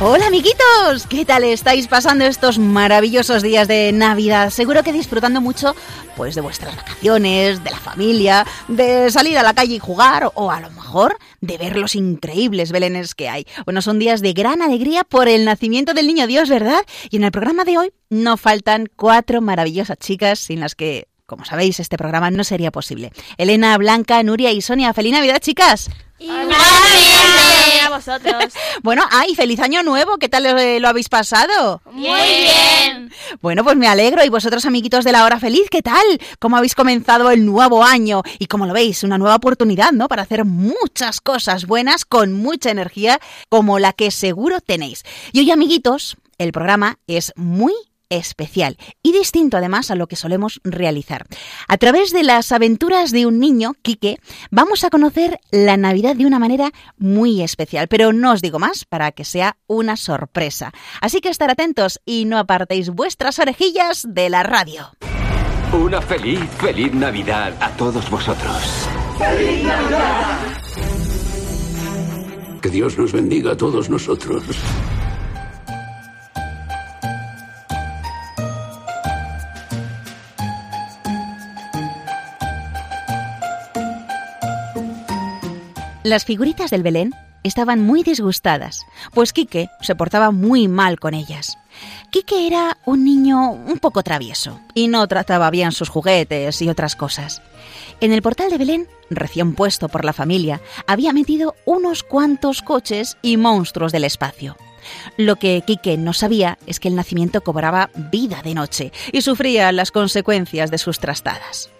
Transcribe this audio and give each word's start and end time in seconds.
Hola 0.00 0.28
amiguitos, 0.28 1.08
¿qué 1.08 1.24
tal 1.24 1.42
estáis 1.42 1.88
pasando 1.88 2.24
estos 2.24 2.60
maravillosos 2.60 3.42
días 3.42 3.66
de 3.66 3.90
Navidad? 3.90 4.50
Seguro 4.50 4.84
que 4.84 4.92
disfrutando 4.92 5.40
mucho 5.40 5.74
pues 6.16 6.36
de 6.36 6.40
vuestras 6.40 6.76
vacaciones, 6.76 7.64
de 7.64 7.70
la 7.72 7.78
familia, 7.78 8.46
de 8.68 9.10
salir 9.10 9.36
a 9.38 9.42
la 9.42 9.54
calle 9.54 9.74
y 9.74 9.78
jugar 9.80 10.30
o 10.36 10.52
a 10.52 10.60
lo 10.60 10.70
mejor 10.70 11.18
de 11.40 11.58
ver 11.58 11.76
los 11.76 11.96
increíbles 11.96 12.70
belenes 12.70 13.16
que 13.16 13.28
hay. 13.28 13.44
Bueno, 13.64 13.82
son 13.82 13.98
días 13.98 14.22
de 14.22 14.34
gran 14.34 14.62
alegría 14.62 15.02
por 15.02 15.26
el 15.26 15.44
nacimiento 15.44 15.94
del 15.94 16.06
niño 16.06 16.28
Dios, 16.28 16.48
¿verdad? 16.48 16.80
Y 17.10 17.16
en 17.16 17.24
el 17.24 17.32
programa 17.32 17.64
de 17.64 17.78
hoy 17.78 17.92
no 18.08 18.36
faltan 18.36 18.88
cuatro 18.94 19.40
maravillosas 19.40 19.98
chicas 19.98 20.38
sin 20.38 20.60
las 20.60 20.76
que 20.76 21.08
como 21.28 21.44
sabéis, 21.44 21.78
este 21.78 21.98
programa 21.98 22.30
no 22.30 22.42
sería 22.42 22.72
posible. 22.72 23.12
Elena, 23.36 23.76
Blanca, 23.76 24.22
Nuria 24.22 24.50
y 24.50 24.62
Sonia. 24.62 24.94
¡Feliz 24.94 25.12
Navidad, 25.12 25.40
chicas! 25.40 25.90
a 27.84 27.90
vosotros. 27.90 28.54
Bueno, 28.82 29.02
¡ay! 29.10 29.34
¡Feliz 29.34 29.60
Año 29.60 29.82
Nuevo! 29.82 30.16
¿Qué 30.16 30.30
tal 30.30 30.46
eh, 30.46 30.80
lo 30.80 30.88
habéis 30.88 31.10
pasado? 31.10 31.82
Muy 31.92 32.04
bien. 32.04 33.12
Bueno, 33.42 33.62
pues 33.62 33.76
me 33.76 33.88
alegro. 33.88 34.24
¿Y 34.24 34.30
vosotros, 34.30 34.64
amiguitos 34.64 35.04
de 35.04 35.12
la 35.12 35.24
hora 35.24 35.38
feliz, 35.38 35.68
qué 35.70 35.82
tal? 35.82 36.06
¿Cómo 36.38 36.56
habéis 36.56 36.74
comenzado 36.74 37.30
el 37.30 37.44
nuevo 37.44 37.84
año? 37.84 38.22
Y 38.38 38.46
como 38.46 38.64
lo 38.64 38.72
veis, 38.72 39.02
una 39.02 39.18
nueva 39.18 39.34
oportunidad, 39.34 39.92
¿no? 39.92 40.08
Para 40.08 40.22
hacer 40.22 40.46
muchas 40.46 41.20
cosas 41.20 41.66
buenas 41.66 42.06
con 42.06 42.32
mucha 42.32 42.70
energía, 42.70 43.20
como 43.50 43.78
la 43.78 43.92
que 43.92 44.10
seguro 44.10 44.62
tenéis. 44.62 45.04
Y 45.32 45.40
hoy, 45.40 45.50
amiguitos, 45.50 46.16
el 46.38 46.52
programa 46.52 46.98
es 47.06 47.34
muy 47.36 47.74
especial 48.10 48.76
y 49.02 49.12
distinto 49.12 49.56
además 49.56 49.90
a 49.90 49.94
lo 49.94 50.06
que 50.06 50.16
solemos 50.16 50.60
realizar. 50.64 51.26
A 51.66 51.76
través 51.78 52.12
de 52.12 52.22
las 52.22 52.52
aventuras 52.52 53.10
de 53.10 53.26
un 53.26 53.38
niño, 53.38 53.74
Quique, 53.82 54.18
vamos 54.50 54.84
a 54.84 54.90
conocer 54.90 55.40
la 55.50 55.76
Navidad 55.76 56.16
de 56.16 56.26
una 56.26 56.38
manera 56.38 56.72
muy 56.96 57.42
especial, 57.42 57.88
pero 57.88 58.12
no 58.12 58.32
os 58.32 58.42
digo 58.42 58.58
más 58.58 58.84
para 58.84 59.12
que 59.12 59.24
sea 59.24 59.56
una 59.66 59.96
sorpresa. 59.96 60.72
Así 61.00 61.20
que 61.20 61.28
estar 61.28 61.50
atentos 61.50 62.00
y 62.04 62.24
no 62.24 62.38
apartéis 62.38 62.90
vuestras 62.90 63.38
orejillas 63.38 64.06
de 64.08 64.30
la 64.30 64.42
radio. 64.42 64.90
Una 65.72 66.00
feliz, 66.00 66.40
feliz 66.58 66.94
Navidad 66.94 67.54
a 67.60 67.70
todos 67.76 68.08
vosotros. 68.10 68.88
Que 72.62 72.70
Dios 72.70 72.98
nos 72.98 73.12
bendiga 73.12 73.52
a 73.52 73.56
todos 73.56 73.90
nosotros. 73.90 74.42
Las 86.04 86.24
figuritas 86.24 86.70
del 86.70 86.84
Belén 86.84 87.12
estaban 87.42 87.80
muy 87.80 88.04
disgustadas, 88.04 88.86
pues 89.14 89.32
Quique 89.32 89.68
se 89.80 89.96
portaba 89.96 90.30
muy 90.30 90.68
mal 90.68 91.00
con 91.00 91.12
ellas. 91.12 91.58
Quique 92.10 92.46
era 92.46 92.78
un 92.86 93.04
niño 93.04 93.50
un 93.50 93.78
poco 93.80 94.02
travieso 94.04 94.60
y 94.74 94.86
no 94.86 95.06
trataba 95.08 95.50
bien 95.50 95.72
sus 95.72 95.88
juguetes 95.88 96.62
y 96.62 96.68
otras 96.68 96.94
cosas. 96.94 97.42
En 98.00 98.12
el 98.12 98.22
portal 98.22 98.50
de 98.50 98.58
Belén, 98.58 98.86
recién 99.10 99.54
puesto 99.54 99.88
por 99.88 100.04
la 100.04 100.12
familia, 100.12 100.60
había 100.86 101.12
metido 101.12 101.56
unos 101.64 102.04
cuantos 102.04 102.62
coches 102.62 103.16
y 103.20 103.36
monstruos 103.36 103.90
del 103.90 104.04
espacio. 104.04 104.56
Lo 105.16 105.36
que 105.36 105.62
Quique 105.66 105.96
no 105.96 106.12
sabía 106.12 106.58
es 106.66 106.78
que 106.78 106.88
el 106.88 106.94
nacimiento 106.94 107.42
cobraba 107.42 107.90
vida 107.94 108.40
de 108.42 108.54
noche 108.54 108.92
y 109.12 109.22
sufría 109.22 109.72
las 109.72 109.90
consecuencias 109.90 110.70
de 110.70 110.78
sus 110.78 111.00
trastadas. 111.00 111.70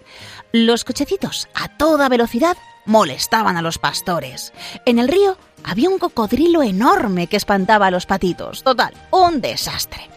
Los 0.51 0.83
cochecitos 0.83 1.47
a 1.53 1.67
toda 1.67 2.09
velocidad 2.09 2.57
molestaban 2.85 3.55
a 3.55 3.61
los 3.61 3.77
pastores. 3.77 4.51
En 4.85 4.97
el 4.97 5.07
río 5.07 5.37
había 5.63 5.89
un 5.89 5.99
cocodrilo 5.99 6.63
enorme 6.63 7.27
que 7.27 7.37
espantaba 7.37 7.87
a 7.87 7.91
los 7.91 8.07
patitos. 8.07 8.63
Total, 8.63 8.93
un 9.11 9.41
desastre. 9.41 10.09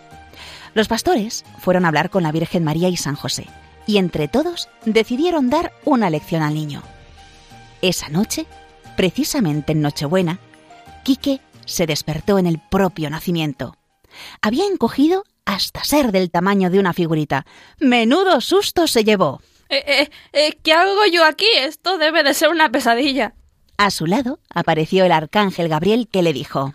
Los 0.72 0.88
pastores 0.88 1.44
fueron 1.58 1.84
a 1.84 1.88
hablar 1.88 2.08
con 2.08 2.22
la 2.22 2.32
Virgen 2.32 2.64
María 2.64 2.88
y 2.88 2.96
San 2.96 3.14
José, 3.14 3.46
y 3.86 3.98
entre 3.98 4.26
todos 4.26 4.70
decidieron 4.86 5.50
dar 5.50 5.72
una 5.84 6.08
lección 6.08 6.40
al 6.40 6.54
niño. 6.54 6.82
Esa 7.82 8.08
noche, 8.08 8.46
precisamente 8.96 9.72
en 9.72 9.82
Nochebuena, 9.82 10.38
Quique 11.04 11.42
se 11.66 11.86
despertó 11.86 12.38
en 12.38 12.46
el 12.46 12.58
propio 12.58 13.10
nacimiento. 13.10 13.76
Había 14.40 14.64
encogido 14.66 15.24
hasta 15.44 15.84
ser 15.84 16.10
del 16.10 16.30
tamaño 16.30 16.70
de 16.70 16.78
una 16.78 16.94
figurita. 16.94 17.44
Menudo 17.78 18.40
susto 18.40 18.86
se 18.86 19.04
llevó. 19.04 19.42
Eh, 19.72 19.84
eh, 19.86 20.10
eh, 20.34 20.58
¿Qué 20.62 20.74
hago 20.74 21.06
yo 21.10 21.24
aquí? 21.24 21.46
Esto 21.56 21.96
debe 21.96 22.22
de 22.22 22.34
ser 22.34 22.50
una 22.50 22.70
pesadilla. 22.70 23.32
A 23.78 23.90
su 23.90 24.04
lado 24.04 24.38
apareció 24.54 25.06
el 25.06 25.12
arcángel 25.12 25.68
Gabriel 25.70 26.08
que 26.12 26.20
le 26.22 26.34
dijo 26.34 26.74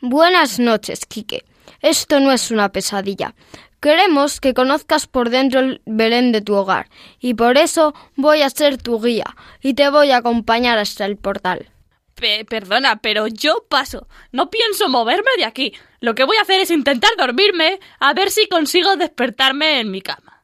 Buenas 0.00 0.58
noches, 0.58 1.06
Quique. 1.06 1.44
Esto 1.82 2.18
no 2.18 2.32
es 2.32 2.50
una 2.50 2.70
pesadilla. 2.70 3.36
Queremos 3.80 4.40
que 4.40 4.54
conozcas 4.54 5.06
por 5.06 5.30
dentro 5.30 5.60
el 5.60 5.82
Belén 5.86 6.32
de 6.32 6.40
tu 6.40 6.54
hogar, 6.54 6.88
y 7.20 7.34
por 7.34 7.56
eso 7.58 7.94
voy 8.16 8.42
a 8.42 8.50
ser 8.50 8.76
tu 8.76 9.00
guía, 9.00 9.36
y 9.60 9.74
te 9.74 9.88
voy 9.90 10.10
a 10.10 10.16
acompañar 10.16 10.78
hasta 10.78 11.04
el 11.04 11.16
portal. 11.16 11.70
Pe- 12.16 12.44
perdona, 12.44 12.96
pero 13.00 13.28
yo 13.28 13.66
paso. 13.68 14.08
No 14.32 14.50
pienso 14.50 14.88
moverme 14.88 15.30
de 15.36 15.44
aquí. 15.44 15.74
Lo 16.00 16.16
que 16.16 16.24
voy 16.24 16.36
a 16.38 16.42
hacer 16.42 16.60
es 16.60 16.70
intentar 16.72 17.10
dormirme 17.16 17.78
a 18.00 18.12
ver 18.14 18.30
si 18.32 18.48
consigo 18.48 18.96
despertarme 18.96 19.78
en 19.78 19.92
mi 19.92 20.02
cama. 20.02 20.42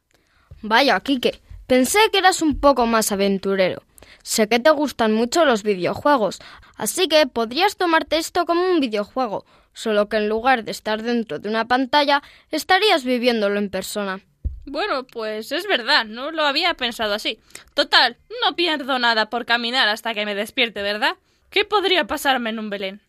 Vaya, 0.63 0.99
Quique, 1.01 1.41
pensé 1.69 1.99
que 2.11 2.19
eras 2.19 2.43
un 2.43 2.59
poco 2.59 2.87
más 2.87 3.13
aventurero. 3.13 3.83
Sé 4.23 4.49
que 4.49 4.59
te 4.59 4.71
gustan 4.71 5.13
mucho 5.13 5.45
los 5.45 5.63
videojuegos, 5.63 6.41
así 6.77 7.07
que 7.07 7.27
podrías 7.27 7.77
tomarte 7.77 8.17
esto 8.17 8.47
como 8.47 8.65
un 8.65 8.81
videojuego, 8.81 9.45
solo 9.73 10.09
que 10.09 10.17
en 10.17 10.29
lugar 10.29 10.65
de 10.65 10.73
estar 10.73 11.03
dentro 11.03 11.39
de 11.39 11.49
una 11.49 11.67
pantalla, 11.67 12.23
estarías 12.51 13.05
viviéndolo 13.05 13.59
en 13.59 13.71
persona. 13.71 14.21
Bueno, 14.65 15.07
pues 15.07 15.53
es 15.53 15.67
verdad, 15.67 16.05
no 16.05 16.31
lo 16.31 16.43
había 16.43 16.75
pensado 16.75 17.15
así. 17.15 17.39
Total, 17.75 18.17
no 18.45 18.57
pierdo 18.57 18.99
nada 18.99 19.31
por 19.31 19.47
caminar 19.47 19.89
hasta 19.89 20.15
que 20.15 20.27
me 20.27 20.35
despierte, 20.35 20.83
¿verdad? 20.83 21.17
¿Qué 21.51 21.65
podría 21.65 22.07
pasarme 22.07 22.51
en 22.51 22.59
un 22.59 22.71
Belén? 22.71 23.01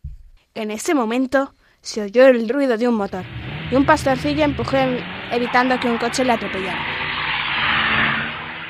En 0.53 0.71
ese 0.71 0.93
momento 0.93 1.53
se 1.81 2.01
oyó 2.01 2.27
el 2.27 2.47
ruido 2.47 2.77
de 2.77 2.87
un 2.87 2.95
motor 2.95 3.23
y 3.71 3.75
un 3.75 3.85
pastorcillo 3.85 4.43
empujó 4.43 4.77
evitando 5.31 5.79
que 5.79 5.89
un 5.89 5.97
coche 5.97 6.23
le 6.23 6.33
atropellara. 6.33 6.98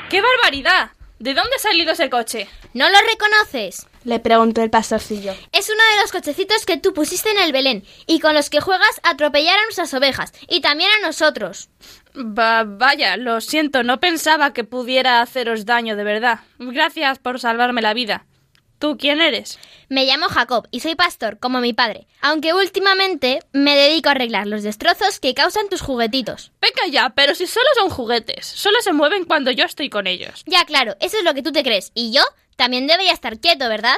¡Qué 0.10 0.24
barbaridad! 0.24 0.90
¿De 1.20 1.36
dónde 1.36 1.52
ha 1.56 1.60
salido 1.60 1.92
ese 1.92 2.10
coche? 2.10 2.48
¿No 2.74 2.90
lo 2.90 2.98
reconoces? 3.12 3.86
Le 4.06 4.20
preguntó 4.20 4.64
el 4.64 4.72
pastorcillo. 4.72 5.36
Es 5.52 5.70
uno 5.70 5.84
de 5.94 6.02
los 6.02 6.12
cochecitos 6.12 6.66
que 6.66 6.78
tú 6.78 6.96
pusiste 6.96 7.30
en 7.30 7.38
el 7.38 7.52
Belén 7.52 7.84
y 8.08 8.20
con 8.20 8.34
los 8.34 8.50
que 8.50 8.60
juegas 8.60 9.00
a 9.04 9.12
atropellar 9.12 9.60
a 9.60 9.64
nuestras 9.66 9.94
ovejas 9.94 10.34
y 10.48 10.62
también 10.62 10.90
a 10.98 11.06
nosotros. 11.06 11.70
Va, 12.16 12.64
vaya, 12.64 13.18
lo 13.18 13.40
siento, 13.40 13.84
no 13.84 14.00
pensaba 14.00 14.52
que 14.52 14.64
pudiera 14.64 15.22
haceros 15.22 15.66
daño 15.66 15.96
de 15.96 16.04
verdad. 16.04 16.40
Gracias 16.58 17.20
por 17.20 17.40
salvarme 17.40 17.84
la 17.84 17.94
vida. 17.94 18.26
¿Tú 18.80 18.98
quién 18.98 19.20
eres? 19.20 19.60
Me 19.90 20.06
llamo 20.06 20.28
Jacob 20.30 20.66
y 20.72 20.80
soy 20.80 20.96
pastor, 20.96 21.38
como 21.38 21.60
mi 21.60 21.74
padre, 21.74 22.08
aunque 22.22 22.54
últimamente 22.54 23.40
me 23.52 23.76
dedico 23.76 24.08
a 24.08 24.14
arreglar 24.14 24.48
los 24.48 24.64
destrozos 24.64 25.20
que 25.20 25.34
causan 25.34 25.68
tus 25.68 25.82
juguetitos. 25.82 26.54
Venga 26.62 26.88
ya, 26.90 27.10
pero 27.10 27.36
si 27.36 27.46
solo 27.46 27.68
son 27.78 27.90
juguetes, 27.90 28.46
solo 28.46 28.78
se 28.82 28.94
mueven 28.94 29.26
cuando 29.26 29.52
yo 29.52 29.66
estoy 29.66 29.90
con 29.90 30.08
ellos. 30.08 30.44
Ya, 30.46 30.64
claro, 30.64 30.96
eso 31.02 31.18
es 31.18 31.26
lo 31.26 31.34
que 31.34 31.44
tú 31.44 31.52
te 31.52 31.62
crees. 31.62 31.92
Y 31.94 32.14
yo 32.14 32.22
también 32.56 32.88
debería 32.88 33.12
estar 33.12 33.40
quieto, 33.40 33.68
¿verdad? 33.68 33.98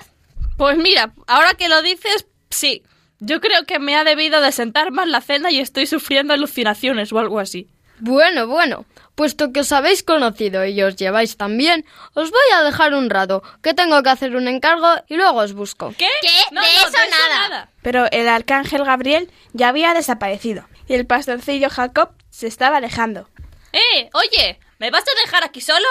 Pues 0.57 0.77
mira, 0.77 1.13
ahora 1.27 1.53
que 1.53 1.69
lo 1.69 1.83
dices, 1.83 2.25
sí. 2.49 2.81
Yo 3.19 3.39
creo 3.39 3.65
que 3.65 3.77
me 3.77 3.95
ha 3.95 4.03
debido 4.03 4.41
de 4.41 4.51
sentar 4.51 4.89
mal 4.89 5.11
la 5.11 5.21
cena 5.21 5.51
y 5.51 5.59
estoy 5.59 5.85
sufriendo 5.85 6.33
alucinaciones 6.33 7.13
o 7.13 7.19
algo 7.19 7.39
así. 7.39 7.67
Bueno, 7.99 8.47
bueno, 8.47 8.85
puesto 9.21 9.53
que 9.53 9.59
os 9.59 9.71
habéis 9.71 10.01
conocido 10.01 10.65
y 10.65 10.81
os 10.81 10.95
lleváis 10.95 11.37
tan 11.37 11.55
bien, 11.55 11.85
os 12.15 12.31
voy 12.31 12.49
a 12.55 12.63
dejar 12.63 12.95
un 12.95 13.07
rato, 13.07 13.43
que 13.61 13.75
tengo 13.75 14.01
que 14.01 14.09
hacer 14.09 14.35
un 14.35 14.47
encargo 14.47 14.89
y 15.07 15.15
luego 15.15 15.41
os 15.41 15.53
busco. 15.53 15.93
¿Qué? 15.95 16.09
¿Qué? 16.23 16.29
No, 16.49 16.59
de, 16.59 16.67
no, 16.67 16.87
eso 16.87 16.97
nada. 17.29 17.69
Pero 17.83 18.09
el 18.09 18.27
arcángel 18.27 18.83
Gabriel 18.83 19.31
ya 19.53 19.67
había 19.67 19.93
desaparecido 19.93 20.67
y 20.87 20.95
el 20.95 21.05
pastorcillo 21.05 21.69
Jacob 21.69 22.09
se 22.31 22.47
estaba 22.47 22.77
alejando. 22.77 23.29
¡Eh! 23.73 24.09
Oye, 24.13 24.59
¿me 24.79 24.89
vas 24.89 25.03
a 25.03 25.21
dejar 25.23 25.43
aquí 25.43 25.61
solo? 25.61 25.87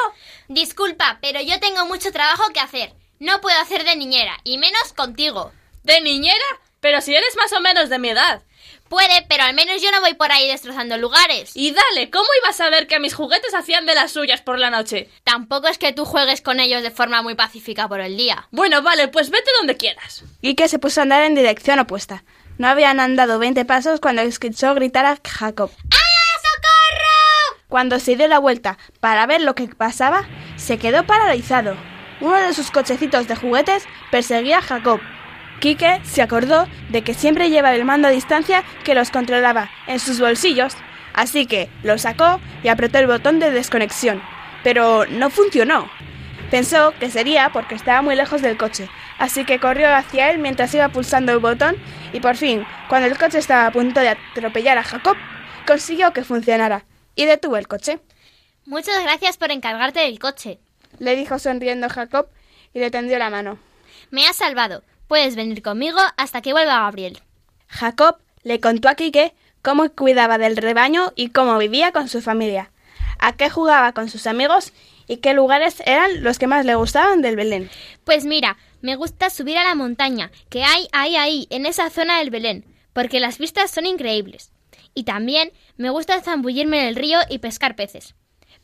Disculpa, 0.48 1.18
pero 1.22 1.40
yo 1.40 1.60
tengo 1.60 1.86
mucho 1.86 2.10
trabajo 2.10 2.52
que 2.52 2.58
hacer. 2.58 2.94
No 3.20 3.40
puedo 3.40 3.60
hacer 3.60 3.84
de 3.84 3.94
niñera, 3.94 4.40
y 4.42 4.58
menos 4.58 4.92
contigo. 4.92 5.52
¿De 5.84 6.00
niñera? 6.00 6.46
Pero 6.80 7.00
si 7.00 7.14
eres 7.14 7.36
más 7.36 7.52
o 7.52 7.60
menos 7.60 7.90
de 7.90 8.00
mi 8.00 8.08
edad. 8.08 8.42
Puede, 8.90 9.24
pero 9.28 9.44
al 9.44 9.54
menos 9.54 9.80
yo 9.80 9.92
no 9.92 10.00
voy 10.00 10.14
por 10.14 10.32
ahí 10.32 10.48
destrozando 10.48 10.98
lugares. 10.98 11.52
Y 11.54 11.70
dale, 11.70 12.10
¿cómo 12.10 12.26
ibas 12.42 12.60
a 12.60 12.70
ver 12.70 12.88
que 12.88 12.98
mis 12.98 13.14
juguetes 13.14 13.54
hacían 13.54 13.86
de 13.86 13.94
las 13.94 14.10
suyas 14.10 14.42
por 14.42 14.58
la 14.58 14.68
noche? 14.68 15.08
Tampoco 15.22 15.68
es 15.68 15.78
que 15.78 15.92
tú 15.92 16.04
juegues 16.04 16.40
con 16.40 16.58
ellos 16.58 16.82
de 16.82 16.90
forma 16.90 17.22
muy 17.22 17.36
pacífica 17.36 17.86
por 17.86 18.00
el 18.00 18.16
día. 18.16 18.48
Bueno, 18.50 18.82
vale, 18.82 19.06
pues 19.06 19.30
vete 19.30 19.48
donde 19.58 19.76
quieras. 19.76 20.24
Quique 20.42 20.66
se 20.66 20.80
puso 20.80 21.00
a 21.00 21.02
andar 21.04 21.22
en 21.22 21.36
dirección 21.36 21.78
opuesta. 21.78 22.24
No 22.58 22.66
habían 22.66 22.98
andado 22.98 23.38
20 23.38 23.64
pasos 23.64 24.00
cuando 24.00 24.22
escuchó 24.22 24.74
gritar 24.74 25.06
a 25.06 25.18
Jacob. 25.24 25.70
¡Ah, 25.92 26.40
socorro! 26.42 27.62
Cuando 27.68 28.00
se 28.00 28.16
dio 28.16 28.26
la 28.26 28.40
vuelta 28.40 28.76
para 28.98 29.24
ver 29.26 29.40
lo 29.40 29.54
que 29.54 29.68
pasaba, 29.68 30.28
se 30.56 30.78
quedó 30.78 31.06
paralizado. 31.06 31.76
Uno 32.20 32.36
de 32.38 32.52
sus 32.54 32.72
cochecitos 32.72 33.28
de 33.28 33.36
juguetes 33.36 33.84
perseguía 34.10 34.58
a 34.58 34.62
Jacob. 34.62 35.00
Quique 35.60 36.00
se 36.04 36.22
acordó 36.22 36.66
de 36.88 37.02
que 37.02 37.12
siempre 37.12 37.50
llevaba 37.50 37.74
el 37.74 37.84
mando 37.84 38.08
a 38.08 38.10
distancia 38.10 38.64
que 38.82 38.94
los 38.94 39.10
controlaba 39.10 39.70
en 39.86 40.00
sus 40.00 40.18
bolsillos, 40.18 40.74
así 41.12 41.44
que 41.44 41.68
lo 41.82 41.98
sacó 41.98 42.40
y 42.62 42.68
apretó 42.68 42.98
el 42.98 43.06
botón 43.06 43.38
de 43.40 43.50
desconexión. 43.50 44.22
Pero 44.64 45.04
no 45.06 45.28
funcionó. 45.28 45.90
Pensó 46.50 46.94
que 46.98 47.10
sería 47.10 47.50
porque 47.52 47.74
estaba 47.74 48.00
muy 48.00 48.16
lejos 48.16 48.40
del 48.40 48.56
coche, 48.56 48.88
así 49.18 49.44
que 49.44 49.60
corrió 49.60 49.94
hacia 49.94 50.30
él 50.30 50.38
mientras 50.38 50.74
iba 50.74 50.88
pulsando 50.88 51.32
el 51.32 51.38
botón 51.38 51.76
y 52.14 52.20
por 52.20 52.36
fin, 52.36 52.66
cuando 52.88 53.06
el 53.06 53.18
coche 53.18 53.38
estaba 53.38 53.66
a 53.66 53.70
punto 53.70 54.00
de 54.00 54.08
atropellar 54.08 54.78
a 54.78 54.82
Jacob, 54.82 55.16
consiguió 55.66 56.12
que 56.14 56.24
funcionara 56.24 56.86
y 57.14 57.26
detuvo 57.26 57.58
el 57.58 57.68
coche. 57.68 58.00
Muchas 58.64 59.02
gracias 59.02 59.36
por 59.36 59.50
encargarte 59.50 60.00
del 60.00 60.18
coche. 60.18 60.58
Le 60.98 61.16
dijo 61.16 61.38
sonriendo 61.38 61.88
Jacob 61.90 62.28
y 62.72 62.80
le 62.80 62.90
tendió 62.90 63.18
la 63.18 63.28
mano. 63.28 63.58
Me 64.10 64.26
has 64.26 64.36
salvado. 64.36 64.82
Puedes 65.10 65.34
venir 65.34 65.60
conmigo 65.60 65.98
hasta 66.16 66.40
que 66.40 66.52
vuelva 66.52 66.82
Gabriel. 66.82 67.18
Jacob 67.66 68.18
le 68.44 68.60
contó 68.60 68.88
a 68.88 68.94
Quique 68.94 69.34
cómo 69.60 69.90
cuidaba 69.90 70.38
del 70.38 70.56
rebaño 70.56 71.12
y 71.16 71.30
cómo 71.30 71.58
vivía 71.58 71.90
con 71.90 72.08
su 72.08 72.22
familia, 72.22 72.70
a 73.18 73.32
qué 73.32 73.50
jugaba 73.50 73.90
con 73.90 74.08
sus 74.08 74.28
amigos 74.28 74.72
y 75.08 75.16
qué 75.16 75.34
lugares 75.34 75.82
eran 75.84 76.22
los 76.22 76.38
que 76.38 76.46
más 76.46 76.64
le 76.64 76.76
gustaban 76.76 77.22
del 77.22 77.34
Belén. 77.34 77.68
Pues 78.04 78.24
mira, 78.24 78.56
me 78.82 78.94
gusta 78.94 79.30
subir 79.30 79.58
a 79.58 79.64
la 79.64 79.74
montaña 79.74 80.30
que 80.48 80.62
hay 80.62 80.86
ahí 80.92 81.16
ahí, 81.16 81.48
en 81.50 81.66
esa 81.66 81.90
zona 81.90 82.20
del 82.20 82.30
Belén, 82.30 82.64
porque 82.92 83.18
las 83.18 83.38
vistas 83.38 83.72
son 83.72 83.86
increíbles. 83.86 84.52
Y 84.94 85.02
también 85.02 85.50
me 85.76 85.90
gusta 85.90 86.22
zambullirme 86.22 86.82
en 86.82 86.86
el 86.86 86.94
río 86.94 87.18
y 87.28 87.38
pescar 87.38 87.74
peces. 87.74 88.14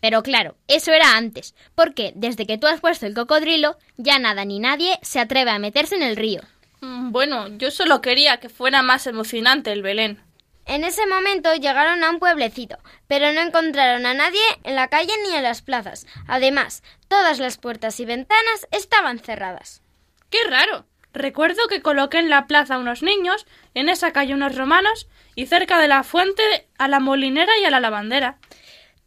Pero 0.00 0.22
claro, 0.22 0.56
eso 0.68 0.92
era 0.92 1.16
antes, 1.16 1.54
porque 1.74 2.12
desde 2.14 2.46
que 2.46 2.58
tú 2.58 2.66
has 2.66 2.80
puesto 2.80 3.06
el 3.06 3.14
cocodrilo, 3.14 3.76
ya 3.96 4.18
nada 4.18 4.44
ni 4.44 4.58
nadie 4.58 4.98
se 5.02 5.20
atreve 5.20 5.50
a 5.50 5.58
meterse 5.58 5.94
en 5.96 6.02
el 6.02 6.16
río. 6.16 6.42
Mm, 6.80 7.10
Bueno, 7.12 7.48
yo 7.56 7.70
solo 7.70 8.00
quería 8.00 8.38
que 8.38 8.48
fuera 8.48 8.82
más 8.82 9.06
emocionante 9.06 9.72
el 9.72 9.82
Belén. 9.82 10.22
En 10.66 10.82
ese 10.82 11.06
momento 11.06 11.54
llegaron 11.54 12.02
a 12.02 12.10
un 12.10 12.18
pueblecito, 12.18 12.76
pero 13.06 13.32
no 13.32 13.40
encontraron 13.40 14.04
a 14.04 14.14
nadie 14.14 14.42
en 14.64 14.74
la 14.74 14.88
calle 14.88 15.12
ni 15.24 15.34
en 15.36 15.44
las 15.44 15.62
plazas. 15.62 16.06
Además, 16.26 16.82
todas 17.08 17.38
las 17.38 17.56
puertas 17.56 18.00
y 18.00 18.04
ventanas 18.04 18.66
estaban 18.72 19.20
cerradas. 19.20 19.82
¡Qué 20.28 20.38
raro! 20.48 20.84
Recuerdo 21.12 21.68
que 21.68 21.80
coloqué 21.82 22.18
en 22.18 22.28
la 22.28 22.46
plaza 22.46 22.78
unos 22.78 23.02
niños, 23.02 23.46
en 23.74 23.88
esa 23.88 24.12
calle 24.12 24.34
unos 24.34 24.54
romanos 24.56 25.08
y 25.34 25.46
cerca 25.46 25.78
de 25.78 25.88
la 25.88 26.02
fuente 26.02 26.42
a 26.78 26.88
la 26.88 27.00
molinera 27.00 27.56
y 27.58 27.64
a 27.64 27.70
la 27.70 27.80
lavandera. 27.80 28.38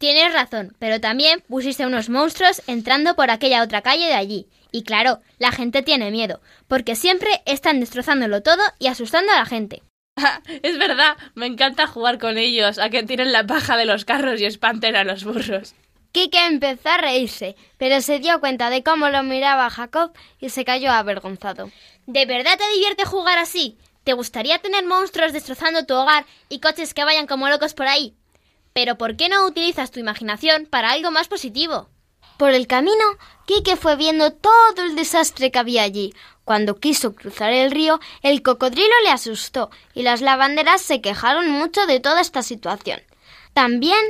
Tienes 0.00 0.32
razón, 0.32 0.74
pero 0.78 0.98
también 0.98 1.44
pusiste 1.46 1.84
unos 1.84 2.08
monstruos 2.08 2.62
entrando 2.66 3.14
por 3.16 3.30
aquella 3.30 3.62
otra 3.62 3.82
calle 3.82 4.06
de 4.06 4.14
allí. 4.14 4.46
Y 4.72 4.82
claro, 4.82 5.18
la 5.38 5.52
gente 5.52 5.82
tiene 5.82 6.10
miedo, 6.10 6.40
porque 6.68 6.96
siempre 6.96 7.28
están 7.44 7.80
destrozándolo 7.80 8.42
todo 8.42 8.62
y 8.78 8.86
asustando 8.86 9.30
a 9.30 9.36
la 9.36 9.44
gente. 9.44 9.82
es 10.62 10.78
verdad, 10.78 11.18
me 11.34 11.44
encanta 11.44 11.86
jugar 11.86 12.18
con 12.18 12.38
ellos, 12.38 12.78
a 12.78 12.88
que 12.88 13.02
tiren 13.02 13.30
la 13.30 13.46
paja 13.46 13.76
de 13.76 13.84
los 13.84 14.06
carros 14.06 14.40
y 14.40 14.46
espanten 14.46 14.96
a 14.96 15.04
los 15.04 15.22
burros. 15.22 15.74
Quique 16.12 16.46
empezó 16.46 16.88
a 16.88 16.96
reírse, 16.96 17.54
pero 17.76 18.00
se 18.00 18.20
dio 18.20 18.40
cuenta 18.40 18.70
de 18.70 18.82
cómo 18.82 19.10
lo 19.10 19.22
miraba 19.22 19.68
Jacob 19.68 20.12
y 20.40 20.48
se 20.48 20.64
cayó 20.64 20.92
avergonzado. 20.92 21.70
¿De 22.06 22.24
verdad 22.24 22.56
te 22.56 22.72
divierte 22.72 23.04
jugar 23.04 23.36
así? 23.36 23.76
¿Te 24.04 24.14
gustaría 24.14 24.60
tener 24.60 24.86
monstruos 24.86 25.34
destrozando 25.34 25.84
tu 25.84 25.92
hogar 25.92 26.24
y 26.48 26.60
coches 26.60 26.94
que 26.94 27.04
vayan 27.04 27.26
como 27.26 27.50
locos 27.50 27.74
por 27.74 27.86
ahí? 27.86 28.16
Pero 28.72 28.96
¿por 28.96 29.16
qué 29.16 29.28
no 29.28 29.46
utilizas 29.46 29.90
tu 29.90 30.00
imaginación 30.00 30.66
para 30.66 30.90
algo 30.90 31.10
más 31.10 31.28
positivo? 31.28 31.88
Por 32.36 32.52
el 32.52 32.66
camino, 32.66 33.04
Quique 33.46 33.76
fue 33.76 33.96
viendo 33.96 34.32
todo 34.32 34.82
el 34.82 34.96
desastre 34.96 35.50
que 35.50 35.58
había 35.58 35.82
allí. 35.82 36.14
Cuando 36.44 36.76
quiso 36.76 37.14
cruzar 37.14 37.52
el 37.52 37.70
río, 37.70 38.00
el 38.22 38.42
cocodrilo 38.42 38.94
le 39.04 39.10
asustó 39.10 39.70
y 39.92 40.02
las 40.02 40.22
lavanderas 40.22 40.80
se 40.80 41.00
quejaron 41.00 41.50
mucho 41.50 41.86
de 41.86 42.00
toda 42.00 42.20
esta 42.20 42.42
situación. 42.42 43.02
También 43.52 44.00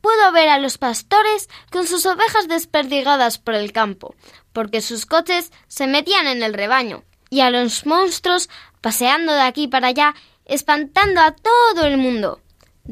pudo 0.00 0.32
ver 0.32 0.48
a 0.48 0.58
los 0.58 0.78
pastores 0.78 1.48
con 1.70 1.86
sus 1.86 2.06
ovejas 2.06 2.48
desperdigadas 2.48 3.38
por 3.38 3.54
el 3.54 3.72
campo, 3.72 4.14
porque 4.52 4.80
sus 4.80 5.06
coches 5.06 5.52
se 5.68 5.86
metían 5.86 6.26
en 6.26 6.42
el 6.42 6.54
rebaño, 6.54 7.02
y 7.28 7.40
a 7.40 7.50
los 7.50 7.86
monstruos 7.86 8.48
paseando 8.80 9.32
de 9.32 9.42
aquí 9.42 9.68
para 9.68 9.88
allá, 9.88 10.14
espantando 10.44 11.20
a 11.20 11.32
todo 11.32 11.84
el 11.86 11.98
mundo. 11.98 12.40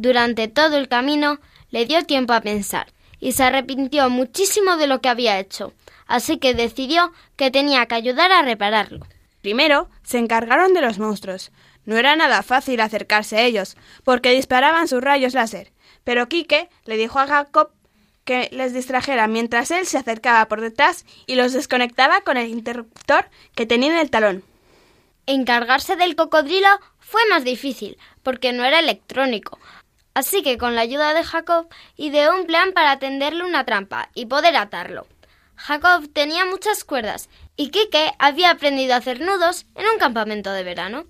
Durante 0.00 0.46
todo 0.46 0.76
el 0.76 0.86
camino 0.86 1.40
le 1.70 1.84
dio 1.84 2.04
tiempo 2.04 2.32
a 2.32 2.40
pensar 2.40 2.86
y 3.18 3.32
se 3.32 3.42
arrepintió 3.42 4.08
muchísimo 4.08 4.76
de 4.76 4.86
lo 4.86 5.00
que 5.00 5.08
había 5.08 5.40
hecho, 5.40 5.72
así 6.06 6.38
que 6.38 6.54
decidió 6.54 7.12
que 7.34 7.50
tenía 7.50 7.84
que 7.86 7.96
ayudar 7.96 8.30
a 8.30 8.42
repararlo. 8.42 9.04
Primero 9.42 9.90
se 10.04 10.18
encargaron 10.18 10.72
de 10.72 10.82
los 10.82 11.00
monstruos. 11.00 11.50
No 11.84 11.96
era 11.96 12.14
nada 12.14 12.44
fácil 12.44 12.80
acercarse 12.80 13.38
a 13.38 13.42
ellos, 13.42 13.76
porque 14.04 14.30
disparaban 14.30 14.86
sus 14.86 15.02
rayos 15.02 15.34
láser. 15.34 15.72
Pero 16.04 16.28
Quique 16.28 16.68
le 16.84 16.96
dijo 16.96 17.18
a 17.18 17.26
Jacob 17.26 17.72
que 18.22 18.50
les 18.52 18.72
distrajera 18.74 19.26
mientras 19.26 19.72
él 19.72 19.84
se 19.84 19.98
acercaba 19.98 20.46
por 20.46 20.60
detrás 20.60 21.06
y 21.26 21.34
los 21.34 21.52
desconectaba 21.54 22.20
con 22.20 22.36
el 22.36 22.50
interruptor 22.50 23.30
que 23.56 23.66
tenía 23.66 23.90
en 23.90 23.98
el 23.98 24.10
talón. 24.10 24.44
Encargarse 25.26 25.96
del 25.96 26.14
cocodrilo 26.14 26.68
fue 27.00 27.20
más 27.30 27.42
difícil, 27.42 27.98
porque 28.22 28.52
no 28.52 28.64
era 28.64 28.78
electrónico. 28.78 29.58
Así 30.18 30.42
que 30.42 30.58
con 30.58 30.74
la 30.74 30.80
ayuda 30.80 31.14
de 31.14 31.22
Jacob 31.22 31.68
ideó 31.96 32.34
un 32.34 32.44
plan 32.44 32.72
para 32.72 32.98
tenderle 32.98 33.44
una 33.44 33.62
trampa 33.62 34.10
y 34.16 34.26
poder 34.26 34.56
atarlo. 34.56 35.06
Jacob 35.54 36.08
tenía 36.12 36.44
muchas 36.44 36.82
cuerdas 36.82 37.28
y 37.54 37.68
Quique 37.70 38.10
había 38.18 38.50
aprendido 38.50 38.94
a 38.94 38.96
hacer 38.96 39.20
nudos 39.20 39.66
en 39.76 39.86
un 39.86 39.96
campamento 40.00 40.50
de 40.50 40.64
verano. 40.64 41.04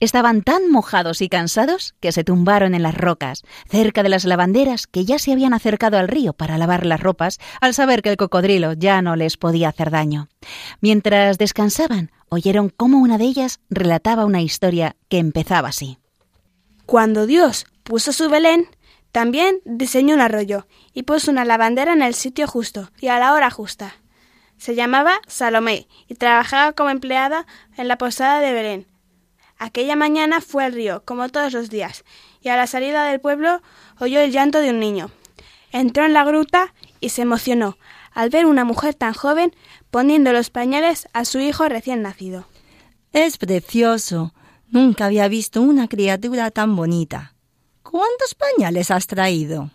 Estaban 0.00 0.40
tan 0.40 0.70
mojados 0.70 1.20
y 1.20 1.28
cansados 1.28 1.96
que 2.00 2.12
se 2.12 2.24
tumbaron 2.24 2.74
en 2.74 2.82
las 2.82 2.94
rocas, 2.94 3.42
cerca 3.68 4.02
de 4.02 4.08
las 4.08 4.24
lavanderas 4.24 4.86
que 4.86 5.04
ya 5.04 5.18
se 5.18 5.32
habían 5.32 5.52
acercado 5.52 5.98
al 5.98 6.08
río 6.08 6.32
para 6.32 6.56
lavar 6.56 6.86
las 6.86 7.00
ropas 7.00 7.38
al 7.60 7.74
saber 7.74 8.00
que 8.00 8.08
el 8.08 8.16
cocodrilo 8.16 8.72
ya 8.72 9.02
no 9.02 9.16
les 9.16 9.36
podía 9.36 9.68
hacer 9.68 9.90
daño. 9.90 10.28
Mientras 10.80 11.36
descansaban, 11.36 12.10
oyeron 12.30 12.70
cómo 12.70 13.00
una 13.00 13.18
de 13.18 13.24
ellas 13.24 13.60
relataba 13.68 14.24
una 14.24 14.40
historia 14.40 14.96
que 15.10 15.18
empezaba 15.18 15.68
así. 15.68 15.98
Cuando 16.86 17.26
Dios 17.26 17.66
puso 17.84 18.12
su 18.12 18.28
Belén, 18.28 18.68
también 19.12 19.60
diseñó 19.64 20.14
un 20.14 20.20
arroyo 20.20 20.66
y 20.92 21.04
puso 21.04 21.30
una 21.30 21.44
lavandera 21.44 21.92
en 21.92 22.02
el 22.02 22.14
sitio 22.14 22.48
justo 22.48 22.90
y 23.00 23.06
a 23.08 23.18
la 23.20 23.32
hora 23.32 23.50
justa. 23.50 23.94
Se 24.58 24.74
llamaba 24.74 25.20
Salomé 25.28 25.86
y 26.08 26.14
trabajaba 26.14 26.72
como 26.72 26.90
empleada 26.90 27.46
en 27.76 27.86
la 27.86 27.98
posada 27.98 28.40
de 28.40 28.52
Belén. 28.52 28.86
Aquella 29.58 29.94
mañana 29.94 30.40
fue 30.40 30.64
al 30.64 30.72
río, 30.72 31.04
como 31.04 31.28
todos 31.28 31.52
los 31.52 31.70
días, 31.70 32.04
y 32.40 32.48
a 32.48 32.56
la 32.56 32.66
salida 32.66 33.04
del 33.04 33.20
pueblo 33.20 33.62
oyó 34.00 34.20
el 34.20 34.32
llanto 34.32 34.60
de 34.60 34.70
un 34.70 34.80
niño. 34.80 35.10
Entró 35.70 36.04
en 36.04 36.12
la 36.12 36.24
gruta 36.24 36.74
y 37.00 37.10
se 37.10 37.22
emocionó 37.22 37.78
al 38.12 38.30
ver 38.30 38.46
una 38.46 38.64
mujer 38.64 38.94
tan 38.94 39.12
joven 39.12 39.54
poniendo 39.90 40.32
los 40.32 40.50
pañales 40.50 41.08
a 41.12 41.24
su 41.24 41.38
hijo 41.40 41.68
recién 41.68 42.02
nacido. 42.02 42.46
Es 43.12 43.38
precioso. 43.38 44.34
Nunca 44.68 45.06
había 45.06 45.28
visto 45.28 45.62
una 45.62 45.88
criatura 45.88 46.50
tan 46.50 46.74
bonita. 46.74 47.33
¿Cuántos 47.94 48.34
pañales 48.34 48.90
has 48.90 49.06
traído? 49.06 49.70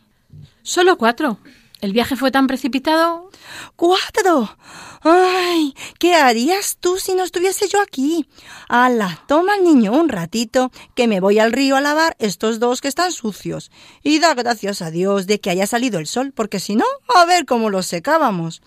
Solo 0.62 0.98
cuatro. 0.98 1.38
El 1.80 1.94
viaje 1.94 2.18
fue 2.18 2.32
tan 2.32 2.48
precipitado. 2.48 3.32
¡Cuatro! 3.78 4.58
¡Ay! 5.04 5.74
¿Qué 6.00 6.16
harías 6.16 6.76
tú 6.82 6.98
si 6.98 7.16
no 7.16 7.24
estuviese 7.24 7.70
yo 7.70 7.82
aquí? 7.82 8.28
Ala, 8.68 9.24
toma 9.26 9.54
al 9.54 9.64
niño 9.64 9.94
un 9.94 10.10
ratito, 10.10 10.70
que 10.96 11.08
me 11.08 11.22
voy 11.22 11.40
al 11.40 11.54
río 11.54 11.78
a 11.78 11.80
lavar 11.80 12.18
estos 12.20 12.60
dos 12.60 12.82
que 12.82 12.90
están 12.90 13.14
sucios. 13.14 13.72
Y 14.04 14.20
da 14.20 14.34
gracias 14.34 14.82
a 14.82 14.92
Dios 14.92 15.26
de 15.26 15.40
que 15.40 15.52
haya 15.52 15.66
salido 15.66 15.98
el 15.98 16.06
sol, 16.06 16.34
porque 16.36 16.60
si 16.60 16.76
no, 16.76 16.84
a 17.16 17.24
ver 17.24 17.46
cómo 17.46 17.70
los 17.70 17.86
secábamos. 17.86 18.62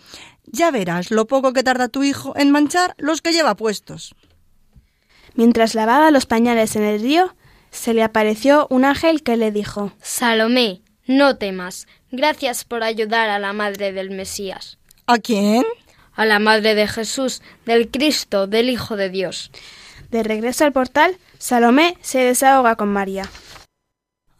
Ya 0.46 0.70
verás 0.70 1.10
lo 1.10 1.26
poco 1.26 1.52
que 1.52 1.62
tarda 1.62 1.88
tu 1.88 2.02
hijo 2.02 2.32
en 2.38 2.52
manchar 2.52 2.94
los 2.96 3.20
que 3.20 3.34
lleva 3.34 3.54
puestos. 3.54 4.14
Mientras 5.34 5.74
lavaba 5.74 6.10
los 6.10 6.24
pañales 6.24 6.74
en 6.76 6.84
el 6.84 7.02
río, 7.02 7.34
se 7.72 7.94
le 7.94 8.04
apareció 8.04 8.68
un 8.70 8.84
ángel 8.84 9.22
que 9.24 9.36
le 9.36 9.50
dijo 9.50 9.92
Salomé, 10.00 10.82
no 11.06 11.36
temas. 11.36 11.88
Gracias 12.12 12.64
por 12.64 12.84
ayudar 12.84 13.30
a 13.30 13.40
la 13.40 13.52
madre 13.52 13.92
del 13.92 14.10
Mesías. 14.10 14.78
¿A 15.06 15.18
quién? 15.18 15.64
A 16.14 16.24
la 16.26 16.38
madre 16.38 16.74
de 16.74 16.86
Jesús, 16.86 17.42
del 17.64 17.90
Cristo, 17.90 18.46
del 18.46 18.68
Hijo 18.68 18.96
de 18.96 19.08
Dios. 19.08 19.50
De 20.10 20.22
regreso 20.22 20.64
al 20.64 20.72
portal, 20.72 21.16
Salomé 21.38 21.96
se 22.02 22.20
desahoga 22.20 22.76
con 22.76 22.92
María. 22.92 23.28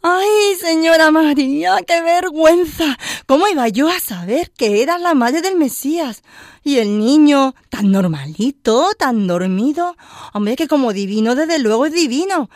¡Ay, 0.05 0.55
señora 0.59 1.11
María, 1.11 1.77
qué 1.87 2.01
vergüenza! 2.01 2.97
¿Cómo 3.25 3.47
iba 3.47 3.69
yo 3.69 3.87
a 3.87 4.01
saber 4.01 4.51
que 4.51 4.83
eras 4.83 5.01
la 5.01 5.13
madre 5.13 5.41
del 5.41 5.55
Mesías? 5.55 6.23
Y 6.61 6.77
el 6.77 6.99
niño, 6.99 7.55
tan 7.69 7.89
normalito, 7.89 8.89
tan 8.99 9.27
dormido. 9.27 9.95
Hombre, 10.33 10.57
que 10.57 10.67
como 10.67 10.91
divino, 10.91 11.35
desde 11.35 11.57
luego 11.57 11.85
es 11.85 11.93
divino. 11.93 12.49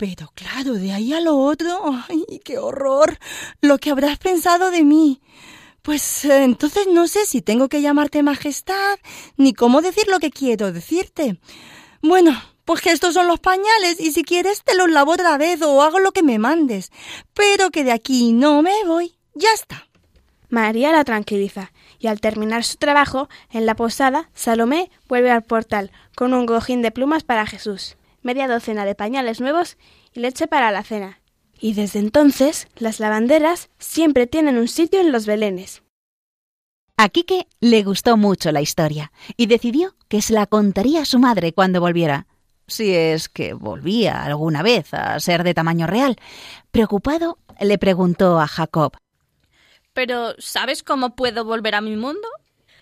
Pero 0.00 0.32
claro, 0.34 0.72
de 0.72 0.92
ahí 0.92 1.12
a 1.12 1.20
lo 1.20 1.36
otro, 1.36 1.78
¡ay, 2.08 2.40
qué 2.42 2.56
horror! 2.56 3.18
Lo 3.60 3.76
que 3.76 3.90
habrás 3.90 4.16
pensado 4.16 4.70
de 4.70 4.82
mí. 4.82 5.20
Pues 5.82 6.24
eh, 6.24 6.42
entonces 6.42 6.86
no 6.90 7.06
sé 7.06 7.26
si 7.26 7.42
tengo 7.42 7.68
que 7.68 7.82
llamarte 7.82 8.22
majestad, 8.22 8.98
ni 9.36 9.52
cómo 9.52 9.82
decir 9.82 10.08
lo 10.08 10.18
que 10.18 10.30
quiero 10.30 10.72
decirte. 10.72 11.38
Bueno, 12.00 12.32
pues 12.64 12.80
que 12.80 12.92
estos 12.92 13.12
son 13.12 13.26
los 13.26 13.40
pañales 13.40 14.00
y 14.00 14.12
si 14.12 14.24
quieres 14.24 14.64
te 14.64 14.74
los 14.74 14.88
lavo 14.88 15.12
otra 15.12 15.36
vez 15.36 15.60
o 15.60 15.82
hago 15.82 15.98
lo 15.98 16.12
que 16.12 16.22
me 16.22 16.38
mandes. 16.38 16.92
Pero 17.34 17.70
que 17.70 17.84
de 17.84 17.92
aquí 17.92 18.32
no 18.32 18.62
me 18.62 18.86
voy. 18.86 19.18
Ya 19.34 19.52
está. 19.52 19.86
María 20.48 20.92
la 20.92 21.04
tranquiliza 21.04 21.72
y 21.98 22.06
al 22.06 22.22
terminar 22.22 22.64
su 22.64 22.78
trabajo 22.78 23.28
en 23.50 23.66
la 23.66 23.76
posada, 23.76 24.30
Salomé 24.32 24.90
vuelve 25.08 25.30
al 25.30 25.42
portal 25.42 25.92
con 26.16 26.32
un 26.32 26.46
cojín 26.46 26.80
de 26.80 26.90
plumas 26.90 27.22
para 27.22 27.44
Jesús, 27.44 27.98
media 28.22 28.48
docena 28.48 28.84
de 28.84 28.94
pañales 28.94 29.40
nuevos 29.40 29.76
y 30.12 30.20
leche 30.20 30.46
para 30.46 30.70
la 30.70 30.82
cena. 30.82 31.20
Y 31.58 31.74
desde 31.74 31.98
entonces 31.98 32.68
las 32.76 33.00
lavanderas 33.00 33.68
siempre 33.78 34.26
tienen 34.26 34.58
un 34.58 34.68
sitio 34.68 35.00
en 35.00 35.12
los 35.12 35.26
belenes. 35.26 35.82
A 36.96 37.08
Quique 37.08 37.46
le 37.60 37.82
gustó 37.82 38.16
mucho 38.16 38.52
la 38.52 38.60
historia 38.60 39.12
y 39.36 39.46
decidió 39.46 39.94
que 40.08 40.20
se 40.20 40.34
la 40.34 40.46
contaría 40.46 41.02
a 41.02 41.06
su 41.06 41.18
madre 41.18 41.52
cuando 41.52 41.80
volviera. 41.80 42.26
Si 42.66 42.94
es 42.94 43.28
que 43.28 43.54
volvía 43.54 44.22
alguna 44.22 44.62
vez 44.62 44.92
a 44.94 45.18
ser 45.18 45.42
de 45.42 45.54
tamaño 45.54 45.86
real. 45.86 46.16
Preocupado, 46.70 47.38
le 47.58 47.78
preguntó 47.78 48.38
a 48.38 48.46
Jacob. 48.46 48.96
Pero, 49.92 50.34
¿sabes 50.38 50.82
cómo 50.82 51.16
puedo 51.16 51.44
volver 51.44 51.74
a 51.74 51.80
mi 51.80 51.96
mundo? 51.96 52.28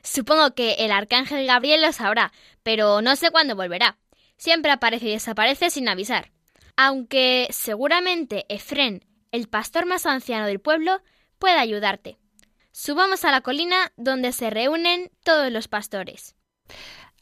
Supongo 0.02 0.54
que 0.54 0.74
el 0.74 0.90
arcángel 0.90 1.46
Gabriel 1.46 1.82
lo 1.82 1.92
sabrá, 1.92 2.32
pero 2.62 3.02
no 3.02 3.16
sé 3.16 3.30
cuándo 3.30 3.56
volverá. 3.56 3.98
Siempre 4.38 4.70
aparece 4.70 5.06
y 5.06 5.10
desaparece 5.10 5.68
sin 5.70 5.88
avisar. 5.88 6.30
Aunque 6.76 7.48
seguramente 7.50 8.46
Efrén, 8.48 9.04
el 9.32 9.48
pastor 9.48 9.84
más 9.84 10.06
anciano 10.06 10.46
del 10.46 10.60
pueblo, 10.60 11.00
puede 11.38 11.58
ayudarte. 11.58 12.16
Subamos 12.72 13.24
a 13.24 13.32
la 13.32 13.40
colina 13.40 13.92
donde 13.96 14.32
se 14.32 14.48
reúnen 14.50 15.10
todos 15.24 15.50
los 15.50 15.66
pastores. 15.66 16.36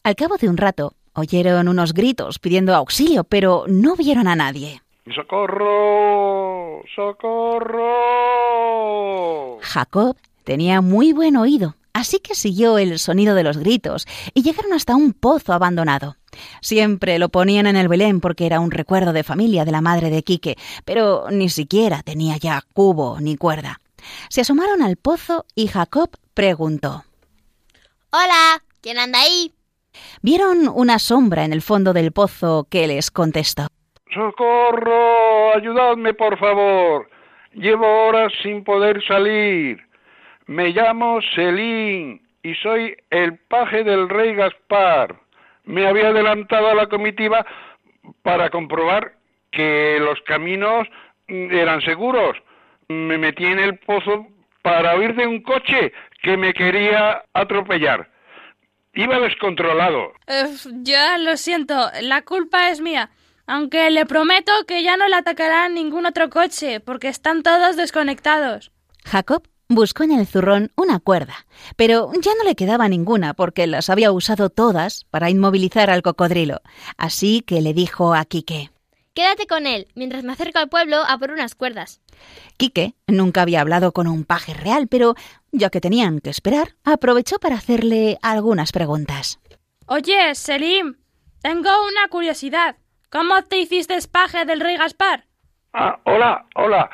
Al 0.04 0.14
cabo 0.14 0.36
de 0.36 0.50
un 0.50 0.58
rato, 0.58 0.92
oyeron 1.14 1.68
unos 1.68 1.94
gritos 1.94 2.38
pidiendo 2.38 2.74
auxilio, 2.74 3.24
pero 3.24 3.64
no 3.66 3.96
vieron 3.96 4.28
a 4.28 4.36
nadie. 4.36 4.82
¡Socorro! 5.14 6.82
¡Socorro! 6.94 7.86
Jacob 9.62 10.16
tenía 10.44 10.82
muy 10.82 11.12
buen 11.14 11.36
oído, 11.36 11.76
así 11.96 12.18
que 12.18 12.34
siguió 12.34 12.76
el 12.76 12.98
sonido 12.98 13.34
de 13.34 13.42
los 13.42 13.56
gritos 13.56 14.06
y 14.34 14.42
llegaron 14.42 14.74
hasta 14.74 14.94
un 14.94 15.14
pozo 15.14 15.54
abandonado. 15.54 16.16
Siempre 16.60 17.18
lo 17.18 17.30
ponían 17.30 17.66
en 17.66 17.76
el 17.76 17.88
Belén 17.88 18.20
porque 18.20 18.44
era 18.44 18.60
un 18.60 18.70
recuerdo 18.70 19.14
de 19.14 19.24
familia 19.24 19.64
de 19.64 19.72
la 19.72 19.80
madre 19.80 20.10
de 20.10 20.22
Quique, 20.22 20.56
pero 20.84 21.30
ni 21.30 21.48
siquiera 21.48 22.02
tenía 22.02 22.36
ya 22.36 22.62
cubo 22.74 23.18
ni 23.20 23.36
cuerda. 23.36 23.80
Se 24.28 24.42
asomaron 24.42 24.82
al 24.82 24.96
pozo 24.96 25.46
y 25.54 25.68
Jacob 25.68 26.10
preguntó. 26.34 27.04
Hola, 28.10 28.62
¿quién 28.82 28.98
anda 28.98 29.20
ahí? 29.20 29.54
Vieron 30.20 30.68
una 30.68 30.98
sombra 30.98 31.46
en 31.46 31.54
el 31.54 31.62
fondo 31.62 31.94
del 31.94 32.12
pozo 32.12 32.66
que 32.68 32.86
les 32.86 33.10
contestó. 33.10 33.68
¡Socorro! 34.12 35.56
Ayudadme, 35.56 36.12
por 36.12 36.38
favor. 36.38 37.08
Llevo 37.54 37.86
horas 38.06 38.30
sin 38.42 38.62
poder 38.64 39.02
salir. 39.06 39.78
Me 40.46 40.68
llamo 40.68 41.20
Selín 41.34 42.22
y 42.42 42.54
soy 42.54 42.96
el 43.10 43.36
paje 43.36 43.82
del 43.82 44.08
rey 44.08 44.34
Gaspar. 44.34 45.16
Me 45.64 45.86
había 45.86 46.08
adelantado 46.08 46.68
a 46.68 46.74
la 46.74 46.86
comitiva 46.86 47.44
para 48.22 48.48
comprobar 48.50 49.14
que 49.50 49.98
los 50.00 50.20
caminos 50.22 50.86
eran 51.26 51.80
seguros. 51.80 52.36
Me 52.88 53.18
metí 53.18 53.44
en 53.44 53.58
el 53.58 53.78
pozo 53.78 54.28
para 54.62 54.96
huir 54.96 55.16
de 55.16 55.26
un 55.26 55.42
coche 55.42 55.92
que 56.22 56.36
me 56.36 56.54
quería 56.54 57.24
atropellar. 57.34 58.08
Iba 58.94 59.18
descontrolado. 59.18 60.12
Uf, 60.28 60.66
ya 60.82 61.18
lo 61.18 61.36
siento, 61.36 61.90
la 62.02 62.22
culpa 62.22 62.70
es 62.70 62.80
mía. 62.80 63.10
Aunque 63.48 63.90
le 63.90 64.06
prometo 64.06 64.52
que 64.66 64.84
ya 64.84 64.96
no 64.96 65.08
le 65.08 65.16
atacará 65.16 65.68
ningún 65.68 66.06
otro 66.06 66.30
coche, 66.30 66.78
porque 66.80 67.08
están 67.08 67.42
todos 67.42 67.76
desconectados. 67.76 68.72
Jacob 69.04 69.42
buscó 69.68 70.04
en 70.04 70.12
el 70.12 70.26
zurrón 70.26 70.72
una 70.76 71.00
cuerda, 71.00 71.46
pero 71.76 72.10
ya 72.20 72.32
no 72.36 72.44
le 72.44 72.54
quedaba 72.54 72.88
ninguna 72.88 73.34
porque 73.34 73.66
las 73.66 73.90
había 73.90 74.12
usado 74.12 74.50
todas 74.50 75.04
para 75.10 75.30
inmovilizar 75.30 75.90
al 75.90 76.02
cocodrilo. 76.02 76.60
Así 76.96 77.42
que 77.42 77.60
le 77.60 77.74
dijo 77.74 78.14
a 78.14 78.24
Quique. 78.24 78.70
Quédate 79.14 79.46
con 79.46 79.66
él, 79.66 79.88
mientras 79.94 80.24
me 80.24 80.32
acerco 80.32 80.58
al 80.58 80.68
pueblo 80.68 80.98
a 80.98 81.16
por 81.18 81.30
unas 81.30 81.54
cuerdas. 81.54 82.02
Quique 82.58 82.94
nunca 83.06 83.42
había 83.42 83.62
hablado 83.62 83.92
con 83.92 84.06
un 84.06 84.24
paje 84.24 84.52
real, 84.52 84.88
pero 84.88 85.14
ya 85.52 85.70
que 85.70 85.80
tenían 85.80 86.20
que 86.20 86.30
esperar, 86.30 86.74
aprovechó 86.84 87.38
para 87.38 87.56
hacerle 87.56 88.18
algunas 88.20 88.72
preguntas. 88.72 89.40
Oye, 89.86 90.34
Selim, 90.34 90.96
tengo 91.40 91.70
una 91.88 92.08
curiosidad. 92.10 92.76
¿Cómo 93.10 93.42
te 93.44 93.58
hiciste 93.58 93.96
paje 94.10 94.44
del 94.44 94.60
rey 94.60 94.76
Gaspar? 94.76 95.24
Ah, 95.72 95.98
hola, 96.04 96.46
hola. 96.54 96.90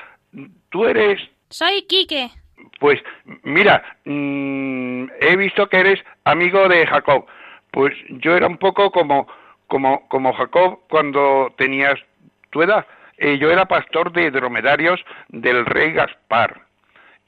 ¿Tú 0.71 0.85
eres...? 0.85 1.19
Soy 1.51 1.83
Quique. 1.83 2.31
Pues 2.79 3.01
mira, 3.43 3.83
mmm, 4.05 5.05
he 5.21 5.37
visto 5.37 5.69
que 5.69 5.79
eres 5.79 6.05
amigo 6.25 6.69
de 6.69 6.87
Jacob. 6.87 7.27
Pues 7.71 7.95
yo 8.09 8.37
era 8.37 8.47
un 8.47 8.59
poco 8.59 8.91
como, 8.91 9.27
como, 9.67 10.09
como 10.09 10.33
Jacob 10.35 10.81
cuando 10.89 11.55
tenías 11.57 11.99
tu 12.51 12.63
edad. 12.63 12.87
Eh, 13.19 13.39
yo 13.39 13.51
era 13.51 13.67
pastor 13.67 14.13
de 14.13 14.31
dromedarios 14.31 15.01
del 15.29 15.65
rey 15.65 15.93
Gaspar. 15.93 16.63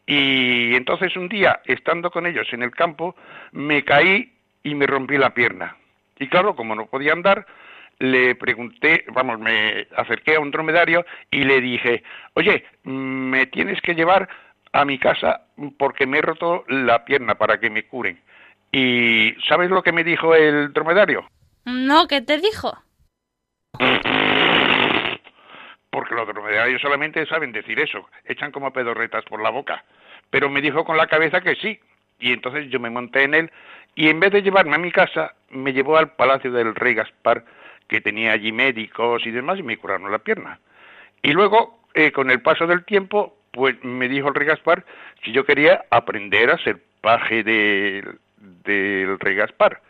Y 0.07 0.75
entonces 0.75 1.17
un 1.17 1.29
día, 1.29 1.61
estando 1.65 2.11
con 2.11 2.27
ellos 2.27 2.47
en 2.53 2.63
el 2.63 2.73
campo, 2.73 3.17
me 3.53 3.85
caí 3.85 4.33
y 4.63 4.75
me 4.75 4.87
rompí 4.87 5.17
la 5.17 5.31
pierna. 5.31 5.77
Y 6.19 6.29
claro, 6.29 6.55
como 6.55 6.75
no 6.75 6.87
podía 6.87 7.13
andar, 7.13 7.47
le 7.99 8.35
pregunté, 8.35 9.05
vamos, 9.13 9.39
me 9.39 9.87
acerqué 9.97 10.37
a 10.37 10.41
un 10.41 10.51
dromedario 10.51 11.05
y 11.31 11.45
le 11.45 11.61
dije, 11.61 12.03
oye, 12.35 12.65
me 12.83 13.47
tienes 13.47 13.81
que 13.81 13.95
llevar 13.95 14.29
a 14.75 14.85
mi 14.85 14.99
casa 14.99 15.43
porque 15.79 16.05
me 16.05 16.19
he 16.19 16.23
roto 16.23 16.65
la 16.69 17.05
pierna 17.05 17.37
para 17.37 17.59
que 17.59 17.71
me 17.71 17.85
curen. 17.85 18.21
¿Y 18.73 19.33
sabes 19.49 19.71
lo 19.71 19.85
que 19.85 19.93
me 19.93 20.03
dijo 20.03 20.35
el 20.35 20.73
dromedario? 20.73 21.25
No, 21.65 22.09
¿qué 22.09 22.21
te 22.21 22.39
dijo? 22.39 22.77
Porque 25.91 26.15
los 26.17 26.27
dromedarios 26.27 26.83
solamente 26.83 27.25
saben 27.27 27.53
decir 27.53 27.79
eso, 27.79 28.09
echan 28.25 28.51
como 28.51 28.73
pedorretas 28.73 29.25
por 29.27 29.41
la 29.41 29.51
boca. 29.51 29.85
Pero 30.31 30.51
me 30.51 30.61
dijo 30.61 30.85
con 30.85 30.97
la 30.97 31.07
cabeza 31.07 31.41
que 31.41 31.55
sí. 31.55 31.79
Y 32.19 32.33
entonces 32.33 32.69
yo 32.69 32.81
me 32.81 32.91
monté 32.91 33.23
en 33.23 33.35
él 33.35 33.53
y 33.95 34.09
en 34.09 34.19
vez 34.19 34.33
de 34.33 34.43
llevarme 34.43 34.75
a 34.75 34.79
mi 34.79 34.91
casa, 34.91 35.35
me 35.51 35.73
llevó 35.73 35.97
al 35.97 36.11
palacio 36.17 36.51
del 36.51 36.75
rey 36.75 36.95
Gaspar, 36.95 37.45
que 37.87 38.01
tenía 38.01 38.33
allí 38.33 38.51
médicos 38.51 39.25
y 39.25 39.31
demás, 39.31 39.61
y 39.61 39.63
me 39.63 39.77
curaron 39.77 40.11
la 40.11 40.19
pierna. 40.19 40.59
Y 41.23 41.33
luego, 41.33 41.79
eh, 41.95 42.11
con 42.11 42.31
el 42.31 42.43
paso 42.43 42.67
del 42.67 42.85
tiempo, 42.85 43.37
pues 43.55 43.83
me 43.83 44.09
dijo 44.09 44.29
el 44.29 44.35
rey 44.35 44.49
Gaspar 44.49 44.85
si 45.25 45.33
yo 45.33 45.45
quería 45.47 45.85
aprender 45.91 46.51
a 46.51 46.59
ser 46.59 46.79
paje 47.01 47.43
del, 47.43 48.19
del 48.65 49.19
rey 49.21 49.37
Gaspar. 49.37 49.81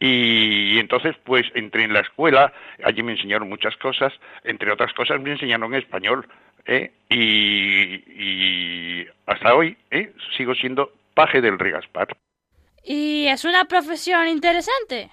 Y, 0.00 0.78
entonces, 0.80 1.14
pues 1.24 1.46
entré 1.54 1.84
en 1.84 1.92
la 1.92 2.00
escuela, 2.00 2.52
allí 2.82 3.02
me 3.02 3.12
enseñaron 3.12 3.48
muchas 3.48 3.76
cosas, 3.76 4.12
entre 4.42 4.72
otras 4.72 4.92
cosas 4.92 5.20
me 5.20 5.32
enseñaron 5.32 5.74
español, 5.74 6.26
¿eh? 6.66 6.90
y, 7.08 8.02
y 8.10 9.06
hasta 9.26 9.54
hoy 9.54 9.76
¿eh? 9.90 10.12
sigo 10.36 10.54
siendo 10.54 10.92
paje 11.14 11.40
del 11.40 11.58
rey 11.58 11.72
Gaspar. 11.72 12.08
¿Y 12.82 13.26
es 13.28 13.44
una 13.44 13.64
profesión 13.66 14.26
interesante? 14.28 15.10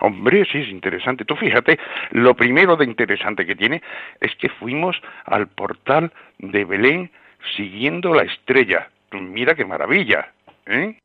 Hombre, 0.00 0.46
sí, 0.50 0.58
es 0.58 0.68
interesante. 0.68 1.24
Tú 1.24 1.36
fíjate, 1.36 1.78
lo 2.10 2.34
primero 2.34 2.76
de 2.76 2.84
interesante 2.84 3.46
que 3.46 3.54
tiene 3.54 3.82
es 4.20 4.34
que 4.36 4.48
fuimos 4.48 4.96
al 5.24 5.46
portal 5.48 6.12
de 6.38 6.64
Belén 6.64 7.10
siguiendo 7.56 8.14
la 8.14 8.22
estrella. 8.22 8.90
Mira 9.12 9.54
qué 9.54 9.64
maravilla, 9.64 10.32
¿eh? 10.66 10.98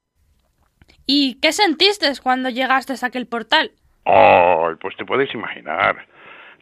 ¿Y 1.06 1.40
qué 1.42 1.52
sentiste 1.52 2.08
cuando 2.22 2.50
llegaste 2.50 2.94
a 2.94 3.08
aquel 3.08 3.28
portal? 3.28 3.72
Oh, 4.04 4.72
pues 4.80 4.96
te 4.96 5.06
puedes 5.06 5.34
imaginar. 5.34 6.06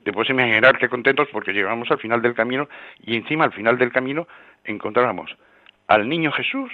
Te 0.04 0.14
puedes 0.14 0.30
imaginar 0.30 0.78
qué 0.78 0.90
contentos 0.90 1.28
porque 1.32 1.54
llegamos 1.54 1.90
al 1.92 2.00
final 2.00 2.22
del 2.22 2.34
camino 2.34 2.68
y 3.02 3.16
encima 3.18 3.46
al 3.46 3.54
final 3.54 3.78
del 3.78 3.92
camino 3.92 4.28
encontramos 4.64 5.36
al 5.88 6.08
niño 6.08 6.32
Jesús, 6.32 6.72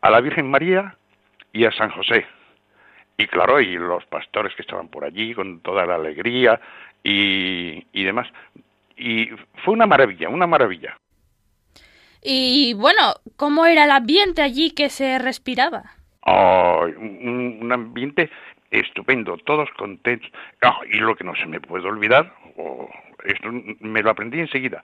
a 0.00 0.10
la 0.10 0.20
Virgen 0.20 0.50
María 0.50 0.96
y 1.52 1.64
a 1.64 1.72
San 1.72 1.90
José. 1.90 2.26
Y 3.16 3.26
claro, 3.26 3.60
y 3.60 3.76
los 3.76 4.04
pastores 4.06 4.54
que 4.54 4.62
estaban 4.62 4.88
por 4.88 5.04
allí 5.04 5.34
con 5.34 5.60
toda 5.60 5.84
la 5.84 5.96
alegría 5.96 6.60
y, 7.02 7.86
y 7.92 8.04
demás. 8.04 8.28
Y 8.96 9.28
fue 9.64 9.74
una 9.74 9.86
maravilla, 9.86 10.28
una 10.28 10.46
maravilla. 10.46 10.96
Y 12.22 12.74
bueno, 12.74 13.14
¿cómo 13.36 13.66
era 13.66 13.84
el 13.84 13.90
ambiente 13.90 14.42
allí 14.42 14.72
que 14.72 14.90
se 14.90 15.18
respiraba? 15.18 15.84
Un, 16.26 17.70
ambiente 17.72 18.30
estupendo, 18.70 19.36
todos 19.38 19.70
contentos. 19.76 20.30
Ah, 20.62 20.78
y 20.90 20.98
lo 20.98 21.16
que 21.16 21.24
no 21.24 21.34
se 21.34 21.46
me 21.46 21.60
puede 21.60 21.88
olvidar, 21.88 22.32
esto 23.24 23.48
me 23.80 24.02
lo 24.02 24.10
aprendí 24.10 24.40
enseguida, 24.40 24.82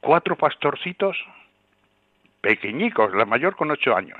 cuatro 0.00 0.36
pastorcitos 0.36 1.16
pequeñicos, 2.40 3.14
la 3.14 3.24
mayor 3.24 3.56
con 3.56 3.70
ocho 3.70 3.96
años 3.96 4.18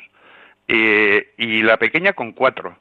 eh, 0.69 1.35
y 1.37 1.63
la 1.63 1.77
pequeña 1.77 2.13
con 2.13 2.33
cuatro, 2.33 2.79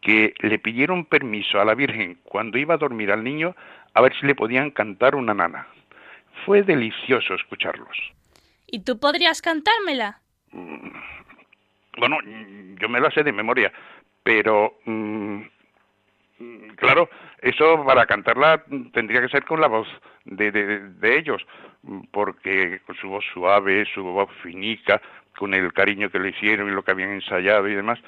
que 0.00 0.32
le 0.40 0.58
pidieron 0.58 1.04
permiso 1.04 1.60
a 1.60 1.64
la 1.64 1.74
Virgen 1.74 2.18
cuando 2.24 2.56
iba 2.56 2.74
a 2.74 2.78
dormir 2.78 3.12
al 3.12 3.22
niño 3.22 3.54
a 3.92 4.00
ver 4.00 4.14
si 4.18 4.26
le 4.26 4.34
podían 4.34 4.70
cantar 4.70 5.14
una 5.14 5.34
nana. 5.34 5.66
Fue 6.46 6.62
delicioso 6.62 7.34
escucharlos. 7.34 7.96
¿Y 8.70 8.80
tú 8.80 8.98
podrías 8.98 9.42
cantármela? 9.42 10.20
Bueno, 11.98 12.18
yo 12.80 12.88
me 12.88 13.00
la 13.00 13.10
sé 13.10 13.22
de 13.22 13.32
memoria, 13.32 13.72
pero 14.22 14.78
mm, 14.84 15.42
claro, 16.76 17.08
eso 17.42 17.84
para 17.84 18.06
cantarla 18.06 18.64
tendría 18.92 19.20
que 19.20 19.28
ser 19.28 19.44
con 19.44 19.60
la 19.60 19.66
voz 19.66 19.88
de, 20.24 20.50
de, 20.52 20.78
de 20.78 21.18
ellos, 21.18 21.46
porque 22.10 22.80
con 22.86 22.96
su 22.96 23.08
voz 23.08 23.24
suave, 23.32 23.86
su 23.92 24.02
voz 24.02 24.30
finica, 24.42 25.00
con 25.36 25.54
el 25.54 25.72
cariño 25.72 26.10
que 26.10 26.18
le 26.18 26.30
hicieron 26.30 26.68
y 26.68 26.72
lo 26.72 26.82
que 26.82 26.90
habían 26.90 27.10
ensayado 27.10 27.68
y 27.68 27.74
demás, 27.74 27.98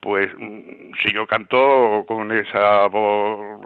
pues 0.00 0.30
mm, 0.36 0.92
si 1.02 1.12
yo 1.12 1.26
canto 1.26 2.04
con 2.08 2.32
esa 2.32 2.86
voz 2.86 3.60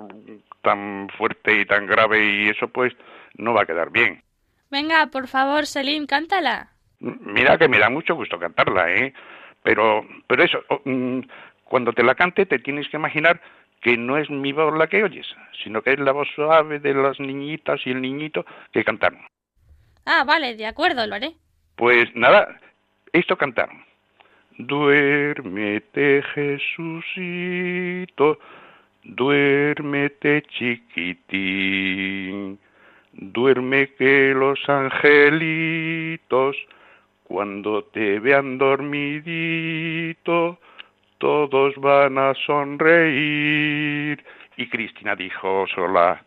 tan 0.62 1.08
fuerte 1.16 1.60
y 1.60 1.66
tan 1.66 1.86
grave 1.86 2.24
y 2.24 2.48
eso 2.48 2.68
pues 2.68 2.92
no 3.36 3.54
va 3.54 3.62
a 3.62 3.66
quedar 3.66 3.90
bien. 3.90 4.23
Venga, 4.74 5.06
por 5.06 5.28
favor, 5.28 5.66
Selim, 5.66 6.04
cántala. 6.04 6.70
Mira 6.98 7.56
que 7.58 7.68
me 7.68 7.78
da 7.78 7.88
mucho 7.88 8.16
gusto 8.16 8.40
cantarla, 8.40 8.92
¿eh? 8.92 9.14
Pero, 9.62 10.04
pero 10.26 10.42
eso, 10.42 10.58
oh, 10.68 10.80
mm, 10.84 11.20
cuando 11.62 11.92
te 11.92 12.02
la 12.02 12.16
cante 12.16 12.44
te 12.44 12.58
tienes 12.58 12.88
que 12.88 12.96
imaginar 12.96 13.40
que 13.80 13.96
no 13.96 14.18
es 14.18 14.28
mi 14.30 14.50
voz 14.50 14.76
la 14.76 14.88
que 14.88 15.04
oyes, 15.04 15.28
sino 15.62 15.80
que 15.80 15.92
es 15.92 16.00
la 16.00 16.10
voz 16.10 16.26
suave 16.34 16.80
de 16.80 16.92
las 16.92 17.20
niñitas 17.20 17.86
y 17.86 17.90
el 17.90 18.02
niñito 18.02 18.44
que 18.72 18.82
cantaron. 18.82 19.20
Ah, 20.06 20.24
vale, 20.26 20.56
de 20.56 20.66
acuerdo, 20.66 21.06
lo 21.06 21.14
haré. 21.14 21.34
Pues 21.76 22.12
nada, 22.16 22.58
esto 23.12 23.36
cantaron. 23.36 23.84
Duérmete, 24.58 26.24
Jesucito, 26.34 28.40
duérmete, 29.04 30.42
chiquitín. 30.48 32.58
Duerme 33.16 33.88
que 33.94 34.34
los 34.34 34.58
angelitos, 34.68 36.56
cuando 37.24 37.84
te 37.84 38.18
vean 38.18 38.58
dormidito, 38.58 40.58
todos 41.18 41.74
van 41.76 42.18
a 42.18 42.34
sonreír. 42.34 44.22
Y 44.56 44.68
Cristina 44.68 45.16
dijo 45.16 45.66
sola, 45.74 46.22